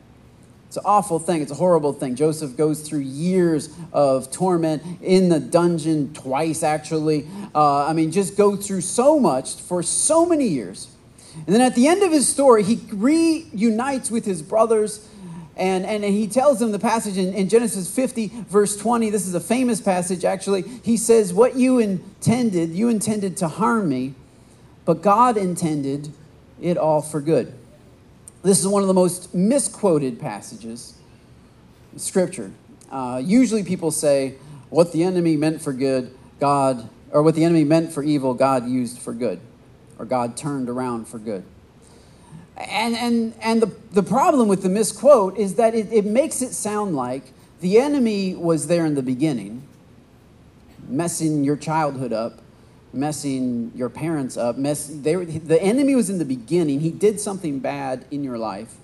It's 0.69 0.77
an 0.77 0.83
awful 0.85 1.17
thing. 1.17 1.41
It's 1.41 1.51
a 1.51 1.55
horrible 1.55 1.93
thing. 1.93 2.13
Joseph 2.13 2.55
goes 2.55 2.81
through 2.81 2.99
years 2.99 3.75
of 3.91 4.29
torment 4.29 4.83
in 5.01 5.29
the 5.29 5.39
dungeon, 5.39 6.13
twice 6.13 6.61
actually. 6.61 7.27
Uh, 7.55 7.87
I 7.87 7.93
mean, 7.93 8.11
just 8.11 8.37
go 8.37 8.55
through 8.55 8.81
so 8.81 9.19
much 9.19 9.55
for 9.55 9.81
so 9.81 10.27
many 10.27 10.47
years. 10.47 10.87
And 11.47 11.55
then 11.55 11.61
at 11.61 11.73
the 11.73 11.87
end 11.87 12.03
of 12.03 12.11
his 12.11 12.29
story, 12.29 12.61
he 12.61 12.79
reunites 12.91 14.11
with 14.11 14.25
his 14.25 14.43
brothers. 14.43 15.07
And, 15.57 15.87
and 15.87 16.03
he 16.03 16.27
tells 16.27 16.59
them 16.59 16.71
the 16.71 16.77
passage 16.77 17.17
in, 17.17 17.33
in 17.33 17.49
Genesis 17.49 17.93
50, 17.93 18.27
verse 18.47 18.77
20. 18.77 19.09
This 19.09 19.25
is 19.25 19.33
a 19.33 19.39
famous 19.39 19.81
passage, 19.81 20.23
actually. 20.23 20.61
He 20.83 20.97
says, 20.97 21.33
What 21.33 21.55
you 21.55 21.79
intended, 21.79 22.69
you 22.69 22.89
intended 22.89 23.37
to 23.37 23.47
harm 23.47 23.89
me, 23.89 24.13
but 24.85 25.01
God 25.01 25.35
intended 25.35 26.13
it 26.61 26.77
all 26.77 27.01
for 27.01 27.21
good. 27.21 27.58
This 28.41 28.59
is 28.59 28.67
one 28.67 28.81
of 28.81 28.87
the 28.87 28.93
most 28.93 29.33
misquoted 29.35 30.19
passages 30.19 30.95
in 31.91 31.99
Scripture. 31.99 32.51
Uh, 32.89 33.21
usually 33.23 33.63
people 33.63 33.91
say, 33.91 34.35
what 34.69 34.91
the 34.93 35.03
enemy 35.03 35.35
meant 35.35 35.61
for 35.61 35.73
good, 35.73 36.15
God, 36.39 36.89
or 37.11 37.21
what 37.21 37.35
the 37.35 37.43
enemy 37.43 37.63
meant 37.63 37.91
for 37.91 38.01
evil, 38.03 38.33
God 38.33 38.67
used 38.67 38.99
for 38.99 39.13
good, 39.13 39.39
or 39.97 40.05
God 40.05 40.37
turned 40.37 40.69
around 40.69 41.07
for 41.07 41.19
good. 41.19 41.43
And, 42.55 42.95
and, 42.95 43.33
and 43.41 43.61
the, 43.61 43.71
the 43.91 44.03
problem 44.03 44.47
with 44.47 44.63
the 44.63 44.69
misquote 44.69 45.37
is 45.37 45.55
that 45.55 45.73
it, 45.75 45.91
it 45.91 46.05
makes 46.05 46.41
it 46.41 46.53
sound 46.53 46.95
like 46.95 47.33
the 47.61 47.79
enemy 47.79 48.35
was 48.35 48.67
there 48.67 48.85
in 48.85 48.95
the 48.95 49.01
beginning, 49.01 49.63
messing 50.87 51.43
your 51.43 51.57
childhood 51.57 52.13
up, 52.13 52.39
messing 52.93 53.71
your 53.75 53.89
parents 53.89 54.37
up. 54.37 54.57
Mess, 54.57 54.87
they, 54.87 55.15
the 55.15 55.61
enemy 55.61 55.95
was 55.95 56.09
in 56.09 56.17
the 56.17 56.25
beginning. 56.25 56.79
He 56.79 56.91
did 56.91 57.19
something 57.19 57.59
bad 57.59 58.05
in 58.11 58.23
your 58.23 58.37
life. 58.37 58.75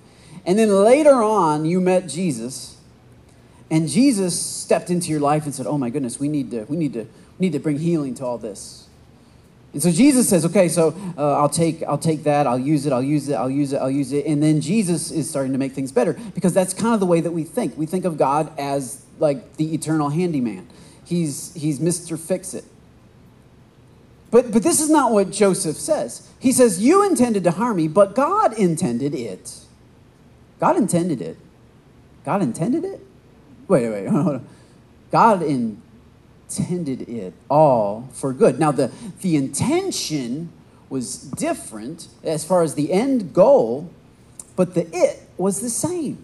And 0.46 0.60
then 0.60 0.70
later 0.70 1.24
on, 1.24 1.66
you 1.66 1.82
met 1.82 2.08
Jesus. 2.08 2.78
And 3.72 3.90
Jesus 3.90 4.40
stepped 4.40 4.90
into 4.90 5.10
your 5.10 5.20
life 5.20 5.46
and 5.46 5.56
said, 5.56 5.66
Oh 5.66 5.78
my 5.78 5.90
goodness, 5.90 6.20
we 6.20 6.30
need 6.30 6.52
to, 6.52 6.64
we 6.66 6.78
need 6.78 6.94
to, 6.94 7.08
we 7.40 7.48
need 7.48 7.54
to 7.54 7.60
bring 7.60 7.80
healing 7.80 8.14
to 8.16 8.26
all 8.26 8.38
this. 8.38 8.86
And 9.76 9.84
so 9.84 9.92
Jesus 9.92 10.30
says, 10.30 10.46
okay, 10.46 10.70
so 10.70 10.96
uh, 11.18 11.34
I'll 11.38 11.50
take, 11.50 11.84
I'll 11.84 11.98
take 11.98 12.24
that, 12.24 12.48
I'll 12.48 12.58
use 12.58 12.86
it, 12.86 12.94
I'll 12.94 13.04
use 13.04 13.28
it, 13.28 13.34
I'll 13.34 13.50
use 13.50 13.74
it, 13.74 13.78
I'll 13.78 13.92
use 13.92 14.14
it. 14.14 14.26
And 14.26 14.42
then 14.42 14.62
Jesus 14.62 15.12
is 15.12 15.30
starting 15.30 15.52
to 15.52 15.58
make 15.58 15.74
things 15.74 15.92
better 15.92 16.14
because 16.34 16.54
that's 16.54 16.74
kind 16.74 16.94
of 16.94 17.02
the 17.02 17.06
way 17.06 17.20
that 17.20 17.32
we 17.32 17.44
think. 17.44 17.78
We 17.78 17.86
think 17.86 18.06
of 18.06 18.18
God 18.18 18.58
as 18.58 19.06
like 19.20 19.58
the 19.58 19.74
eternal 19.74 20.08
handyman. 20.08 20.66
He's, 21.04 21.54
he's 21.56 21.82
Mr. 21.82 22.18
Fix 22.18 22.54
It. 22.54 22.64
But, 24.36 24.52
but 24.52 24.64
this 24.64 24.82
is 24.82 24.90
not 24.90 25.14
what 25.14 25.32
Joseph 25.32 25.78
says. 25.78 26.30
He 26.42 26.52
says, 26.52 26.84
You 26.84 27.08
intended 27.08 27.46
to 27.46 27.52
harm 27.52 27.78
me, 27.78 27.88
but 27.88 28.16
God 28.16 28.52
intended 28.60 29.16
it. 29.16 29.62
God 30.60 30.76
intended 30.76 31.22
it. 31.22 31.38
God 32.26 32.42
intended 32.42 32.84
it? 32.84 33.00
Wait, 33.70 33.90
wait, 33.90 34.08
hold 34.10 34.28
on. 34.28 34.48
God 35.10 35.42
intended 35.42 37.08
it 37.08 37.34
all 37.50 38.10
for 38.12 38.34
good. 38.34 38.60
Now, 38.60 38.74
the, 38.74 38.92
the 39.22 39.38
intention 39.38 40.52
was 40.90 41.18
different 41.18 42.10
as 42.22 42.44
far 42.44 42.62
as 42.62 42.76
the 42.76 42.92
end 42.92 43.34
goal, 43.34 43.90
but 44.58 44.74
the 44.74 44.86
it 44.92 45.30
was 45.38 45.62
the 45.62 45.70
same. 45.70 46.18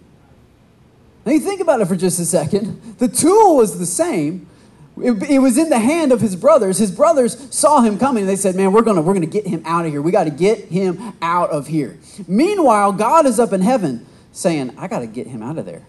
Now, 1.25 1.31
you 1.31 1.39
think 1.39 1.61
about 1.61 1.79
it 1.79 1.85
for 1.85 1.95
just 1.95 2.19
a 2.19 2.25
second. 2.25 2.97
The 2.97 3.07
tool 3.07 3.55
was 3.55 3.79
the 3.79 3.85
same, 3.85 4.47
it, 5.03 5.29
it, 5.29 5.39
was 5.39 5.57
in 5.57 5.69
the 5.69 5.79
hand 5.79 6.11
of 6.11 6.21
his 6.21 6.35
brothers. 6.35 6.77
His 6.77 6.91
brothers 6.91 7.53
saw 7.53 7.81
him 7.81 7.97
coming 7.97 8.21
and 8.21 8.29
they 8.29 8.35
said, 8.35 8.55
Man, 8.55 8.71
we're 8.71 8.81
going 8.81 8.95
to 8.95 9.01
we're 9.01 9.13
gonna 9.13 9.25
get 9.25 9.47
him 9.47 9.61
out 9.65 9.85
of 9.85 9.91
here. 9.91 10.01
We 10.01 10.11
got 10.11 10.25
to 10.25 10.31
get 10.31 10.65
him 10.65 11.13
out 11.21 11.49
of 11.49 11.67
here. 11.67 11.97
Meanwhile, 12.27 12.93
God 12.93 13.25
is 13.25 13.39
up 13.39 13.53
in 13.53 13.61
heaven 13.61 14.05
saying, 14.31 14.73
I 14.77 14.87
got 14.87 14.99
to 14.99 15.07
get 15.07 15.27
him 15.27 15.41
out 15.41 15.57
of 15.57 15.65
there. 15.65 15.85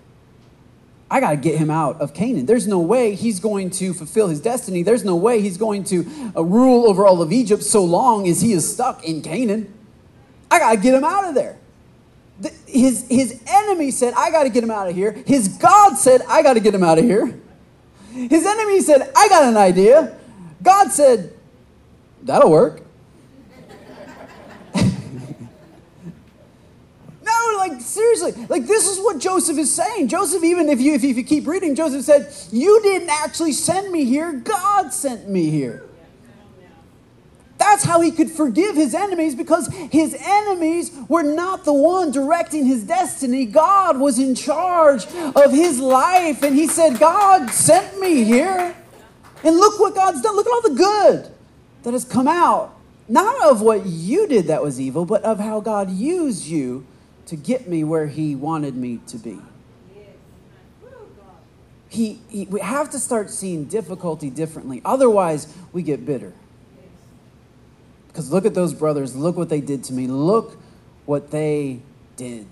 I 1.11 1.20
got 1.20 1.31
to 1.33 1.37
get 1.37 1.59
him 1.59 1.70
out 1.70 2.01
of 2.01 2.14
Canaan. 2.14 2.46
There's 2.46 2.66
no 2.66 2.79
way 2.79 3.14
he's 3.14 3.38
going 3.38 3.68
to 3.72 3.92
fulfill 3.92 4.29
his 4.29 4.40
destiny. 4.40 4.83
There's 4.83 5.05
no 5.05 5.14
way 5.14 5.42
he's 5.42 5.59
going 5.59 5.85
to 5.85 6.33
uh, 6.35 6.42
rule 6.42 6.88
over 6.88 7.07
all 7.07 7.20
of 7.20 7.33
Egypt 7.33 7.62
so 7.62 7.85
long 7.85 8.27
as 8.27 8.40
he 8.40 8.55
is 8.55 8.72
stuck 8.72 9.05
in 9.05 9.20
Canaan. 9.20 9.72
I 10.51 10.59
got 10.59 10.70
to 10.72 10.77
get 10.79 10.94
him 10.94 11.05
out 11.05 11.27
of 11.27 11.35
there. 11.35 11.59
The, 12.40 12.51
his, 12.66 13.07
his 13.09 13.42
enemy 13.46 13.90
said, 13.90 14.14
I 14.16 14.31
got 14.31 14.44
to 14.44 14.48
get 14.48 14.64
him 14.64 14.70
out 14.70 14.88
of 14.88 14.94
here. 14.94 15.12
His 15.27 15.48
God 15.48 15.96
said, 15.96 16.22
I 16.29 16.42
got 16.42 16.55
to 16.55 16.61
get 16.61 16.75
him 16.75 16.83
out 16.83 16.98
of 16.98 17.05
here. 17.05 17.38
His 18.12 18.44
enemy 18.46 18.81
said, 18.81 19.11
I 19.16 19.29
got 19.29 19.44
an 19.44 19.57
idea. 19.57 20.16
God 20.62 20.92
said, 20.92 21.33
That'll 22.22 22.51
work. 22.51 22.83
no, 24.75 24.85
like 27.57 27.81
seriously, 27.81 28.33
like 28.48 28.66
this 28.66 28.87
is 28.87 28.98
what 28.98 29.18
Joseph 29.18 29.59
is 29.59 29.75
saying. 29.75 30.09
Joseph, 30.09 30.44
even 30.44 30.68
if 30.68 30.81
you 30.81 30.94
if 30.94 31.03
you, 31.03 31.25
keep 31.25 31.46
reading, 31.46 31.75
Joseph 31.75 32.05
said, 32.05 32.33
You 32.53 32.81
didn't 32.83 33.11
actually 33.11 33.53
send 33.53 33.90
me 33.90 34.05
here, 34.05 34.33
God 34.33 34.92
sent 34.92 35.29
me 35.29 35.51
here. 35.51 35.83
That's 37.62 37.85
how 37.85 38.01
he 38.01 38.11
could 38.11 38.29
forgive 38.29 38.75
his 38.75 38.92
enemies 38.92 39.37
because 39.37 39.68
his 39.92 40.16
enemies 40.18 40.90
were 41.09 41.22
not 41.22 41.64
the 41.64 41.72
one 41.72 42.11
directing 42.11 42.66
his 42.66 42.83
destiny. 42.83 43.46
God 43.46 44.01
was 44.01 44.18
in 44.18 44.35
charge 44.35 45.07
of 45.07 45.53
his 45.53 45.79
life. 45.79 46.42
And 46.42 46.57
he 46.57 46.66
said, 46.66 46.98
God 46.98 47.51
sent 47.51 48.01
me 48.01 48.25
here. 48.25 48.75
And 49.44 49.57
look 49.57 49.79
what 49.79 49.94
God's 49.94 50.20
done. 50.20 50.35
Look 50.35 50.46
at 50.48 50.53
all 50.53 50.62
the 50.62 50.75
good 50.75 51.33
that 51.85 51.92
has 51.92 52.05
come 52.05 52.27
out. 52.27 52.75
Not 53.09 53.40
of 53.48 53.61
what 53.62 53.87
you 53.87 54.27
did 54.27 54.48
that 54.48 54.61
was 54.61 54.81
evil, 54.81 55.05
but 55.05 55.22
of 55.22 55.38
how 55.38 55.61
God 55.61 55.88
used 55.88 56.48
you 56.48 56.85
to 57.27 57.37
get 57.37 57.68
me 57.68 57.85
where 57.85 58.09
he 58.09 58.35
wanted 58.35 58.75
me 58.75 58.98
to 59.07 59.18
be. 59.18 59.38
He, 61.88 62.20
he, 62.29 62.46
we 62.46 62.59
have 62.59 62.90
to 62.90 62.98
start 62.98 63.31
seeing 63.31 63.66
difficulty 63.66 64.31
differently. 64.31 64.83
Otherwise, 64.85 65.57
we 65.72 65.83
get 65.83 66.05
bitter. 66.05 66.33
Because 68.12 68.31
look 68.31 68.44
at 68.44 68.55
those 68.55 68.75
brothers. 68.75 69.16
Look 69.16 69.37
what 69.37 69.48
they 69.48 69.61
did 69.61 69.85
to 69.85 69.92
me. 69.92 70.07
Look 70.07 70.59
what 71.07 71.31
they 71.31 71.81
did 72.16 72.46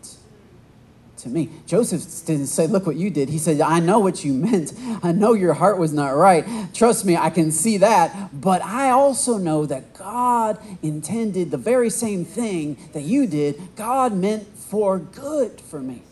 to 1.19 1.29
me. 1.29 1.51
Joseph 1.67 2.27
didn't 2.27 2.47
say, 2.47 2.67
Look 2.67 2.87
what 2.87 2.97
you 2.97 3.11
did. 3.11 3.29
He 3.29 3.39
said, 3.39 3.61
I 3.61 3.79
know 3.79 3.99
what 3.99 4.25
you 4.25 4.33
meant. 4.33 4.73
I 5.03 5.13
know 5.13 5.35
your 5.35 5.55
heart 5.55 5.79
was 5.79 5.93
not 5.93 6.11
right. 6.11 6.45
Trust 6.73 7.05
me, 7.05 7.17
I 7.17 7.31
can 7.31 7.53
see 7.53 7.77
that. 7.79 8.41
But 8.41 8.63
I 8.63 8.91
also 8.91 9.37
know 9.37 9.67
that 9.67 9.95
God 9.95 10.59
intended 10.83 11.51
the 11.51 11.59
very 11.59 11.91
same 11.91 12.25
thing 12.25 12.79
that 12.93 13.03
you 13.03 13.27
did. 13.27 13.61
God 13.77 14.15
meant 14.15 14.47
for 14.57 14.99
good 14.99 15.61
for 15.61 15.81
me. 15.81 16.03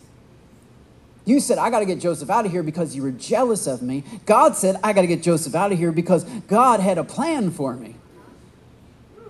You 1.25 1.41
said, 1.41 1.59
I 1.59 1.69
got 1.69 1.81
to 1.81 1.87
get 1.87 2.01
Joseph 2.01 2.31
out 2.31 2.47
of 2.47 2.53
here 2.53 2.63
because 2.63 2.97
you 2.97 3.03
were 3.03 3.11
jealous 3.11 3.67
of 3.67 3.83
me. 3.83 4.03
God 4.25 4.57
said, 4.57 4.77
I 4.83 4.95
got 4.95 5.03
to 5.03 5.07
get 5.07 5.23
Joseph 5.23 5.55
out 5.55 5.73
of 5.73 5.79
here 5.79 5.93
because 5.93 6.25
God 6.49 6.81
had 6.81 6.97
a 6.97 7.05
plan 7.05 7.51
for 7.51 7.75
me. 7.75 7.97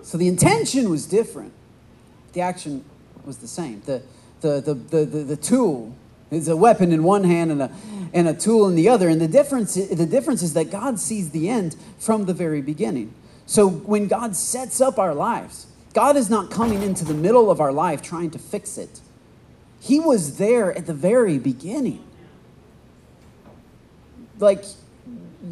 So 0.09 0.17
the 0.17 0.27
intention 0.27 0.89
was 0.89 1.05
different. 1.05 1.53
The 2.33 2.41
action 2.41 2.83
was 3.25 3.37
the 3.37 3.47
same. 3.47 3.83
The, 3.85 4.01
the, 4.41 4.59
the, 4.59 4.73
the, 4.73 5.05
the, 5.05 5.19
the 5.19 5.35
tool 5.37 5.95
is 6.31 6.47
a 6.47 6.57
weapon 6.57 6.91
in 6.91 7.03
one 7.03 7.25
hand 7.25 7.51
and 7.51 7.61
a, 7.61 7.71
and 8.11 8.27
a 8.27 8.33
tool 8.33 8.67
in 8.67 8.73
the 8.73 8.89
other. 8.89 9.07
And 9.07 9.21
the 9.21 9.27
difference, 9.27 9.75
the 9.75 10.07
difference 10.07 10.41
is 10.41 10.53
that 10.55 10.71
God 10.71 10.99
sees 10.99 11.29
the 11.29 11.47
end 11.47 11.75
from 11.99 12.25
the 12.25 12.33
very 12.33 12.59
beginning. 12.59 13.13
So 13.45 13.69
when 13.69 14.07
God 14.07 14.35
sets 14.35 14.81
up 14.81 14.97
our 14.97 15.13
lives, 15.13 15.67
God 15.93 16.17
is 16.17 16.27
not 16.27 16.49
coming 16.49 16.81
into 16.81 17.05
the 17.05 17.13
middle 17.13 17.51
of 17.51 17.61
our 17.61 17.71
life 17.71 18.01
trying 18.01 18.31
to 18.31 18.39
fix 18.39 18.79
it. 18.79 19.01
He 19.79 19.99
was 19.99 20.39
there 20.39 20.75
at 20.75 20.87
the 20.87 20.93
very 20.95 21.37
beginning. 21.37 22.03
Like, 24.39 24.63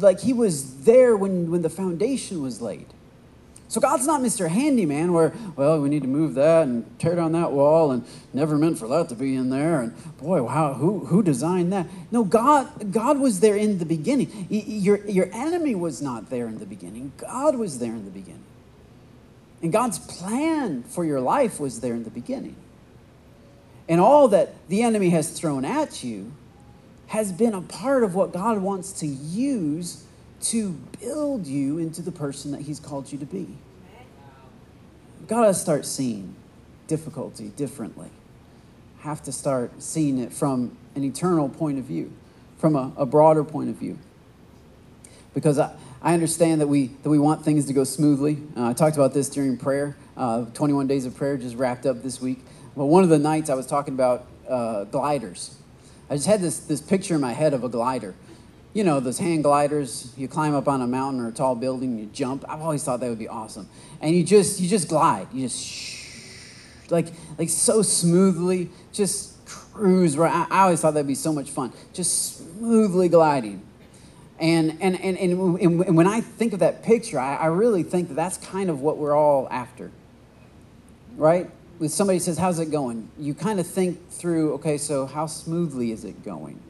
like 0.00 0.18
he 0.18 0.32
was 0.32 0.82
there 0.82 1.16
when, 1.16 1.48
when 1.48 1.62
the 1.62 1.70
foundation 1.70 2.42
was 2.42 2.60
laid. 2.60 2.86
So 3.68 3.82
God's 3.82 4.06
not 4.06 4.22
Mr. 4.22 4.48
Handyman 4.48 5.12
where, 5.12 5.34
well, 5.54 5.80
we 5.80 5.90
need 5.90 6.02
to 6.02 6.08
move 6.08 6.34
that 6.34 6.62
and 6.66 6.98
tear 6.98 7.14
down 7.14 7.32
that 7.32 7.52
wall 7.52 7.90
and 7.90 8.02
never 8.32 8.56
meant 8.56 8.78
for 8.78 8.88
that 8.88 9.10
to 9.10 9.14
be 9.14 9.34
in 9.34 9.50
there. 9.50 9.82
And 9.82 9.94
boy, 10.16 10.42
wow, 10.42 10.72
who, 10.72 11.00
who 11.06 11.22
designed 11.22 11.70
that? 11.74 11.86
No, 12.10 12.24
God, 12.24 12.92
God 12.92 13.18
was 13.18 13.40
there 13.40 13.56
in 13.56 13.78
the 13.78 13.84
beginning. 13.84 14.46
Your, 14.48 15.06
your 15.06 15.28
enemy 15.34 15.74
was 15.74 16.00
not 16.00 16.30
there 16.30 16.46
in 16.46 16.58
the 16.58 16.66
beginning. 16.66 17.12
God 17.18 17.56
was 17.56 17.78
there 17.78 17.92
in 17.92 18.06
the 18.06 18.10
beginning. 18.10 18.44
And 19.62 19.70
God's 19.70 19.98
plan 19.98 20.82
for 20.84 21.04
your 21.04 21.20
life 21.20 21.60
was 21.60 21.80
there 21.80 21.92
in 21.92 22.04
the 22.04 22.10
beginning. 22.10 22.56
And 23.86 24.00
all 24.00 24.28
that 24.28 24.54
the 24.68 24.82
enemy 24.82 25.10
has 25.10 25.30
thrown 25.30 25.66
at 25.66 26.02
you 26.02 26.32
has 27.08 27.32
been 27.32 27.54
a 27.54 27.62
part 27.62 28.02
of 28.02 28.14
what 28.14 28.32
God 28.32 28.58
wants 28.58 28.92
to 28.92 29.06
use 29.06 30.04
to 30.40 30.78
build 31.00 31.46
you 31.46 31.78
into 31.78 32.02
the 32.02 32.12
person 32.12 32.52
that 32.52 32.62
He's 32.62 32.80
called 32.80 33.10
you 33.12 33.18
to 33.18 33.26
be. 33.26 33.46
You've 35.18 35.28
got 35.28 35.46
to 35.46 35.54
start 35.54 35.86
seeing 35.86 36.34
difficulty 36.86 37.48
differently. 37.48 38.08
Have 39.00 39.22
to 39.24 39.32
start 39.32 39.82
seeing 39.82 40.18
it 40.18 40.32
from 40.32 40.76
an 40.94 41.04
eternal 41.04 41.48
point 41.48 41.78
of 41.78 41.84
view, 41.84 42.12
from 42.58 42.74
a, 42.74 42.92
a 42.96 43.06
broader 43.06 43.44
point 43.44 43.68
of 43.70 43.76
view. 43.76 43.98
Because 45.34 45.58
I, 45.58 45.74
I 46.02 46.14
understand 46.14 46.60
that 46.60 46.66
we, 46.66 46.88
that 47.02 47.10
we 47.10 47.18
want 47.18 47.44
things 47.44 47.66
to 47.66 47.72
go 47.72 47.84
smoothly. 47.84 48.38
Uh, 48.56 48.68
I 48.68 48.72
talked 48.72 48.96
about 48.96 49.14
this 49.14 49.28
during 49.28 49.56
prayer. 49.56 49.96
Uh, 50.16 50.46
21 50.46 50.86
days 50.86 51.06
of 51.06 51.16
prayer 51.16 51.36
just 51.36 51.56
wrapped 51.56 51.86
up 51.86 52.02
this 52.02 52.20
week. 52.20 52.40
But 52.76 52.86
one 52.86 53.02
of 53.02 53.08
the 53.08 53.18
nights 53.18 53.50
I 53.50 53.54
was 53.54 53.66
talking 53.66 53.94
about 53.94 54.26
uh, 54.48 54.84
gliders. 54.84 55.56
I 56.10 56.14
just 56.14 56.26
had 56.26 56.40
this, 56.40 56.58
this 56.60 56.80
picture 56.80 57.14
in 57.14 57.20
my 57.20 57.32
head 57.32 57.52
of 57.54 57.64
a 57.64 57.68
glider 57.68 58.14
you 58.74 58.84
know, 58.84 59.00
those 59.00 59.18
hang 59.18 59.42
gliders, 59.42 60.12
you 60.16 60.28
climb 60.28 60.54
up 60.54 60.68
on 60.68 60.82
a 60.82 60.86
mountain 60.86 61.22
or 61.22 61.28
a 61.28 61.32
tall 61.32 61.54
building, 61.54 61.98
you 61.98 62.06
jump. 62.06 62.44
I've 62.48 62.60
always 62.60 62.84
thought 62.84 63.00
that 63.00 63.08
would 63.08 63.18
be 63.18 63.28
awesome. 63.28 63.68
And 64.00 64.14
you 64.14 64.22
just 64.22 64.60
you 64.60 64.68
just 64.68 64.88
glide. 64.88 65.28
You 65.32 65.46
just 65.46 65.64
shh, 65.64 66.50
like 66.90 67.06
like 67.38 67.48
so 67.48 67.82
smoothly, 67.82 68.70
just 68.92 69.44
cruise 69.46 70.16
right. 70.16 70.32
I, 70.32 70.46
I 70.50 70.62
always 70.64 70.80
thought 70.80 70.94
that'd 70.94 71.06
be 71.06 71.14
so 71.14 71.32
much 71.32 71.50
fun. 71.50 71.72
Just 71.92 72.38
smoothly 72.38 73.08
gliding. 73.08 73.62
And, 74.40 74.78
and, 74.80 75.00
and, 75.00 75.18
and, 75.18 75.60
and 75.60 75.96
when 75.96 76.06
I 76.06 76.20
think 76.20 76.52
of 76.52 76.60
that 76.60 76.84
picture, 76.84 77.18
I, 77.18 77.36
I 77.36 77.46
really 77.46 77.82
think 77.82 78.08
that 78.08 78.14
that's 78.14 78.36
kind 78.36 78.70
of 78.70 78.80
what 78.80 78.96
we're 78.96 79.16
all 79.16 79.48
after. 79.50 79.90
Right? 81.16 81.50
When 81.78 81.88
somebody 81.88 82.20
says, 82.20 82.38
How's 82.38 82.58
it 82.60 82.70
going? 82.70 83.08
You 83.18 83.34
kind 83.34 83.58
of 83.58 83.66
think 83.66 84.10
through, 84.10 84.54
okay, 84.54 84.78
so 84.78 85.06
how 85.06 85.26
smoothly 85.26 85.90
is 85.90 86.04
it 86.04 86.24
going? 86.24 86.60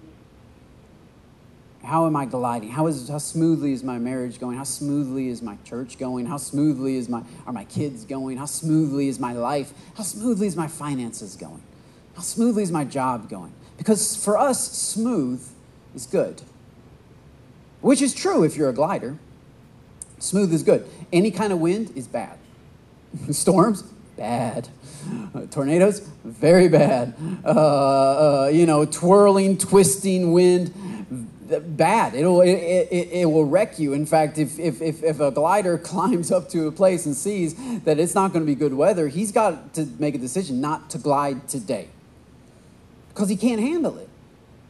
How 1.89 2.07
am 2.07 2.15
I 2.17 2.27
gliding? 2.27 2.69
How, 2.69 2.87
is, 2.87 3.09
how 3.09 3.17
smoothly 3.17 3.73
is 3.73 3.83
my 3.83 3.99
marriage 3.99 4.39
going? 4.39 4.59
How 4.59 4.65
smoothly 4.65 5.29
is 5.29 5.41
my 5.41 5.57
church 5.65 5.99
going? 5.99 6.27
How 6.27 6.37
smoothly 6.37 6.97
is 6.97 7.09
my, 7.09 7.23
are 7.47 7.53
my 7.53 7.65
kids 7.65 8.05
going? 8.05 8.37
How 8.37 8.45
smoothly 8.45 9.09
is 9.09 9.19
my 9.19 9.33
life? 9.33 9.73
How 9.97 10.03
smoothly 10.03 10.47
is 10.47 10.55
my 10.55 10.69
finances 10.69 11.35
going? 11.35 11.63
How 12.15 12.21
smoothly 12.21 12.63
is 12.63 12.71
my 12.71 12.85
job 12.85 13.31
going? 13.31 13.55
Because 13.79 14.23
for 14.23 14.37
us, 14.37 14.71
smooth 14.73 15.43
is 15.95 16.05
good. 16.05 16.43
Which 17.81 18.03
is 18.03 18.13
true 18.15 18.45
if 18.45 18.55
you're 18.55 18.69
a 18.69 18.75
glider. 18.75 19.17
Smooth 20.19 20.53
is 20.53 20.63
good. 20.63 20.87
Any 21.11 21.31
kind 21.31 21.55
of 21.55 21.59
wind 21.59 21.93
is 21.97 22.07
bad. 22.07 22.37
Storms, 23.31 23.83
bad. 24.19 24.69
Uh, 25.35 25.47
tornadoes, 25.47 26.01
very 26.25 26.69
bad. 26.69 27.15
Uh, 27.43 27.49
uh, 27.49 28.51
you 28.53 28.67
know, 28.67 28.85
twirling, 28.85 29.57
twisting 29.57 30.33
wind, 30.33 30.75
bad. 31.77 32.15
It'll, 32.15 32.41
it, 32.41 32.51
it, 32.51 33.09
it, 33.13 33.25
will 33.27 33.45
wreck 33.45 33.79
you. 33.79 33.93
In 33.93 34.07
fact, 34.07 34.39
if, 34.39 34.59
if, 34.59 34.81
if, 34.83 35.21
a 35.21 35.31
glider 35.31 35.79
climbs 35.93 36.31
up 36.31 36.49
to 36.51 36.67
a 36.67 36.73
place 36.73 37.07
and 37.07 37.15
sees 37.15 37.55
that 37.85 37.99
it's 37.99 38.15
not 38.15 38.33
going 38.33 38.45
to 38.45 38.47
be 38.47 38.55
good 38.55 38.75
weather, 38.75 39.09
he's 39.09 39.33
got 39.33 39.75
to 39.75 39.87
make 39.99 40.15
a 40.15 40.19
decision 40.19 40.61
not 40.61 40.91
to 40.91 40.99
glide 40.99 41.49
today 41.49 41.89
because 43.09 43.29
he 43.29 43.37
can't 43.37 43.61
handle 43.61 43.99
it. 43.99 44.09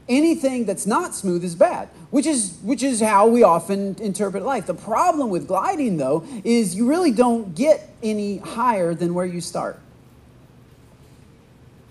anything 0.09 0.65
that's 0.65 0.87
not 0.87 1.15
smooth 1.15 1.45
is 1.45 1.55
bad, 1.55 1.89
which 2.11 2.27
is 2.27 2.59
which 2.63 2.83
is 2.83 3.01
how 3.01 3.27
we 3.27 3.43
often 3.43 3.95
interpret 4.01 4.43
life. 4.43 4.67
The 4.67 4.75
problem 4.75 5.29
with 5.29 5.47
gliding 5.47 5.99
though 5.99 6.25
is 6.45 6.75
you 6.75 6.89
really 6.89 7.13
don't 7.13 7.55
get 7.55 7.91
any 8.03 8.39
higher 8.39 8.95
than 8.95 9.13
where 9.13 9.27
you 9.27 9.41
start. 9.41 9.79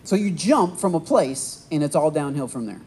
So 0.04 0.16
you 0.16 0.32
jump 0.32 0.80
from 0.80 0.96
a 0.96 1.00
place 1.00 1.68
and 1.72 1.84
it's 1.84 1.96
all 1.96 2.10
downhill 2.10 2.48
from 2.48 2.66
there. 2.66 2.82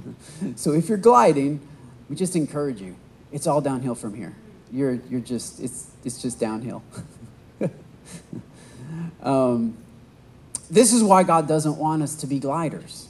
so 0.56 0.72
if 0.72 0.88
you're 0.88 0.98
gliding, 0.98 1.60
we 2.08 2.16
just 2.16 2.36
encourage 2.36 2.80
you. 2.80 2.96
It's 3.30 3.46
all 3.46 3.60
downhill 3.60 3.94
from 3.94 4.14
here. 4.14 4.34
You're 4.70 4.94
you're 5.08 5.20
just 5.20 5.60
it's 5.60 5.90
it's 6.04 6.20
just 6.20 6.40
downhill. 6.40 6.82
um, 9.22 9.76
this 10.70 10.92
is 10.92 11.02
why 11.02 11.22
God 11.22 11.46
doesn't 11.46 11.76
want 11.76 12.02
us 12.02 12.14
to 12.16 12.26
be 12.26 12.38
gliders. 12.38 13.08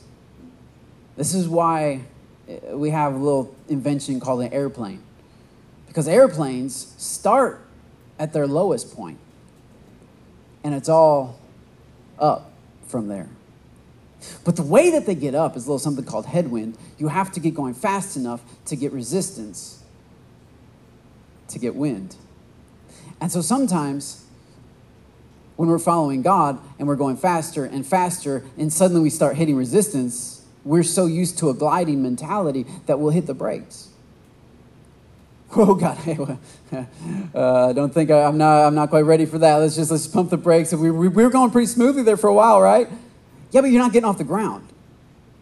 This 1.16 1.35
is 1.35 1.49
why 1.49 2.03
eh, 2.49 2.72
we 2.72 2.91
have 2.91 3.14
a 3.14 3.16
little 3.16 3.55
invention 3.68 4.20
called 4.20 4.43
an 4.43 4.53
airplane. 4.53 5.03
Because 5.87 6.09
airplanes 6.09 6.95
start 6.97 7.61
at 8.18 8.33
their 8.33 8.47
lowest 8.47 8.95
point, 8.95 9.18
and 10.64 10.74
it's 10.74 10.89
all 10.89 11.39
up 12.18 12.51
from 12.87 13.09
there. 13.09 13.28
But 14.45 14.57
the 14.57 14.62
way 14.62 14.91
that 14.91 15.07
they 15.07 15.14
get 15.14 15.35
up 15.35 15.57
is 15.57 15.64
a 15.64 15.68
little 15.68 15.79
something 15.79 16.05
called 16.05 16.27
headwind. 16.27 16.77
You 16.99 17.09
have 17.09 17.33
to 17.33 17.41
get 17.41 17.55
going 17.55 17.75
fast 17.75 18.16
enough 18.16 18.43
to 18.66 18.77
get 18.77 18.93
resistance 18.93 19.83
to 21.53 21.59
get 21.59 21.75
wind. 21.75 22.16
And 23.20 23.31
so 23.31 23.41
sometimes 23.41 24.25
when 25.57 25.68
we're 25.68 25.79
following 25.79 26.23
God 26.23 26.59
and 26.79 26.89
we're 26.89 26.97
going 26.97 27.16
faster 27.16 27.64
and 27.64 27.87
faster, 27.87 28.45
and 28.59 28.73
suddenly 28.73 29.03
we 29.03 29.11
start 29.11 29.37
hitting 29.37 29.57
resistance, 29.57 30.45
we're 30.64 30.83
so 30.83 31.07
used 31.07 31.39
to 31.39 31.51
a 31.51 31.55
gliding 31.55 32.03
mentality 32.03 32.66
that 32.87 32.99
we'll 32.99 33.11
hit 33.11 33.27
the 33.27 33.35
brakes. 33.35 33.89
Oh 35.55 35.75
God, 35.75 35.99
uh, 37.35 37.68
I 37.68 37.75
don't 37.75 37.93
think 37.93 38.11
I, 38.11 38.20
am 38.20 38.39
not. 38.39 38.64
I'm 38.64 38.75
not 38.75 38.89
quite 38.89 39.03
ready 39.03 39.27
for 39.27 39.37
that. 39.37 39.57
Let's 39.57 39.77
just 39.77 39.91
let's 39.91 40.07
pump 40.07 40.31
the 40.31 40.39
brakes. 40.39 40.73
We, 40.73 40.91
we, 40.91 41.09
we 41.09 41.23
were 41.23 41.29
going 41.29 41.51
pretty 41.51 41.66
smoothly 41.66 42.03
there 42.03 42.16
for 42.16 42.29
a 42.29 42.33
while, 42.33 42.59
right? 42.59 42.89
Yeah, 43.53 43.61
but 43.61 43.70
you're 43.70 43.82
not 43.82 43.92
getting 43.92 44.09
off 44.09 44.18
the 44.18 44.24
ground. 44.24 44.66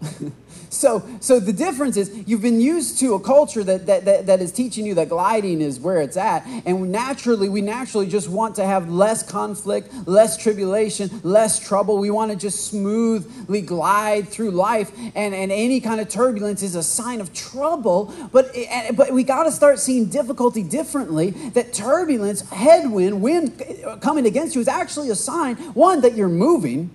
So, 0.71 1.03
so 1.19 1.41
the 1.41 1.53
difference 1.53 1.97
is 1.97 2.23
you've 2.27 2.43
been 2.43 2.61
used 2.61 3.01
to 3.01 3.15
a 3.15 3.21
culture 3.21 3.65
that, 3.65 3.87
that, 3.87 4.05
that, 4.05 4.27
that 4.27 4.41
is 4.41 4.53
teaching 4.53 4.87
you 4.87 4.95
that 4.95 5.09
gliding 5.09 5.61
is 5.61 5.81
where 5.81 6.01
it's 6.01 6.17
at. 6.17 6.47
And 6.65 6.93
naturally, 6.93 7.49
we 7.49 7.61
naturally 7.61 8.07
just 8.07 8.29
want 8.29 8.55
to 8.55 8.65
have 8.65 8.89
less 8.89 9.29
conflict, 9.29 9.93
less 10.07 10.37
tribulation, 10.37 11.11
less 11.25 11.59
trouble. 11.59 11.99
We 11.99 12.11
want 12.11 12.31
to 12.31 12.37
just 12.37 12.69
smoothly 12.69 13.63
glide 13.63 14.29
through 14.29 14.53
life. 14.53 14.93
And, 15.17 15.35
and 15.35 15.51
any 15.51 15.81
kind 15.81 16.01
of 16.01 16.09
turbulence 16.09 16.63
is 16.63 16.77
a 16.77 16.85
sign 16.85 17.21
of 17.21 17.35
trouble. 17.35 18.15
But, 18.33 18.55
but 18.95 19.13
we 19.13 19.25
got 19.25 19.45
to 19.45 19.53
start 19.53 19.81
seeing 19.81 20.07
difficulty 20.07 20.63
differently. 20.63 21.31
That 21.31 21.73
turbulence, 21.73 22.49
headwind, 22.49 23.21
wind 23.21 23.61
coming 24.01 24.25
against 24.25 24.55
you 24.55 24.61
is 24.61 24.69
actually 24.69 25.11
a 25.11 25.17
sign, 25.17 25.57
one, 25.75 26.01
that 26.03 26.15
you're 26.15 26.29
moving 26.29 26.91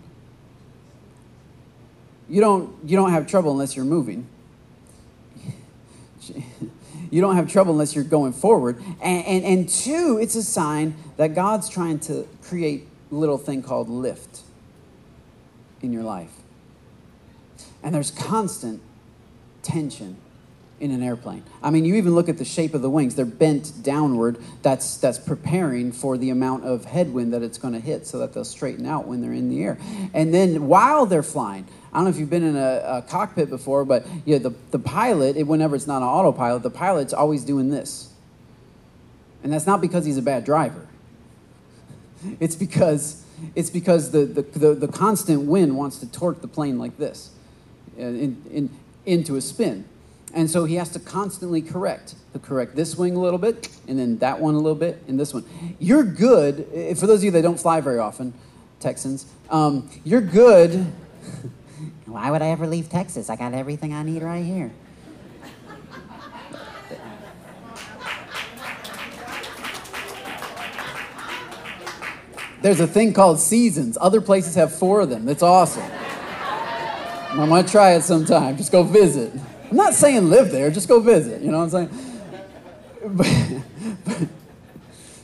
you 2.29 2.41
don't, 2.41 2.73
you 2.83 2.95
don't 2.95 3.11
have 3.11 3.27
trouble 3.27 3.51
unless 3.51 3.75
you're 3.75 3.85
moving. 3.85 4.27
you 7.11 7.21
don't 7.21 7.35
have 7.35 7.51
trouble 7.51 7.73
unless 7.73 7.95
you're 7.95 8.03
going 8.03 8.33
forward. 8.33 8.81
And, 9.01 9.25
and, 9.25 9.45
and 9.45 9.69
two, 9.69 10.17
it's 10.21 10.35
a 10.35 10.43
sign 10.43 10.95
that 11.17 11.35
God's 11.35 11.69
trying 11.69 11.99
to 12.01 12.27
create 12.41 12.87
a 13.11 13.15
little 13.15 13.37
thing 13.37 13.61
called 13.61 13.89
lift 13.89 14.41
in 15.81 15.93
your 15.93 16.03
life. 16.03 16.31
And 17.83 17.93
there's 17.93 18.11
constant 18.11 18.81
tension 19.61 20.17
in 20.79 20.91
an 20.91 21.01
airplane. 21.01 21.43
I 21.63 21.69
mean, 21.69 21.85
you 21.85 21.95
even 21.95 22.15
look 22.15 22.27
at 22.27 22.37
the 22.37 22.45
shape 22.45 22.73
of 22.73 22.81
the 22.81 22.89
wings. 22.89 23.15
They're 23.15 23.25
bent 23.25 23.81
downward. 23.81 24.37
That's, 24.61 24.97
that's 24.97 25.17
preparing 25.17 25.91
for 25.91 26.17
the 26.17 26.29
amount 26.29 26.65
of 26.65 26.85
headwind 26.85 27.33
that 27.33 27.41
it's 27.41 27.57
going 27.57 27.73
to 27.73 27.79
hit 27.79 28.05
so 28.05 28.19
that 28.19 28.33
they'll 28.33 28.43
straighten 28.43 28.85
out 28.85 29.07
when 29.07 29.21
they're 29.21 29.33
in 29.33 29.49
the 29.49 29.63
air. 29.63 29.77
And 30.13 30.33
then 30.33 30.67
while 30.67 31.05
they're 31.05 31.23
flying, 31.23 31.65
I 31.93 31.97
don't 31.97 32.05
know 32.05 32.09
if 32.09 32.17
you've 32.17 32.29
been 32.29 32.43
in 32.43 32.57
a, 32.57 32.81
a 32.85 33.05
cockpit 33.07 33.49
before, 33.49 33.85
but 33.85 34.05
yeah, 34.25 34.37
the, 34.37 34.53
the 34.71 34.79
pilot, 34.79 35.37
it, 35.37 35.43
whenever 35.43 35.77
it's 35.77 35.87
not 35.87 36.01
an 36.01 36.09
autopilot, 36.09 36.61
the 36.61 36.69
pilot's 36.69 37.13
always 37.13 37.45
doing 37.45 37.69
this. 37.69 38.11
And 39.41 39.53
that's 39.53 39.65
not 39.65 39.79
because 39.79 40.05
he's 40.05 40.17
a 40.17 40.23
bad 40.23 40.43
driver. 40.43 40.87
It's 42.39 42.55
because, 42.55 43.23
it's 43.53 43.69
because 43.69 44.09
the, 44.09 44.25
the, 44.25 44.41
the, 44.41 44.73
the 44.73 44.87
constant 44.87 45.43
wind 45.43 45.77
wants 45.77 45.99
to 45.99 46.11
torque 46.11 46.41
the 46.41 46.47
plane 46.47 46.79
like 46.79 46.97
this 46.97 47.29
uh, 47.99 48.01
in, 48.01 48.41
in, 48.49 48.69
into 49.05 49.35
a 49.35 49.41
spin. 49.41 49.85
And 50.33 50.49
so 50.49 50.65
he 50.65 50.75
has 50.75 50.89
to 50.89 50.99
constantly 50.99 51.61
correct. 51.61 52.15
To 52.33 52.39
correct 52.39 52.75
this 52.75 52.97
wing 52.97 53.15
a 53.15 53.19
little 53.19 53.39
bit, 53.39 53.69
and 53.87 53.97
then 53.97 54.17
that 54.17 54.39
one 54.39 54.55
a 54.55 54.57
little 54.57 54.75
bit, 54.75 55.01
and 55.07 55.19
this 55.19 55.33
one. 55.33 55.45
You're 55.79 56.03
good, 56.03 56.67
eh, 56.73 56.93
for 56.93 57.07
those 57.07 57.19
of 57.19 57.23
you 57.23 57.31
that 57.31 57.41
don't 57.41 57.59
fly 57.59 57.79
very 57.79 57.99
often, 57.99 58.33
Texans, 58.81 59.25
um, 59.49 59.89
you're 60.03 60.21
good. 60.21 60.85
Why 62.05 62.31
would 62.31 62.41
I 62.41 62.47
ever 62.47 62.67
leave 62.67 62.89
Texas? 62.89 63.29
I 63.29 63.37
got 63.37 63.53
everything 63.53 63.93
I 63.93 64.03
need 64.03 64.21
right 64.21 64.43
here. 64.43 64.71
There's 72.65 72.79
a 72.79 72.87
thing 72.87 73.13
called 73.13 73.39
seasons. 73.39 73.95
Other 74.01 74.21
places 74.21 74.55
have 74.55 74.73
four 74.73 75.01
of 75.01 75.09
them. 75.11 75.23
That's 75.25 75.43
awesome. 75.43 75.83
I'm 77.29 77.49
gonna 77.49 77.67
try 77.67 77.93
it 77.93 78.01
sometime. 78.01 78.57
Just 78.57 78.71
go 78.71 78.81
visit. 78.81 79.31
I'm 79.75 79.83
not 79.87 79.93
saying 79.93 80.29
live 80.29 80.53
there, 80.53 80.71
just 80.71 80.87
go 80.87 81.01
visit. 81.01 81.41
You 81.41 81.51
know 81.51 81.59
what 81.59 81.75
I'm 81.75 81.89
saying? 81.89 82.21
But, 83.07 84.29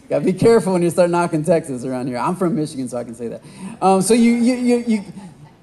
gotta 0.09 0.25
be 0.25 0.33
careful 0.33 0.73
when 0.73 0.81
you 0.81 0.89
start 0.89 1.09
knocking 1.09 1.45
Texas 1.45 1.85
around 1.85 2.07
here. 2.07 2.17
I'm 2.17 2.35
from 2.35 2.55
Michigan, 2.55 2.89
so 2.89 2.97
I 2.97 3.05
can 3.05 3.15
say 3.15 3.29
that. 3.29 3.41
Um, 3.81 4.01
so 4.01 4.13
you, 4.13 4.33
you, 4.33 4.55
you, 4.55 4.77
you, 4.85 5.03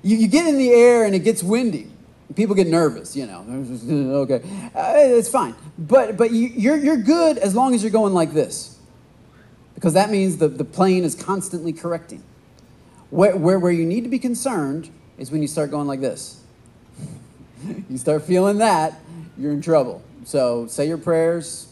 you, 0.02 0.16
you 0.16 0.26
get 0.26 0.46
in 0.46 0.56
the 0.56 0.70
air 0.70 1.04
and 1.04 1.14
it 1.14 1.18
gets 1.18 1.42
windy. 1.42 1.90
People 2.34 2.54
get 2.54 2.66
nervous, 2.66 3.14
you 3.14 3.26
know. 3.26 3.44
okay, 4.22 4.40
uh, 4.74 4.94
it's 4.96 5.28
fine. 5.28 5.54
But, 5.76 6.16
but 6.16 6.30
you, 6.30 6.48
you're, 6.48 6.78
you're 6.78 6.96
good 6.96 7.36
as 7.36 7.54
long 7.54 7.74
as 7.74 7.82
you're 7.82 7.92
going 7.92 8.14
like 8.14 8.32
this. 8.32 8.78
Because 9.74 9.92
that 9.92 10.08
means 10.08 10.38
the, 10.38 10.48
the 10.48 10.64
plane 10.64 11.04
is 11.04 11.14
constantly 11.14 11.74
correcting. 11.74 12.22
Where, 13.10 13.36
where, 13.36 13.58
where 13.58 13.70
you 13.70 13.84
need 13.84 14.04
to 14.04 14.10
be 14.10 14.18
concerned 14.18 14.88
is 15.18 15.30
when 15.30 15.42
you 15.42 15.48
start 15.48 15.70
going 15.70 15.86
like 15.86 16.00
this. 16.00 16.42
you 17.90 17.98
start 17.98 18.22
feeling 18.22 18.58
that, 18.58 19.00
you're 19.36 19.52
in 19.52 19.62
trouble. 19.62 20.02
So 20.24 20.66
say 20.66 20.86
your 20.88 20.98
prayers, 20.98 21.68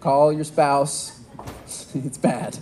call 0.00 0.32
your 0.32 0.44
spouse. 0.44 1.20
it's 1.94 2.18
bad. 2.18 2.58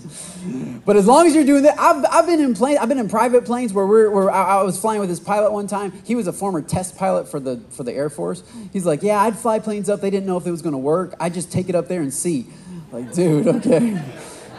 But 0.85 0.97
as 0.97 1.07
long 1.07 1.27
as 1.27 1.35
you're 1.35 1.45
doing 1.45 1.63
that, 1.65 1.79
I've, 1.79 2.05
I've 2.11 2.27
been 2.27 2.41
in 2.41 2.55
plane, 2.55 2.79
I've 2.79 2.89
been 2.89 2.99
in 2.99 3.09
private 3.09 3.45
planes 3.45 3.73
where, 3.73 3.87
we're, 3.87 4.11
where 4.11 4.31
I, 4.31 4.59
I 4.59 4.63
was 4.63 4.79
flying 4.79 5.01
with 5.01 5.09
this 5.09 5.21
pilot 5.21 5.53
one 5.53 5.67
time. 5.67 5.93
He 6.05 6.15
was 6.15 6.27
a 6.27 6.33
former 6.33 6.63
test 6.63 6.97
pilot 6.97 7.29
for 7.29 7.41
the, 7.41 7.61
for 7.71 7.83
the 7.83 7.93
Air 7.93 8.11
Force. 8.11 8.43
He's 8.73 8.87
like, 8.87 9.03
yeah, 9.03 9.21
I'd 9.21 9.37
fly 9.37 9.59
planes 9.59 9.89
up. 9.89 10.01
They 10.01 10.11
didn't 10.11 10.27
know 10.27 10.37
if 10.37 10.47
it 10.47 10.51
was 10.51 10.63
going 10.63 10.73
to 10.75 10.79
work. 10.79 11.15
I 11.19 11.31
just 11.31 11.51
take 11.51 11.69
it 11.69 11.75
up 11.75 11.89
there 11.89 12.03
and 12.03 12.13
see. 12.13 12.47
Like, 12.93 13.13
dude, 13.13 13.47
okay. 13.67 14.03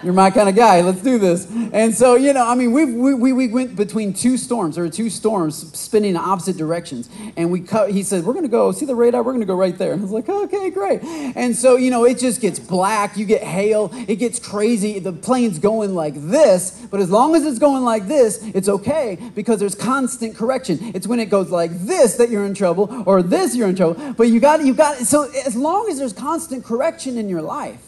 You're 0.03 0.13
my 0.13 0.29
kind 0.29 0.47
of 0.47 0.55
guy. 0.55 0.81
Let's 0.81 1.01
do 1.01 1.17
this. 1.17 1.49
And 1.73 1.93
so, 1.93 2.15
you 2.15 2.33
know, 2.33 2.47
I 2.47 2.55
mean, 2.55 2.71
we 2.71 2.85
we, 2.85 3.33
we 3.33 3.47
went 3.47 3.75
between 3.75 4.13
two 4.13 4.37
storms. 4.37 4.77
Were 4.77 4.89
two 4.89 5.09
storms 5.09 5.77
spinning 5.77 6.11
in 6.11 6.17
opposite 6.17 6.57
directions. 6.57 7.09
And 7.35 7.51
we 7.51 7.61
cut, 7.61 7.91
he 7.91 8.03
said, 8.03 8.23
We're 8.23 8.33
going 8.33 8.45
to 8.45 8.49
go, 8.49 8.71
see 8.71 8.85
the 8.85 8.95
radar? 8.95 9.23
We're 9.23 9.31
going 9.31 9.41
to 9.41 9.47
go 9.47 9.55
right 9.55 9.77
there. 9.77 9.93
And 9.93 10.01
I 10.01 10.03
was 10.03 10.11
like, 10.11 10.29
Okay, 10.29 10.69
great. 10.69 11.03
And 11.03 11.55
so, 11.55 11.75
you 11.77 11.89
know, 11.89 12.05
it 12.05 12.19
just 12.19 12.41
gets 12.41 12.59
black. 12.59 13.17
You 13.17 13.25
get 13.25 13.43
hail. 13.43 13.89
It 14.07 14.17
gets 14.17 14.39
crazy. 14.39 14.99
The 14.99 15.13
plane's 15.13 15.59
going 15.59 15.95
like 15.95 16.13
this. 16.15 16.85
But 16.91 16.99
as 16.99 17.09
long 17.09 17.35
as 17.35 17.45
it's 17.45 17.59
going 17.59 17.83
like 17.83 18.07
this, 18.07 18.41
it's 18.43 18.69
okay 18.69 19.17
because 19.35 19.59
there's 19.59 19.75
constant 19.75 20.35
correction. 20.35 20.91
It's 20.93 21.07
when 21.07 21.19
it 21.19 21.29
goes 21.29 21.49
like 21.49 21.71
this 21.85 22.15
that 22.15 22.29
you're 22.29 22.45
in 22.45 22.53
trouble 22.53 23.03
or 23.05 23.21
this 23.23 23.55
you're 23.55 23.69
in 23.69 23.75
trouble. 23.75 24.13
But 24.13 24.29
you 24.29 24.39
got, 24.39 24.63
you 24.63 24.73
got, 24.73 24.97
so 24.97 25.29
as 25.45 25.55
long 25.55 25.89
as 25.89 25.97
there's 25.97 26.13
constant 26.13 26.63
correction 26.63 27.17
in 27.17 27.29
your 27.29 27.41
life, 27.41 27.86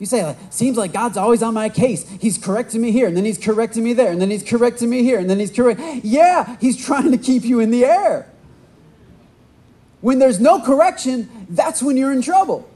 you 0.00 0.06
say, 0.06 0.34
seems 0.48 0.78
like 0.78 0.94
God's 0.94 1.18
always 1.18 1.42
on 1.42 1.52
my 1.52 1.68
case. 1.68 2.08
He's 2.20 2.38
correcting 2.38 2.80
me 2.80 2.90
here, 2.90 3.06
and 3.06 3.16
then 3.16 3.26
he's 3.26 3.38
correcting 3.38 3.84
me 3.84 3.92
there, 3.92 4.10
and 4.10 4.20
then 4.20 4.30
he's 4.30 4.42
correcting 4.42 4.88
me 4.88 5.02
here, 5.02 5.18
and 5.18 5.28
then 5.28 5.38
he's 5.38 5.52
correct. 5.52 5.78
Yeah, 6.02 6.56
he's 6.58 6.82
trying 6.82 7.12
to 7.12 7.18
keep 7.18 7.44
you 7.44 7.60
in 7.60 7.70
the 7.70 7.84
air. 7.84 8.26
When 10.00 10.18
there's 10.18 10.40
no 10.40 10.58
correction, 10.60 11.46
that's 11.50 11.82
when 11.82 11.98
you're 11.98 12.12
in 12.12 12.22
trouble. 12.22 12.66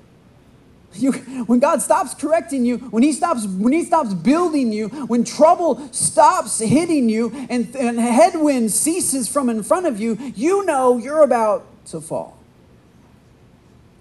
You, 0.92 1.12
when 1.46 1.58
God 1.60 1.80
stops 1.80 2.14
correcting 2.14 2.66
you, 2.66 2.76
when 2.78 3.02
He 3.02 3.12
stops, 3.12 3.46
when 3.46 3.72
He 3.72 3.84
stops 3.84 4.12
building 4.12 4.70
you, 4.70 4.88
when 4.88 5.24
trouble 5.24 5.88
stops 5.92 6.60
hitting 6.60 7.08
you, 7.08 7.32
and, 7.48 7.74
and 7.74 7.98
headwind 7.98 8.70
ceases 8.70 9.28
from 9.28 9.48
in 9.48 9.62
front 9.62 9.86
of 9.86 9.98
you, 9.98 10.16
you 10.36 10.64
know 10.66 10.98
you're 10.98 11.22
about 11.22 11.64
to 11.86 12.00
fall. 12.00 12.38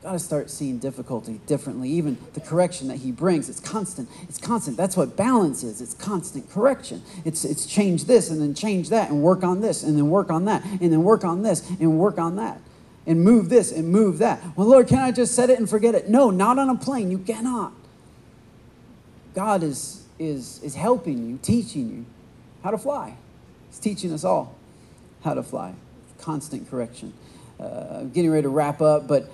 Got 0.03 0.11
to 0.11 0.19
start 0.19 0.49
seeing 0.49 0.79
difficulty 0.79 1.39
differently. 1.47 1.89
Even 1.89 2.17
the 2.33 2.41
correction 2.41 2.89
that 2.89 2.97
he 2.97 3.11
brings, 3.11 3.47
it's 3.47 3.61
constant. 3.61 4.09
It's 4.23 4.37
constant. 4.37 4.75
That's 4.75 4.97
what 4.97 5.15
balance 5.15 5.63
is. 5.63 5.79
It's 5.79 5.93
constant 5.93 6.49
correction. 6.51 7.01
It's 7.23 7.45
it's 7.45 7.65
change 7.65 8.03
this 8.03 8.29
and 8.29 8.41
then 8.41 8.53
change 8.53 8.89
that 8.89 9.09
and 9.09 9.23
work 9.23 9.43
on 9.43 9.61
this 9.61 9.81
and 9.81 9.97
then 9.97 10.09
work 10.09 10.29
on 10.29 10.43
that 10.45 10.63
and 10.65 10.91
then 10.91 11.03
work 11.03 11.23
on 11.23 11.41
this 11.41 11.67
and 11.79 11.97
work 11.97 12.17
on 12.19 12.35
that 12.35 12.59
and 13.07 13.23
move 13.23 13.47
this 13.47 13.71
and 13.71 13.87
move 13.87 14.17
that. 14.17 14.41
Well, 14.57 14.67
Lord, 14.67 14.89
can 14.89 14.99
I 14.99 15.11
just 15.11 15.35
set 15.35 15.49
it 15.49 15.57
and 15.57 15.69
forget 15.69 15.95
it? 15.95 16.09
No, 16.09 16.29
not 16.29 16.59
on 16.59 16.69
a 16.69 16.75
plane. 16.75 17.09
You 17.09 17.19
cannot. 17.19 17.71
God 19.33 19.63
is 19.63 20.03
is 20.19 20.61
is 20.63 20.75
helping 20.75 21.29
you, 21.29 21.39
teaching 21.41 21.89
you 21.89 22.05
how 22.61 22.71
to 22.71 22.77
fly. 22.77 23.15
He's 23.69 23.79
teaching 23.79 24.11
us 24.11 24.25
all 24.25 24.53
how 25.23 25.33
to 25.33 25.43
fly. 25.43 25.75
Constant 26.19 26.69
correction. 26.69 27.13
Uh, 27.57 27.99
I'm 27.99 28.09
getting 28.09 28.31
ready 28.31 28.43
to 28.43 28.49
wrap 28.49 28.81
up, 28.81 29.07
but 29.07 29.29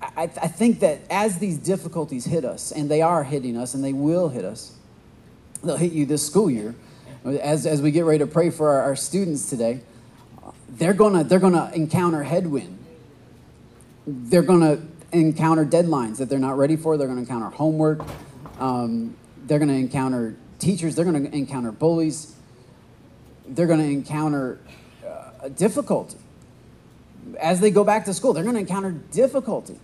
I, 0.00 0.22
I 0.22 0.48
think 0.48 0.80
that 0.80 1.00
as 1.10 1.38
these 1.38 1.58
difficulties 1.58 2.24
hit 2.24 2.44
us, 2.44 2.72
and 2.72 2.90
they 2.90 3.02
are 3.02 3.24
hitting 3.24 3.56
us, 3.56 3.74
and 3.74 3.84
they 3.84 3.92
will 3.92 4.28
hit 4.28 4.44
us, 4.44 4.76
they'll 5.62 5.76
hit 5.76 5.92
you 5.92 6.06
this 6.06 6.26
school 6.26 6.50
year. 6.50 6.74
As, 7.24 7.66
as 7.66 7.82
we 7.82 7.90
get 7.90 8.04
ready 8.04 8.18
to 8.20 8.26
pray 8.26 8.50
for 8.50 8.68
our, 8.68 8.82
our 8.82 8.96
students 8.96 9.48
today, 9.50 9.80
they're 10.68 10.94
gonna, 10.94 11.24
they're 11.24 11.38
gonna 11.38 11.70
encounter 11.74 12.22
headwind. 12.22 12.78
They're 14.06 14.42
gonna 14.42 14.80
encounter 15.12 15.64
deadlines 15.64 16.18
that 16.18 16.28
they're 16.28 16.38
not 16.38 16.56
ready 16.56 16.76
for. 16.76 16.96
They're 16.96 17.08
gonna 17.08 17.20
encounter 17.20 17.50
homework. 17.50 18.00
Um, 18.58 19.16
they're 19.46 19.58
gonna 19.58 19.74
encounter 19.74 20.36
teachers. 20.58 20.94
They're 20.94 21.04
gonna 21.04 21.28
encounter 21.30 21.72
bullies. 21.72 22.34
They're 23.46 23.66
gonna 23.66 23.84
encounter 23.84 24.58
uh, 25.06 25.48
difficulty 25.48 26.18
as 27.38 27.60
they 27.60 27.70
go 27.70 27.84
back 27.84 28.04
to 28.06 28.14
school, 28.14 28.32
they're 28.32 28.42
going 28.42 28.54
to 28.54 28.60
encounter 28.60 28.92
difficulty. 29.12 29.78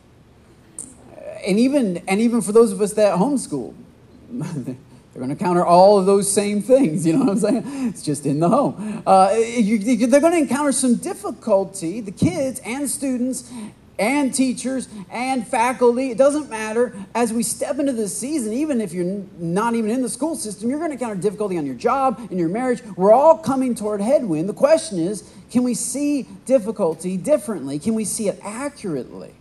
And 1.47 1.59
even, 1.59 1.99
and 2.09 2.21
even 2.21 2.41
for 2.41 2.53
those 2.53 2.73
of 2.73 2.81
us 2.81 2.95
that 2.95 3.19
homeschool, 3.19 3.75
they're 4.31 5.21
going 5.23 5.29
to 5.29 5.33
encounter 5.33 5.65
all 5.65 5.99
of 5.99 6.07
those 6.07 6.31
same 6.31 6.63
things. 6.63 7.07
You 7.07 7.15
know 7.15 7.21
what 7.21 7.29
I'm 7.31 7.39
saying? 7.39 7.89
It's 7.89 8.03
just 8.03 8.27
in 8.27 8.41
the 8.41 8.49
home. 8.49 9.03
Uh, 9.07 9.33
you, 9.37 9.79
they're 9.79 10.21
going 10.21 10.33
to 10.33 10.39
encounter 10.39 10.73
some 10.73 10.97
difficulty, 10.97 12.01
the 12.01 12.11
kids 12.11 12.61
and 12.65 12.89
students 12.91 13.51
and 13.99 14.35
teachers 14.35 14.89
and 15.11 15.47
faculty. 15.47 16.11
It 16.11 16.19
doesn't 16.19 16.51
matter. 16.51 16.95
As 17.15 17.33
we 17.33 17.43
step 17.43 17.79
into 17.79 17.93
this 17.93 18.17
season, 18.17 18.53
even 18.53 18.81
if 18.81 18.93
you're 18.93 19.25
not 19.39 19.75
even 19.75 19.91
in 19.91 20.03
the 20.03 20.09
school 20.09 20.37
system, 20.37 20.69
you're 20.69 20.79
going 20.79 20.91
to 20.91 20.95
encounter 20.95 21.21
difficulty 21.21 21.57
on 21.59 21.67
your 21.67 21.75
job, 21.75 22.21
in 22.31 22.39
your 22.39 22.49
marriage. 22.49 22.83
We're 22.97 23.13
all 23.13 23.39
coming 23.39 23.75
toward 23.75 24.01
headwind. 24.01 24.49
The 24.49 24.55
question 24.55 24.99
is 24.99 25.31
can 25.51 25.63
we 25.63 25.75
see 25.75 26.23
difficulty 26.47 27.17
differently? 27.17 27.79
Can 27.79 27.95
we 27.95 28.05
see 28.05 28.29
it 28.29 28.41
accurately? 28.43 29.35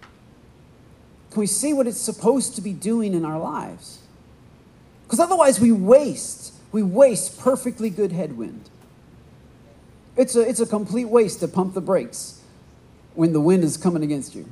Can 1.32 1.40
we 1.40 1.48
see 1.48 1.74
what 1.74 1.88
it's 1.88 2.00
supposed 2.00 2.56
to 2.56 2.62
be 2.62 2.74
doing 2.74 3.16
in 3.16 3.26
our 3.26 3.40
lives? 3.40 4.00
Because 5.04 5.20
otherwise, 5.20 5.60
we 5.60 5.72
waste. 5.72 6.54
We 6.72 6.84
waste 6.84 7.40
perfectly 7.40 7.90
good 7.90 8.12
headwind. 8.12 8.70
It's 10.16 10.36
a, 10.36 10.48
it's 10.48 10.60
a 10.60 10.68
complete 10.68 11.06
waste 11.06 11.40
to 11.40 11.48
pump 11.48 11.74
the 11.74 11.82
brakes 11.82 12.43
when 13.16 13.34
the 13.34 13.42
wind 13.42 13.64
is 13.64 13.78
coming 13.78 14.04
against 14.04 14.36
you. 14.36 14.50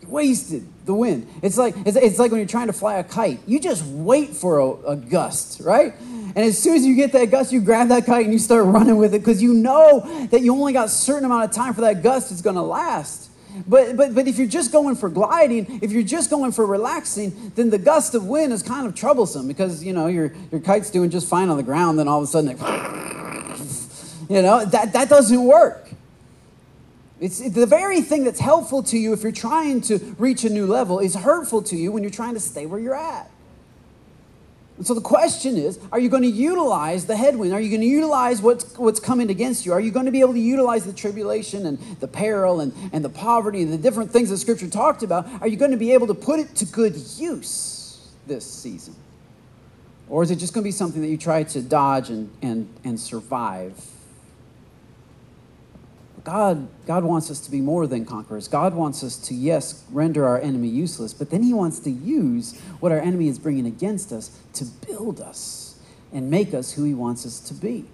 You 0.00 0.08
wasted 0.08 0.66
the 0.84 0.94
wind. 0.94 1.28
It's 1.42 1.56
like, 1.56 1.74
it's, 1.86 1.96
it's 1.96 2.18
like 2.18 2.30
when 2.30 2.40
you're 2.40 2.48
trying 2.48 2.66
to 2.66 2.72
fly 2.72 2.96
a 2.96 3.04
kite. 3.04 3.40
You 3.46 3.60
just 3.60 3.84
wait 3.84 4.30
for 4.30 4.58
a, 4.58 4.90
a 4.90 4.96
gust, 4.96 5.60
right? 5.60 5.94
And 6.34 6.38
as 6.38 6.60
soon 6.60 6.76
as 6.76 6.84
you 6.84 6.96
get 6.96 7.12
that 7.12 7.30
gust, 7.30 7.52
you 7.52 7.60
grab 7.60 7.88
that 7.88 8.06
kite 8.06 8.24
and 8.24 8.32
you 8.32 8.38
start 8.38 8.64
running 8.66 8.96
with 8.96 9.14
it 9.14 9.18
because 9.18 9.42
you 9.42 9.54
know 9.54 10.00
that 10.30 10.40
you 10.40 10.52
only 10.54 10.72
got 10.72 10.86
a 10.86 10.90
certain 10.90 11.24
amount 11.24 11.44
of 11.44 11.52
time 11.52 11.74
for 11.74 11.82
that 11.82 12.02
gust 12.02 12.32
is 12.32 12.42
going 12.42 12.56
to 12.56 12.62
last. 12.62 13.30
But, 13.66 13.96
but, 13.96 14.14
but 14.14 14.26
if 14.26 14.38
you're 14.38 14.46
just 14.46 14.72
going 14.72 14.96
for 14.96 15.08
gliding, 15.08 15.80
if 15.82 15.92
you're 15.92 16.02
just 16.02 16.30
going 16.30 16.52
for 16.52 16.64
relaxing, 16.64 17.52
then 17.54 17.70
the 17.70 17.78
gust 17.78 18.14
of 18.14 18.26
wind 18.26 18.52
is 18.52 18.62
kind 18.62 18.86
of 18.86 18.94
troublesome 18.94 19.46
because, 19.46 19.84
you 19.84 19.92
know, 19.92 20.06
your, 20.06 20.32
your 20.50 20.60
kite's 20.60 20.90
doing 20.90 21.10
just 21.10 21.28
fine 21.28 21.50
on 21.50 21.58
the 21.58 21.62
ground, 21.62 21.98
then 21.98 22.08
all 22.08 22.18
of 22.18 22.24
a 22.24 22.26
sudden, 22.26 22.50
it, 22.50 22.58
you 24.30 24.40
know, 24.40 24.64
that, 24.64 24.94
that 24.94 25.08
doesn't 25.10 25.44
work. 25.44 25.91
It's 27.22 27.38
the 27.38 27.66
very 27.66 28.00
thing 28.00 28.24
that's 28.24 28.40
helpful 28.40 28.82
to 28.82 28.98
you 28.98 29.12
if 29.12 29.22
you're 29.22 29.30
trying 29.30 29.80
to 29.82 29.98
reach 30.18 30.42
a 30.42 30.50
new 30.50 30.66
level 30.66 30.98
is 30.98 31.14
hurtful 31.14 31.62
to 31.62 31.76
you 31.76 31.92
when 31.92 32.02
you're 32.02 32.10
trying 32.10 32.34
to 32.34 32.40
stay 32.40 32.66
where 32.66 32.80
you're 32.80 32.96
at. 32.96 33.30
And 34.76 34.84
so 34.84 34.92
the 34.92 35.00
question 35.00 35.56
is, 35.56 35.78
are 35.92 36.00
you 36.00 36.08
going 36.08 36.24
to 36.24 36.28
utilize 36.28 37.06
the 37.06 37.14
headwind? 37.14 37.52
Are 37.52 37.60
you 37.60 37.68
going 37.68 37.82
to 37.82 37.86
utilize 37.86 38.42
what's, 38.42 38.76
what's 38.76 38.98
coming 38.98 39.30
against 39.30 39.64
you? 39.64 39.72
Are 39.72 39.80
you 39.80 39.92
going 39.92 40.06
to 40.06 40.10
be 40.10 40.18
able 40.18 40.32
to 40.32 40.40
utilize 40.40 40.84
the 40.84 40.92
tribulation 40.92 41.64
and 41.66 41.78
the 42.00 42.08
peril 42.08 42.58
and, 42.58 42.72
and 42.92 43.04
the 43.04 43.08
poverty 43.08 43.62
and 43.62 43.72
the 43.72 43.78
different 43.78 44.10
things 44.10 44.28
that 44.30 44.38
Scripture 44.38 44.68
talked 44.68 45.04
about? 45.04 45.24
Are 45.40 45.46
you 45.46 45.56
going 45.56 45.70
to 45.70 45.76
be 45.76 45.92
able 45.92 46.08
to 46.08 46.14
put 46.14 46.40
it 46.40 46.56
to 46.56 46.64
good 46.64 46.96
use 47.18 48.10
this 48.26 48.44
season? 48.44 48.96
Or 50.08 50.24
is 50.24 50.32
it 50.32 50.40
just 50.40 50.54
going 50.54 50.64
to 50.64 50.66
be 50.66 50.72
something 50.72 51.00
that 51.02 51.08
you 51.08 51.18
try 51.18 51.44
to 51.44 51.62
dodge 51.62 52.10
and, 52.10 52.32
and, 52.42 52.68
and 52.82 52.98
survive 52.98 53.91
God, 56.24 56.68
God 56.86 57.02
wants 57.02 57.30
us 57.30 57.40
to 57.40 57.50
be 57.50 57.60
more 57.60 57.86
than 57.86 58.04
conquerors. 58.04 58.46
God 58.46 58.74
wants 58.74 59.02
us 59.02 59.16
to, 59.28 59.34
yes, 59.34 59.84
render 59.90 60.26
our 60.26 60.40
enemy 60.40 60.68
useless, 60.68 61.12
but 61.12 61.30
then 61.30 61.42
He 61.42 61.52
wants 61.52 61.80
to 61.80 61.90
use 61.90 62.58
what 62.78 62.92
our 62.92 63.00
enemy 63.00 63.28
is 63.28 63.38
bringing 63.38 63.66
against 63.66 64.12
us 64.12 64.30
to 64.54 64.64
build 64.64 65.20
us 65.20 65.80
and 66.12 66.30
make 66.30 66.54
us 66.54 66.72
who 66.72 66.84
He 66.84 66.94
wants 66.94 67.26
us 67.26 67.40
to 67.40 67.54
be 67.54 67.86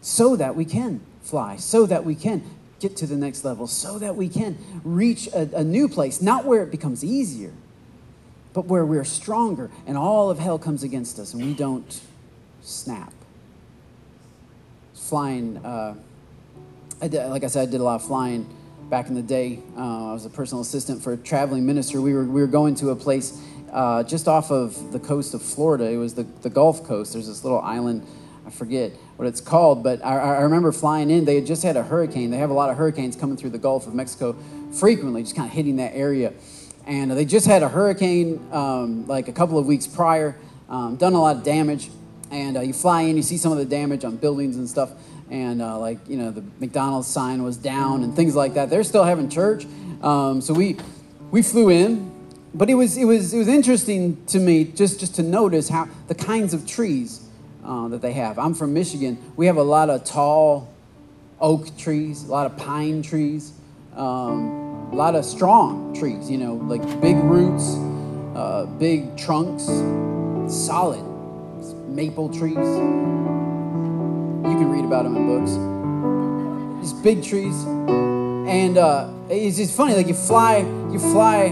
so 0.00 0.36
that 0.36 0.54
we 0.54 0.64
can 0.64 1.00
fly, 1.22 1.56
so 1.56 1.84
that 1.86 2.04
we 2.04 2.14
can 2.14 2.42
get 2.78 2.96
to 2.96 3.06
the 3.06 3.16
next 3.16 3.44
level, 3.44 3.66
so 3.66 3.98
that 3.98 4.16
we 4.16 4.28
can 4.28 4.56
reach 4.84 5.26
a, 5.28 5.56
a 5.56 5.64
new 5.64 5.88
place, 5.88 6.22
not 6.22 6.44
where 6.44 6.62
it 6.62 6.70
becomes 6.70 7.04
easier, 7.04 7.52
but 8.52 8.66
where 8.66 8.86
we're 8.86 9.04
stronger 9.04 9.70
and 9.86 9.98
all 9.98 10.30
of 10.30 10.38
hell 10.38 10.58
comes 10.58 10.82
against 10.82 11.18
us 11.18 11.34
and 11.34 11.44
we 11.44 11.54
don't 11.54 12.00
snap. 12.62 13.12
Flying. 14.94 15.56
Uh, 15.58 15.96
I 17.02 17.08
did, 17.08 17.26
like 17.28 17.44
I 17.44 17.46
said, 17.46 17.66
I 17.66 17.70
did 17.70 17.80
a 17.80 17.84
lot 17.84 17.94
of 17.94 18.06
flying 18.06 18.46
back 18.90 19.08
in 19.08 19.14
the 19.14 19.22
day. 19.22 19.60
Uh, 19.74 20.10
I 20.10 20.12
was 20.12 20.26
a 20.26 20.30
personal 20.30 20.60
assistant 20.60 21.02
for 21.02 21.14
a 21.14 21.16
traveling 21.16 21.64
minister. 21.64 22.02
We 22.02 22.12
were, 22.12 22.24
we 22.24 22.42
were 22.42 22.46
going 22.46 22.74
to 22.76 22.90
a 22.90 22.96
place 22.96 23.40
uh, 23.72 24.02
just 24.02 24.28
off 24.28 24.50
of 24.50 24.92
the 24.92 24.98
coast 24.98 25.32
of 25.32 25.40
Florida. 25.40 25.84
It 25.84 25.96
was 25.96 26.12
the, 26.12 26.24
the 26.42 26.50
Gulf 26.50 26.84
Coast. 26.84 27.14
There's 27.14 27.26
this 27.26 27.42
little 27.42 27.60
island, 27.60 28.06
I 28.46 28.50
forget 28.50 28.92
what 29.16 29.26
it's 29.26 29.40
called, 29.40 29.82
but 29.82 30.04
I, 30.04 30.18
I 30.18 30.40
remember 30.42 30.72
flying 30.72 31.08
in. 31.10 31.24
They 31.24 31.36
had 31.36 31.46
just 31.46 31.62
had 31.62 31.78
a 31.78 31.82
hurricane. 31.82 32.30
They 32.30 32.36
have 32.36 32.50
a 32.50 32.54
lot 32.54 32.68
of 32.68 32.76
hurricanes 32.76 33.16
coming 33.16 33.38
through 33.38 33.50
the 33.50 33.58
Gulf 33.58 33.86
of 33.86 33.94
Mexico 33.94 34.36
frequently, 34.78 35.22
just 35.22 35.34
kind 35.34 35.48
of 35.48 35.54
hitting 35.54 35.76
that 35.76 35.94
area. 35.94 36.34
And 36.86 37.10
they 37.12 37.24
just 37.24 37.46
had 37.46 37.62
a 37.62 37.68
hurricane 37.68 38.46
um, 38.52 39.06
like 39.06 39.28
a 39.28 39.32
couple 39.32 39.58
of 39.58 39.64
weeks 39.64 39.86
prior, 39.86 40.36
um, 40.68 40.96
done 40.96 41.14
a 41.14 41.20
lot 41.20 41.36
of 41.36 41.44
damage. 41.44 41.90
And 42.30 42.58
uh, 42.58 42.60
you 42.60 42.74
fly 42.74 43.02
in, 43.02 43.16
you 43.16 43.22
see 43.22 43.38
some 43.38 43.52
of 43.52 43.58
the 43.58 43.64
damage 43.64 44.04
on 44.04 44.16
buildings 44.16 44.56
and 44.56 44.68
stuff 44.68 44.90
and 45.30 45.62
uh, 45.62 45.78
like 45.78 45.98
you 46.08 46.16
know 46.16 46.30
the 46.30 46.42
McDonald's 46.58 47.08
sign 47.08 47.42
was 47.42 47.56
down 47.56 48.02
and 48.02 48.14
things 48.14 48.34
like 48.34 48.54
that. 48.54 48.68
They're 48.68 48.84
still 48.84 49.04
having 49.04 49.28
church, 49.28 49.66
um, 50.02 50.40
so 50.40 50.52
we 50.52 50.76
we 51.30 51.42
flew 51.42 51.70
in, 51.70 52.10
but 52.52 52.68
it 52.68 52.74
was 52.74 52.96
it 52.96 53.04
was 53.04 53.32
it 53.32 53.38
was 53.38 53.48
interesting 53.48 54.24
to 54.26 54.38
me 54.38 54.64
just 54.64 55.00
just 55.00 55.14
to 55.16 55.22
notice 55.22 55.68
how 55.68 55.88
the 56.08 56.14
kinds 56.14 56.52
of 56.52 56.66
trees 56.66 57.26
uh, 57.64 57.88
that 57.88 58.02
they 58.02 58.12
have. 58.12 58.38
I'm 58.38 58.54
from 58.54 58.74
Michigan. 58.74 59.18
We 59.36 59.46
have 59.46 59.56
a 59.56 59.62
lot 59.62 59.88
of 59.88 60.04
tall 60.04 60.68
oak 61.40 61.76
trees, 61.78 62.24
a 62.24 62.30
lot 62.30 62.46
of 62.46 62.56
pine 62.58 63.00
trees, 63.00 63.52
um, 63.96 64.88
a 64.92 64.96
lot 64.96 65.14
of 65.14 65.24
strong 65.24 65.94
trees. 65.94 66.28
You 66.28 66.38
know, 66.38 66.54
like 66.54 66.82
big 67.00 67.16
roots, 67.16 67.76
uh, 68.34 68.66
big 68.78 69.16
trunks, 69.16 69.64
solid 70.52 71.06
maple 71.86 72.28
trees 72.28 72.56
you 74.44 74.56
can 74.56 74.70
read 74.70 74.84
about 74.84 75.04
them 75.04 75.16
in 75.16 75.26
books. 75.26 75.52
These 76.80 76.92
big 77.02 77.22
trees, 77.22 77.64
and 77.64 78.78
uh, 78.78 79.10
it's 79.28 79.56
just 79.56 79.76
funny. 79.76 79.94
Like 79.94 80.08
you 80.08 80.14
fly, 80.14 80.58
you 80.90 80.98
fly, 80.98 81.46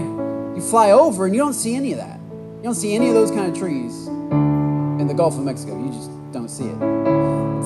you 0.55 0.61
fly 0.61 0.91
over, 0.91 1.25
and 1.25 1.35
you 1.35 1.41
don't 1.41 1.53
see 1.53 1.75
any 1.75 1.91
of 1.91 1.99
that. 1.99 2.19
You 2.57 2.63
don't 2.63 2.75
see 2.75 2.95
any 2.95 3.07
of 3.09 3.13
those 3.13 3.31
kind 3.31 3.49
of 3.49 3.57
trees 3.57 4.07
in 4.07 5.07
the 5.07 5.13
Gulf 5.13 5.37
of 5.37 5.43
Mexico. 5.43 5.77
You 5.77 5.91
just 5.91 6.09
don't 6.31 6.49
see 6.49 6.65
it. 6.65 6.77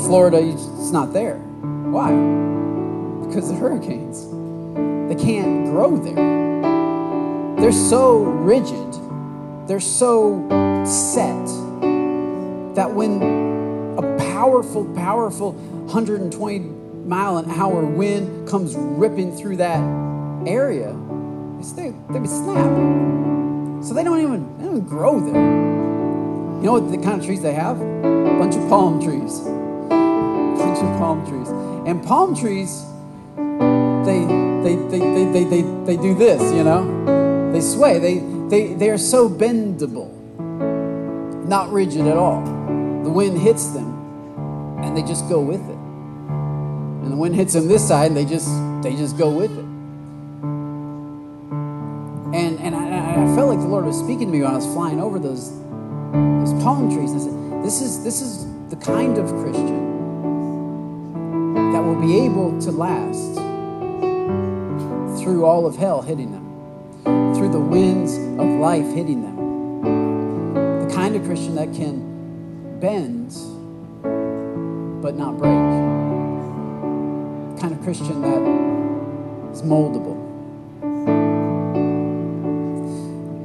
Florida, 0.05 0.41
just, 0.41 0.69
it's 0.73 0.91
not 0.91 1.13
there. 1.13 1.37
Why? 1.37 2.11
Because 3.25 3.49
the 3.49 3.55
hurricanes. 3.55 4.27
They 5.07 5.15
can't 5.15 5.65
grow 5.65 5.97
there. 5.97 6.15
They're 7.59 7.71
so 7.71 8.23
rigid. 8.23 8.93
They're 9.67 9.79
so 9.79 10.45
set 10.85 11.45
that 12.75 12.91
when 12.93 13.52
powerful, 14.43 14.83
powerful 14.93 15.53
120 15.53 16.59
mile 17.07 17.37
an 17.37 17.49
hour 17.51 17.85
wind 17.85 18.45
comes 18.45 18.75
ripping 18.75 19.33
through 19.33 19.55
that 19.55 19.79
area, 20.45 20.91
they, 21.77 21.93
they 22.11 22.19
would 22.19 22.29
snap. 22.29 23.85
So 23.85 23.93
they 23.93 24.03
don't 24.03 24.19
even 24.19 24.57
they 24.57 24.65
don't 24.65 24.75
even 24.75 24.85
grow 24.85 25.21
there. 25.21 25.41
You 25.41 26.65
know 26.65 26.73
what 26.73 26.91
the 26.91 26.97
kind 26.97 27.21
of 27.21 27.25
trees 27.25 27.41
they 27.41 27.53
have? 27.53 27.79
A 27.79 28.35
bunch 28.37 28.57
of 28.57 28.67
palm 28.67 29.01
trees. 29.01 29.39
A 29.39 30.55
bunch 30.57 30.79
of 30.79 30.99
palm 30.99 31.25
trees. 31.25 31.47
And 31.87 32.03
palm 32.03 32.35
trees, 32.35 32.83
they 33.37 34.25
they, 34.65 34.75
they, 34.75 34.99
they, 34.99 35.25
they, 35.31 35.43
they, 35.45 35.61
they 35.85 35.95
do 35.95 36.15
this, 36.15 36.51
you 36.51 36.65
know? 36.65 37.51
They 37.53 37.61
sway. 37.61 37.97
They, 37.97 38.19
they, 38.49 38.73
they 38.73 38.89
are 38.89 38.97
so 38.97 39.29
bendable, 39.29 40.11
not 41.47 41.71
rigid 41.71 42.07
at 42.07 42.17
all. 42.17 42.43
The 43.03 43.09
wind 43.09 43.37
hits 43.37 43.67
them, 43.67 43.92
and 44.83 44.95
they 44.97 45.03
just 45.03 45.27
go 45.29 45.41
with 45.41 45.61
it. 45.61 45.77
And 45.77 47.11
the 47.11 47.15
wind 47.15 47.35
hits 47.35 47.53
them 47.53 47.67
this 47.67 47.87
side, 47.87 48.07
and 48.07 48.17
they 48.17 48.25
just, 48.25 48.49
they 48.83 48.95
just 48.95 49.17
go 49.17 49.29
with 49.29 49.51
it. 49.51 49.65
And, 52.35 52.59
and 52.59 52.75
I, 52.75 53.11
I 53.11 53.35
felt 53.35 53.49
like 53.49 53.59
the 53.59 53.67
Lord 53.67 53.85
was 53.85 53.97
speaking 53.97 54.27
to 54.27 54.33
me 54.33 54.41
when 54.41 54.51
I 54.51 54.55
was 54.55 54.65
flying 54.65 54.99
over 54.99 55.19
those, 55.19 55.51
those 55.51 56.53
palm 56.63 56.89
trees. 56.93 57.13
I 57.13 57.19
said, 57.19 57.63
this 57.63 57.81
is, 57.81 58.03
this 58.03 58.21
is 58.21 58.45
the 58.69 58.75
kind 58.75 59.17
of 59.17 59.29
Christian 59.41 59.93
that 61.71 61.81
will 61.81 61.99
be 62.01 62.19
able 62.25 62.59
to 62.61 62.71
last 62.71 63.35
through 65.23 65.45
all 65.45 65.65
of 65.65 65.75
hell 65.75 66.01
hitting 66.01 66.31
them, 66.31 66.43
through 67.35 67.49
the 67.49 67.59
winds 67.59 68.17
of 68.17 68.47
life 68.59 68.85
hitting 68.93 69.21
them. 69.21 70.87
The 70.87 70.93
kind 70.93 71.15
of 71.15 71.23
Christian 71.23 71.55
that 71.55 71.73
can 71.73 72.79
bend 72.79 73.31
but 75.03 75.15
not 75.17 75.37
break. 75.37 75.51
The 77.53 77.61
kind 77.61 77.73
of 77.73 77.83
Christian 77.83 78.21
that 78.21 78.41
is 79.51 79.61
moldable. 79.61 80.15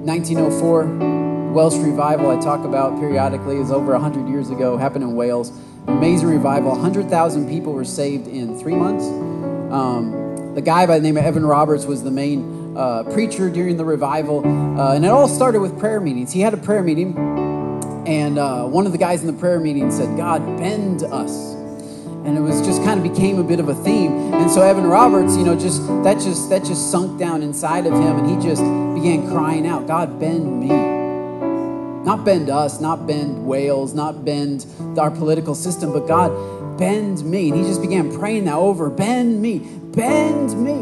1904 0.07 1.53
Welsh 1.53 1.75
revival 1.79 2.31
I 2.31 2.41
talk 2.41 2.65
about 2.65 3.01
periodically 3.01 3.57
is 3.57 3.73
over 3.73 3.91
100 3.91 4.29
years 4.29 4.51
ago, 4.51 4.77
happened 4.77 5.03
in 5.03 5.17
Wales. 5.17 5.51
Amazing 5.89 6.29
revival. 6.29 6.71
100,000 6.71 7.49
people 7.49 7.73
were 7.73 7.85
saved 7.85 8.29
in 8.29 8.57
three 8.61 8.77
months. 8.77 9.07
Um, 9.73 10.55
the 10.55 10.63
guy 10.63 10.87
by 10.87 10.99
the 10.99 11.03
name 11.03 11.17
of 11.17 11.25
Evan 11.25 11.45
Roberts 11.45 11.87
was 11.87 12.05
the 12.05 12.13
main 12.13 12.77
uh, 12.77 13.03
preacher 13.03 13.51
during 13.51 13.77
the 13.77 13.85
revival. 13.85 14.47
Uh, 14.47 14.95
and 14.95 15.05
it 15.05 15.09
all 15.09 15.27
started 15.27 15.61
with 15.61 15.77
prayer 15.81 16.01
meetings. 16.01 16.31
He 16.33 16.41
had 16.41 16.55
a 16.55 16.59
prayer 16.59 16.85
meeting, 16.85 17.15
and 18.09 18.39
uh, 18.39 18.65
one 18.65 18.87
of 18.87 18.93
the 18.93 18.99
guys 18.99 19.21
in 19.21 19.27
the 19.27 19.39
prayer 19.39 19.61
meeting 19.61 19.91
said, 19.91 20.17
God, 20.17 20.41
bend 20.57 21.03
us. 21.03 21.53
And 22.25 22.39
it 22.39 22.41
was 22.41 22.63
just 22.63 22.83
kind 22.83 22.99
of 22.99 23.13
became 23.15 23.39
a 23.39 23.45
bit 23.45 23.61
of 23.61 23.69
a 23.69 23.75
theme. 23.75 24.33
And 24.33 24.51
so 24.51 24.63
evan 24.63 24.87
roberts 24.87 25.37
you 25.37 25.45
know 25.45 25.55
just 25.55 25.87
that 26.05 26.15
just 26.15 26.49
that 26.49 26.65
just 26.65 26.91
sunk 26.91 27.19
down 27.19 27.43
inside 27.43 27.87
of 27.87 27.93
him 27.93 28.19
and 28.19 28.31
he 28.31 28.49
just 28.49 28.63
began 28.95 29.29
crying 29.31 29.67
out 29.67 29.87
god 29.87 30.19
bend 30.19 30.59
me. 30.59 30.69
Not 32.05 32.25
bend 32.25 32.49
us 32.49 32.81
not 32.81 33.07
bend 33.07 33.47
wales 33.47 33.93
not 33.93 34.25
bend 34.25 34.65
our 34.99 35.11
political 35.11 35.55
system 35.55 35.93
but 35.93 36.09
god 36.09 36.79
bend 36.79 37.23
me. 37.25 37.51
And 37.51 37.59
he 37.59 37.65
just 37.67 37.83
began 37.83 38.11
praying 38.19 38.47
that 38.47 38.55
over. 38.55 38.89
Bend 38.89 39.43
me 39.43 39.59
bend 39.93 40.59
me 40.65 40.81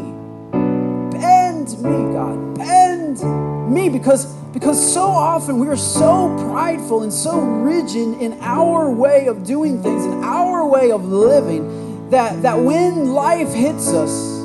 bend 1.10 1.70
me 1.82 2.12
god 2.14 2.56
bend 2.56 2.86
me 3.22 3.88
because 3.88 4.34
because 4.56 4.94
so 4.94 5.02
often 5.02 5.58
we 5.58 5.68
are 5.68 5.76
so 5.76 6.34
prideful 6.48 7.02
and 7.02 7.12
so 7.12 7.38
rigid 7.38 8.22
in 8.22 8.38
our 8.40 8.90
way 8.90 9.26
of 9.26 9.44
doing 9.44 9.82
things, 9.82 10.02
in 10.06 10.24
our 10.24 10.66
way 10.66 10.92
of 10.92 11.04
living, 11.04 12.08
that, 12.08 12.40
that 12.40 12.58
when 12.58 13.12
life 13.12 13.52
hits 13.52 13.92
us, 13.92 14.40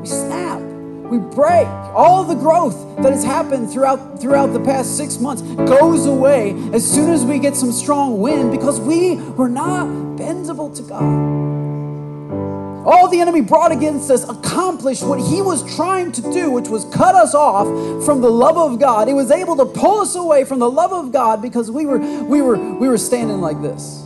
we 0.00 0.06
snap, 0.06 0.60
we 0.60 1.16
break. 1.16 1.66
All 1.96 2.24
the 2.24 2.34
growth 2.34 2.76
that 2.98 3.10
has 3.10 3.24
happened 3.24 3.70
throughout, 3.70 4.20
throughout 4.20 4.48
the 4.48 4.60
past 4.60 4.98
six 4.98 5.18
months 5.18 5.40
goes 5.40 6.04
away 6.04 6.50
as 6.74 6.86
soon 6.86 7.10
as 7.10 7.24
we 7.24 7.38
get 7.38 7.56
some 7.56 7.72
strong 7.72 8.20
wind 8.20 8.52
because 8.52 8.78
we 8.78 9.16
were 9.16 9.48
not 9.48 9.86
bendable 10.18 10.76
to 10.76 10.82
God 10.82 11.47
all 12.88 13.06
the 13.08 13.20
enemy 13.20 13.42
brought 13.42 13.70
against 13.70 14.10
us 14.10 14.24
accomplished 14.28 15.02
what 15.02 15.20
he 15.20 15.42
was 15.42 15.76
trying 15.76 16.10
to 16.12 16.22
do, 16.32 16.50
which 16.50 16.68
was 16.68 16.86
cut 16.86 17.14
us 17.14 17.34
off 17.34 17.66
from 18.06 18.22
the 18.22 18.30
love 18.30 18.56
of 18.56 18.80
God. 18.80 19.08
He 19.08 19.14
was 19.14 19.30
able 19.30 19.56
to 19.56 19.66
pull 19.66 20.00
us 20.00 20.14
away 20.14 20.44
from 20.44 20.58
the 20.58 20.70
love 20.70 20.92
of 20.92 21.12
God 21.12 21.42
because 21.42 21.70
we 21.70 21.84
were 21.84 21.98
we 21.98 22.40
were 22.40 22.56
we 22.56 22.88
were 22.88 22.96
standing 22.98 23.42
like 23.42 23.60
this. 23.60 24.04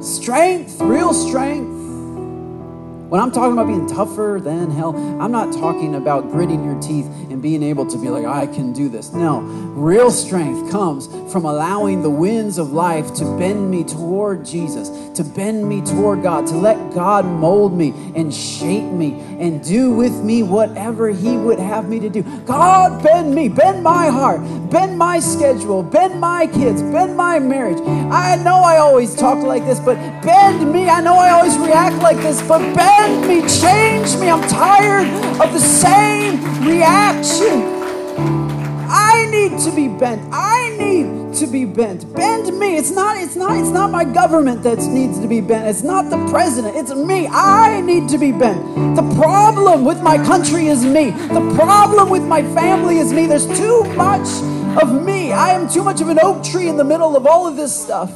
Strength, 0.00 0.80
real 0.80 1.14
strength. 1.14 1.73
When 3.14 3.22
I'm 3.22 3.30
talking 3.30 3.52
about 3.52 3.68
being 3.68 3.86
tougher 3.86 4.40
than 4.42 4.72
hell, 4.72 4.96
I'm 5.22 5.30
not 5.30 5.52
talking 5.52 5.94
about 5.94 6.32
gritting 6.32 6.64
your 6.64 6.80
teeth 6.80 7.06
and 7.30 7.40
being 7.40 7.62
able 7.62 7.86
to 7.86 7.96
be 7.96 8.08
like, 8.08 8.24
I 8.24 8.48
can 8.48 8.72
do 8.72 8.88
this. 8.88 9.12
No, 9.12 9.38
real 9.38 10.10
strength 10.10 10.68
comes 10.72 11.06
from 11.32 11.44
allowing 11.44 12.02
the 12.02 12.10
winds 12.10 12.58
of 12.58 12.72
life 12.72 13.14
to 13.14 13.24
bend 13.38 13.70
me 13.70 13.84
toward 13.84 14.44
Jesus, 14.44 14.88
to 15.16 15.22
bend 15.22 15.68
me 15.68 15.80
toward 15.80 16.24
God, 16.24 16.48
to 16.48 16.56
let 16.56 16.92
God 16.92 17.24
mold 17.24 17.78
me 17.78 17.90
and 18.16 18.34
shape 18.34 18.82
me 18.82 19.20
and 19.38 19.62
do 19.62 19.92
with 19.92 20.24
me 20.24 20.42
whatever 20.42 21.08
He 21.08 21.36
would 21.36 21.60
have 21.60 21.88
me 21.88 22.00
to 22.00 22.08
do. 22.08 22.24
God, 22.40 23.00
bend 23.00 23.32
me, 23.32 23.48
bend 23.48 23.84
my 23.84 24.08
heart, 24.08 24.40
bend 24.70 24.98
my 24.98 25.20
schedule, 25.20 25.84
bend 25.84 26.18
my 26.18 26.48
kids, 26.48 26.82
bend 26.82 27.16
my 27.16 27.38
marriage. 27.38 27.78
I 27.80 28.34
know 28.42 28.56
I 28.56 28.78
always 28.78 29.14
talk 29.14 29.38
like 29.38 29.64
this, 29.66 29.78
but 29.78 29.94
bend 30.22 30.72
me. 30.72 30.88
I 30.88 31.00
know 31.00 31.14
I 31.14 31.30
always 31.30 31.56
react 31.58 32.02
like 32.02 32.16
this, 32.16 32.42
but 32.48 32.58
bend 32.74 33.03
bend 33.04 33.28
me, 33.28 33.40
change 33.48 34.16
me. 34.16 34.30
I'm 34.30 34.46
tired 34.48 35.06
of 35.40 35.52
the 35.52 35.60
same 35.60 36.40
reaction. 36.66 37.84
I 38.88 39.28
need 39.30 39.58
to 39.60 39.74
be 39.74 39.88
bent. 39.88 40.22
I 40.32 40.74
need 40.78 41.34
to 41.34 41.46
be 41.46 41.64
bent. 41.64 42.12
Bend 42.14 42.58
me. 42.58 42.76
It's 42.76 42.90
not 42.90 43.16
it's 43.16 43.36
not 43.36 43.56
it's 43.56 43.68
not 43.68 43.90
my 43.90 44.04
government 44.04 44.62
that 44.62 44.78
needs 44.78 45.18
to 45.20 45.28
be 45.28 45.40
bent. 45.40 45.66
It's 45.68 45.82
not 45.82 46.08
the 46.08 46.18
president. 46.30 46.76
It's 46.76 46.94
me. 46.94 47.26
I 47.26 47.80
need 47.82 48.08
to 48.10 48.18
be 48.18 48.32
bent. 48.32 48.96
The 48.96 49.14
problem 49.16 49.84
with 49.84 50.00
my 50.00 50.16
country 50.16 50.68
is 50.68 50.84
me. 50.84 51.10
The 51.10 51.52
problem 51.56 52.08
with 52.08 52.22
my 52.22 52.42
family 52.54 52.98
is 52.98 53.12
me. 53.12 53.26
There's 53.26 53.46
too 53.58 53.84
much 53.94 54.28
of 54.82 55.04
me. 55.04 55.32
I 55.32 55.50
am 55.50 55.68
too 55.68 55.82
much 55.82 56.00
of 56.00 56.08
an 56.08 56.18
oak 56.22 56.42
tree 56.42 56.68
in 56.68 56.76
the 56.76 56.84
middle 56.84 57.16
of 57.16 57.26
all 57.26 57.46
of 57.46 57.56
this 57.56 57.74
stuff. 57.74 58.10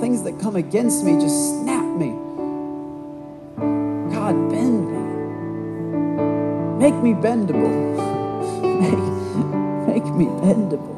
Things 0.00 0.22
that 0.22 0.38
come 0.40 0.56
against 0.56 1.04
me 1.04 1.20
just 1.20 1.62
snap 1.62 1.84
me. 1.96 2.21
God, 4.32 4.50
bend 4.50 4.88
me. 4.90 4.98
Make 6.78 6.94
me 7.02 7.12
bendable. 7.12 7.70
make, 8.80 10.04
make 10.04 10.14
me 10.14 10.24
bendable. 10.26 10.90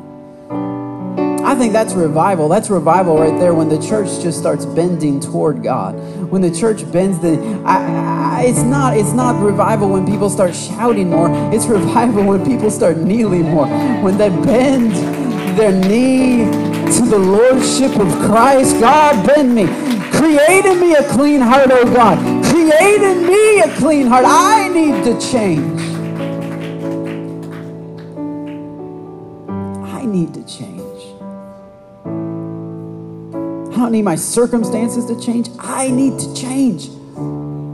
I 1.45 1.55
think 1.57 1.73
that's 1.73 1.95
revival. 1.95 2.49
That's 2.49 2.71
revival 2.71 3.19
right 3.19 3.37
there 3.39 3.53
when 3.53 3.69
the 3.69 3.79
church 3.79 4.23
just 4.23 4.39
starts 4.39 4.65
bending 4.65 5.19
toward 5.21 5.63
God. 5.63 5.95
When 6.31 6.43
the 6.43 6.51
church 6.51 6.91
bends, 6.93 7.19
the 7.19 7.39
I, 7.65 8.41
I, 8.41 8.45
it's 8.45 8.63
not 8.63 8.97
it's 8.97 9.13
not 9.13 9.43
revival 9.43 9.89
when 9.91 10.07
people 10.07 10.31
start 10.31 10.55
shouting 10.55 11.11
more. 11.11 11.29
It's 11.53 11.67
revival 11.67 12.25
when 12.25 12.45
people 12.45 12.71
start 12.71 12.99
kneeling 12.99 13.43
more. 13.43 13.67
When 13.67 14.17
they 14.17 14.31
bend 14.31 14.93
their 15.59 15.73
knee 15.73 16.45
to 16.97 17.05
the 17.05 17.19
lordship 17.19 17.99
of 17.99 18.09
Christ. 18.27 18.81
God, 18.81 19.27
bend 19.27 19.55
me. 19.55 19.67
Create 20.13 20.65
in 20.65 20.81
me 20.81 20.95
a 20.95 21.09
clean 21.11 21.41
heart, 21.41 21.71
oh 21.73 21.85
God. 21.93 22.44
Create 22.55 23.03
in 23.03 23.27
me 23.27 23.61
a 23.63 23.77
clean 23.79 24.07
heart. 24.07 24.25
I 24.25 24.69
need 24.69 25.03
to 25.03 25.21
change. 25.21 25.81
I 29.83 30.05
need 30.05 30.33
to 30.35 30.47
change. 30.47 31.03
I 33.73 33.77
don't 33.77 33.91
need 33.91 34.03
my 34.03 34.15
circumstances 34.15 35.05
to 35.07 35.21
change. 35.21 35.49
I 35.59 35.91
need 35.91 36.17
to 36.21 36.33
change. 36.33 36.91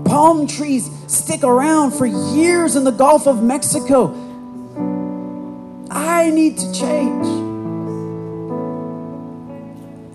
Palm 0.07 0.47
trees 0.47 0.89
stick 1.09 1.45
around 1.45 1.91
for 1.91 2.07
years 2.07 2.75
in 2.75 2.85
the 2.85 2.91
Gulf 2.91 3.27
of 3.27 3.43
Mexico. 3.43 4.15
I 5.91 6.31
need 6.31 6.57
to 6.57 6.73
change. 6.73 7.27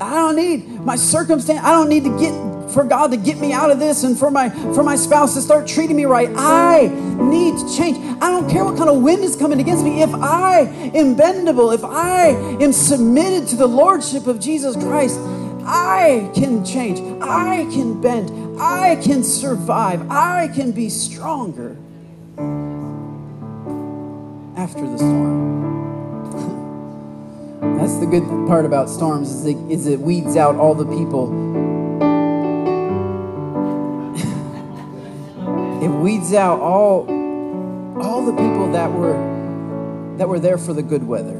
I 0.01 0.16
don't 0.16 0.36
need 0.36 0.82
my 0.82 0.95
circumstance. 0.95 1.59
I 1.63 1.70
don't 1.70 1.88
need 1.88 2.05
to 2.05 2.18
get 2.18 2.55
for 2.74 2.84
God 2.84 3.11
to 3.11 3.18
get 3.18 3.38
me 3.38 3.53
out 3.53 3.72
of 3.72 3.80
this 3.80 4.03
and 4.03 4.18
for 4.18 4.32
my 4.32 4.49
for 4.49 4.84
my 4.84 4.95
spouse 4.95 5.34
to 5.36 5.41
start 5.41 5.68
treating 5.68 5.95
me 5.95 6.05
right. 6.05 6.30
I 6.36 6.88
need 6.88 7.57
to 7.57 7.76
change. 7.76 7.97
I 8.22 8.30
don't 8.30 8.49
care 8.49 8.63
what 8.63 8.78
kind 8.78 8.89
of 8.89 9.01
wind 9.01 9.24
is 9.24 9.36
coming 9.36 9.59
against 9.59 9.84
me. 9.84 10.01
If 10.01 10.13
I 10.13 10.61
am 10.93 11.16
bendable, 11.16 11.74
if 11.74 11.84
I 11.84 12.30
am 12.63 12.74
submitted 12.74 13.47
to 13.49 13.55
the 13.55 13.68
lordship 13.68 14.28
of 14.28 14.39
Jesus 14.39 14.76
Christ, 14.76 15.20
I 15.66 16.30
can 16.36 16.63
change. 16.63 16.99
I 17.22 17.68
can 17.72 17.99
bend. 17.99 18.59
I 18.59 18.95
can 18.97 19.24
survive. 19.24 20.09
I 20.09 20.47
can 20.49 20.72
be 20.72 20.89
stronger 20.89 21.78
after 24.55 24.82
the 24.88 24.97
storm. 24.97 25.66
That's 27.78 27.97
the 27.97 28.05
good 28.05 28.24
part 28.47 28.66
about 28.66 28.89
storms 28.89 29.32
is 29.32 29.45
it, 29.45 29.57
is 29.70 29.88
it 29.88 29.99
weeds 29.99 30.38
out 30.38 30.55
all 30.55 30.76
the 30.76 30.86
people. 30.86 31.64
It 35.86 35.89
weeds 35.89 36.33
out 36.33 36.59
all 36.61 37.01
all 38.01 38.25
the 38.25 38.31
people 38.31 38.71
that 38.71 38.91
were 38.91 39.13
that 40.17 40.27
were 40.27 40.39
there 40.39 40.57
for 40.57 40.73
the 40.73 40.81
good 40.81 41.03
weather 41.03 41.38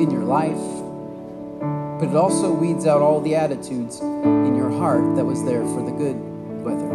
in 0.00 0.10
your 0.10 0.24
life, 0.24 0.56
but 2.00 2.08
it 2.08 2.16
also 2.16 2.50
weeds 2.50 2.86
out 2.86 3.02
all 3.02 3.20
the 3.20 3.34
attitudes 3.34 4.00
in 4.00 4.56
your 4.56 4.70
heart 4.70 5.14
that 5.14 5.24
was 5.26 5.44
there 5.44 5.66
for 5.66 5.84
the 5.84 5.92
good 5.92 6.16
weather. 6.64 6.88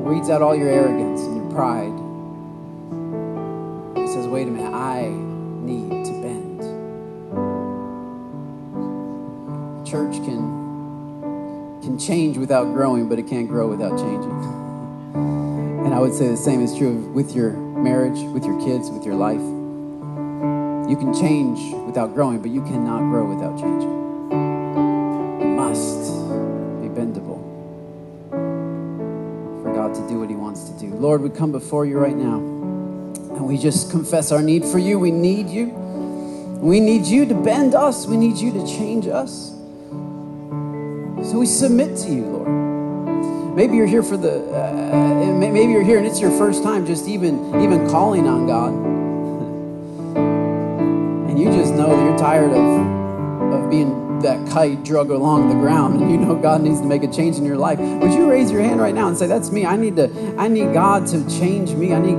It 0.00 0.12
weeds 0.12 0.28
out 0.28 0.42
all 0.42 0.56
your 0.56 0.70
arrogance 0.70 1.20
and 1.20 1.36
your 1.36 1.50
pride. 1.52 1.94
It 4.04 4.08
says, 4.08 4.26
wait 4.26 4.48
a 4.48 4.50
minute, 4.50 4.74
I 4.74 5.06
need 5.06 6.04
to 6.04 6.12
bend. 6.20 6.60
Church 9.86 10.16
can 10.24 10.39
can 10.39 10.39
change 12.00 12.38
without 12.38 12.64
growing, 12.72 13.08
but 13.08 13.18
it 13.18 13.28
can't 13.28 13.48
grow 13.48 13.68
without 13.68 13.98
changing. 13.98 14.30
And 15.84 15.94
I 15.94 15.98
would 15.98 16.14
say 16.14 16.28
the 16.28 16.36
same 16.36 16.62
is 16.62 16.76
true 16.76 16.96
with 17.12 17.34
your 17.34 17.52
marriage, 17.52 18.18
with 18.32 18.44
your 18.44 18.58
kids, 18.60 18.90
with 18.90 19.04
your 19.04 19.14
life. 19.14 19.40
You 20.90 20.96
can 20.96 21.12
change 21.14 21.74
without 21.86 22.14
growing, 22.14 22.40
but 22.40 22.50
you 22.50 22.62
cannot 22.62 23.00
grow 23.10 23.24
without 23.28 23.58
changing. 23.58 23.90
You 25.40 25.46
must 25.46 26.10
be 26.80 26.88
bendable 26.88 27.38
for 29.62 29.72
God 29.74 29.94
to 29.94 30.08
do 30.08 30.18
what 30.18 30.30
He 30.30 30.36
wants 30.36 30.68
to 30.70 30.78
do. 30.78 30.88
Lord, 30.94 31.20
we 31.20 31.30
come 31.30 31.52
before 31.52 31.86
you 31.86 31.98
right 31.98 32.16
now, 32.16 32.36
and 32.36 33.46
we 33.46 33.58
just 33.58 33.90
confess 33.90 34.32
our 34.32 34.42
need 34.42 34.64
for 34.64 34.78
you. 34.78 34.98
We 34.98 35.10
need 35.10 35.48
you. 35.48 35.66
We 36.60 36.80
need 36.80 37.06
you 37.06 37.24
to 37.26 37.34
bend 37.34 37.74
us, 37.74 38.06
we 38.06 38.16
need 38.16 38.36
you 38.36 38.52
to 38.52 38.66
change 38.66 39.06
us. 39.06 39.59
So 41.30 41.38
we 41.38 41.46
submit 41.46 41.96
to 41.98 42.10
you, 42.10 42.24
Lord. 42.24 42.48
Maybe 43.54 43.76
you're 43.76 43.86
here 43.86 44.02
for 44.02 44.16
the, 44.16 44.52
uh, 44.52 45.38
maybe 45.38 45.70
you're 45.70 45.84
here 45.84 45.98
and 45.98 46.04
it's 46.04 46.20
your 46.20 46.32
first 46.32 46.64
time 46.64 46.86
just 46.86 47.06
even 47.06 47.54
even 47.62 47.88
calling 47.88 48.26
on 48.26 48.48
God, 48.48 48.72
and 51.30 51.38
you 51.38 51.52
just 51.52 51.72
know 51.74 51.86
that 51.86 52.02
you're 52.02 52.18
tired 52.18 52.50
of 52.50 53.54
of 53.54 53.70
being 53.70 54.18
that 54.22 54.44
kite 54.50 54.82
drug 54.82 55.10
along 55.10 55.50
the 55.50 55.54
ground, 55.54 56.00
and 56.00 56.10
you 56.10 56.16
know 56.16 56.34
God 56.34 56.62
needs 56.62 56.80
to 56.80 56.86
make 56.86 57.04
a 57.04 57.12
change 57.12 57.36
in 57.36 57.44
your 57.44 57.56
life. 57.56 57.78
Would 57.78 58.12
you 58.12 58.28
raise 58.28 58.50
your 58.50 58.62
hand 58.62 58.80
right 58.80 58.92
now 58.92 59.06
and 59.06 59.16
say, 59.16 59.28
"That's 59.28 59.52
me. 59.52 59.64
I 59.64 59.76
need 59.76 59.94
to. 59.96 60.10
I 60.36 60.48
need 60.48 60.72
God 60.72 61.06
to 61.08 61.24
change 61.30 61.74
me. 61.74 61.94
I 61.94 62.00
need 62.00 62.08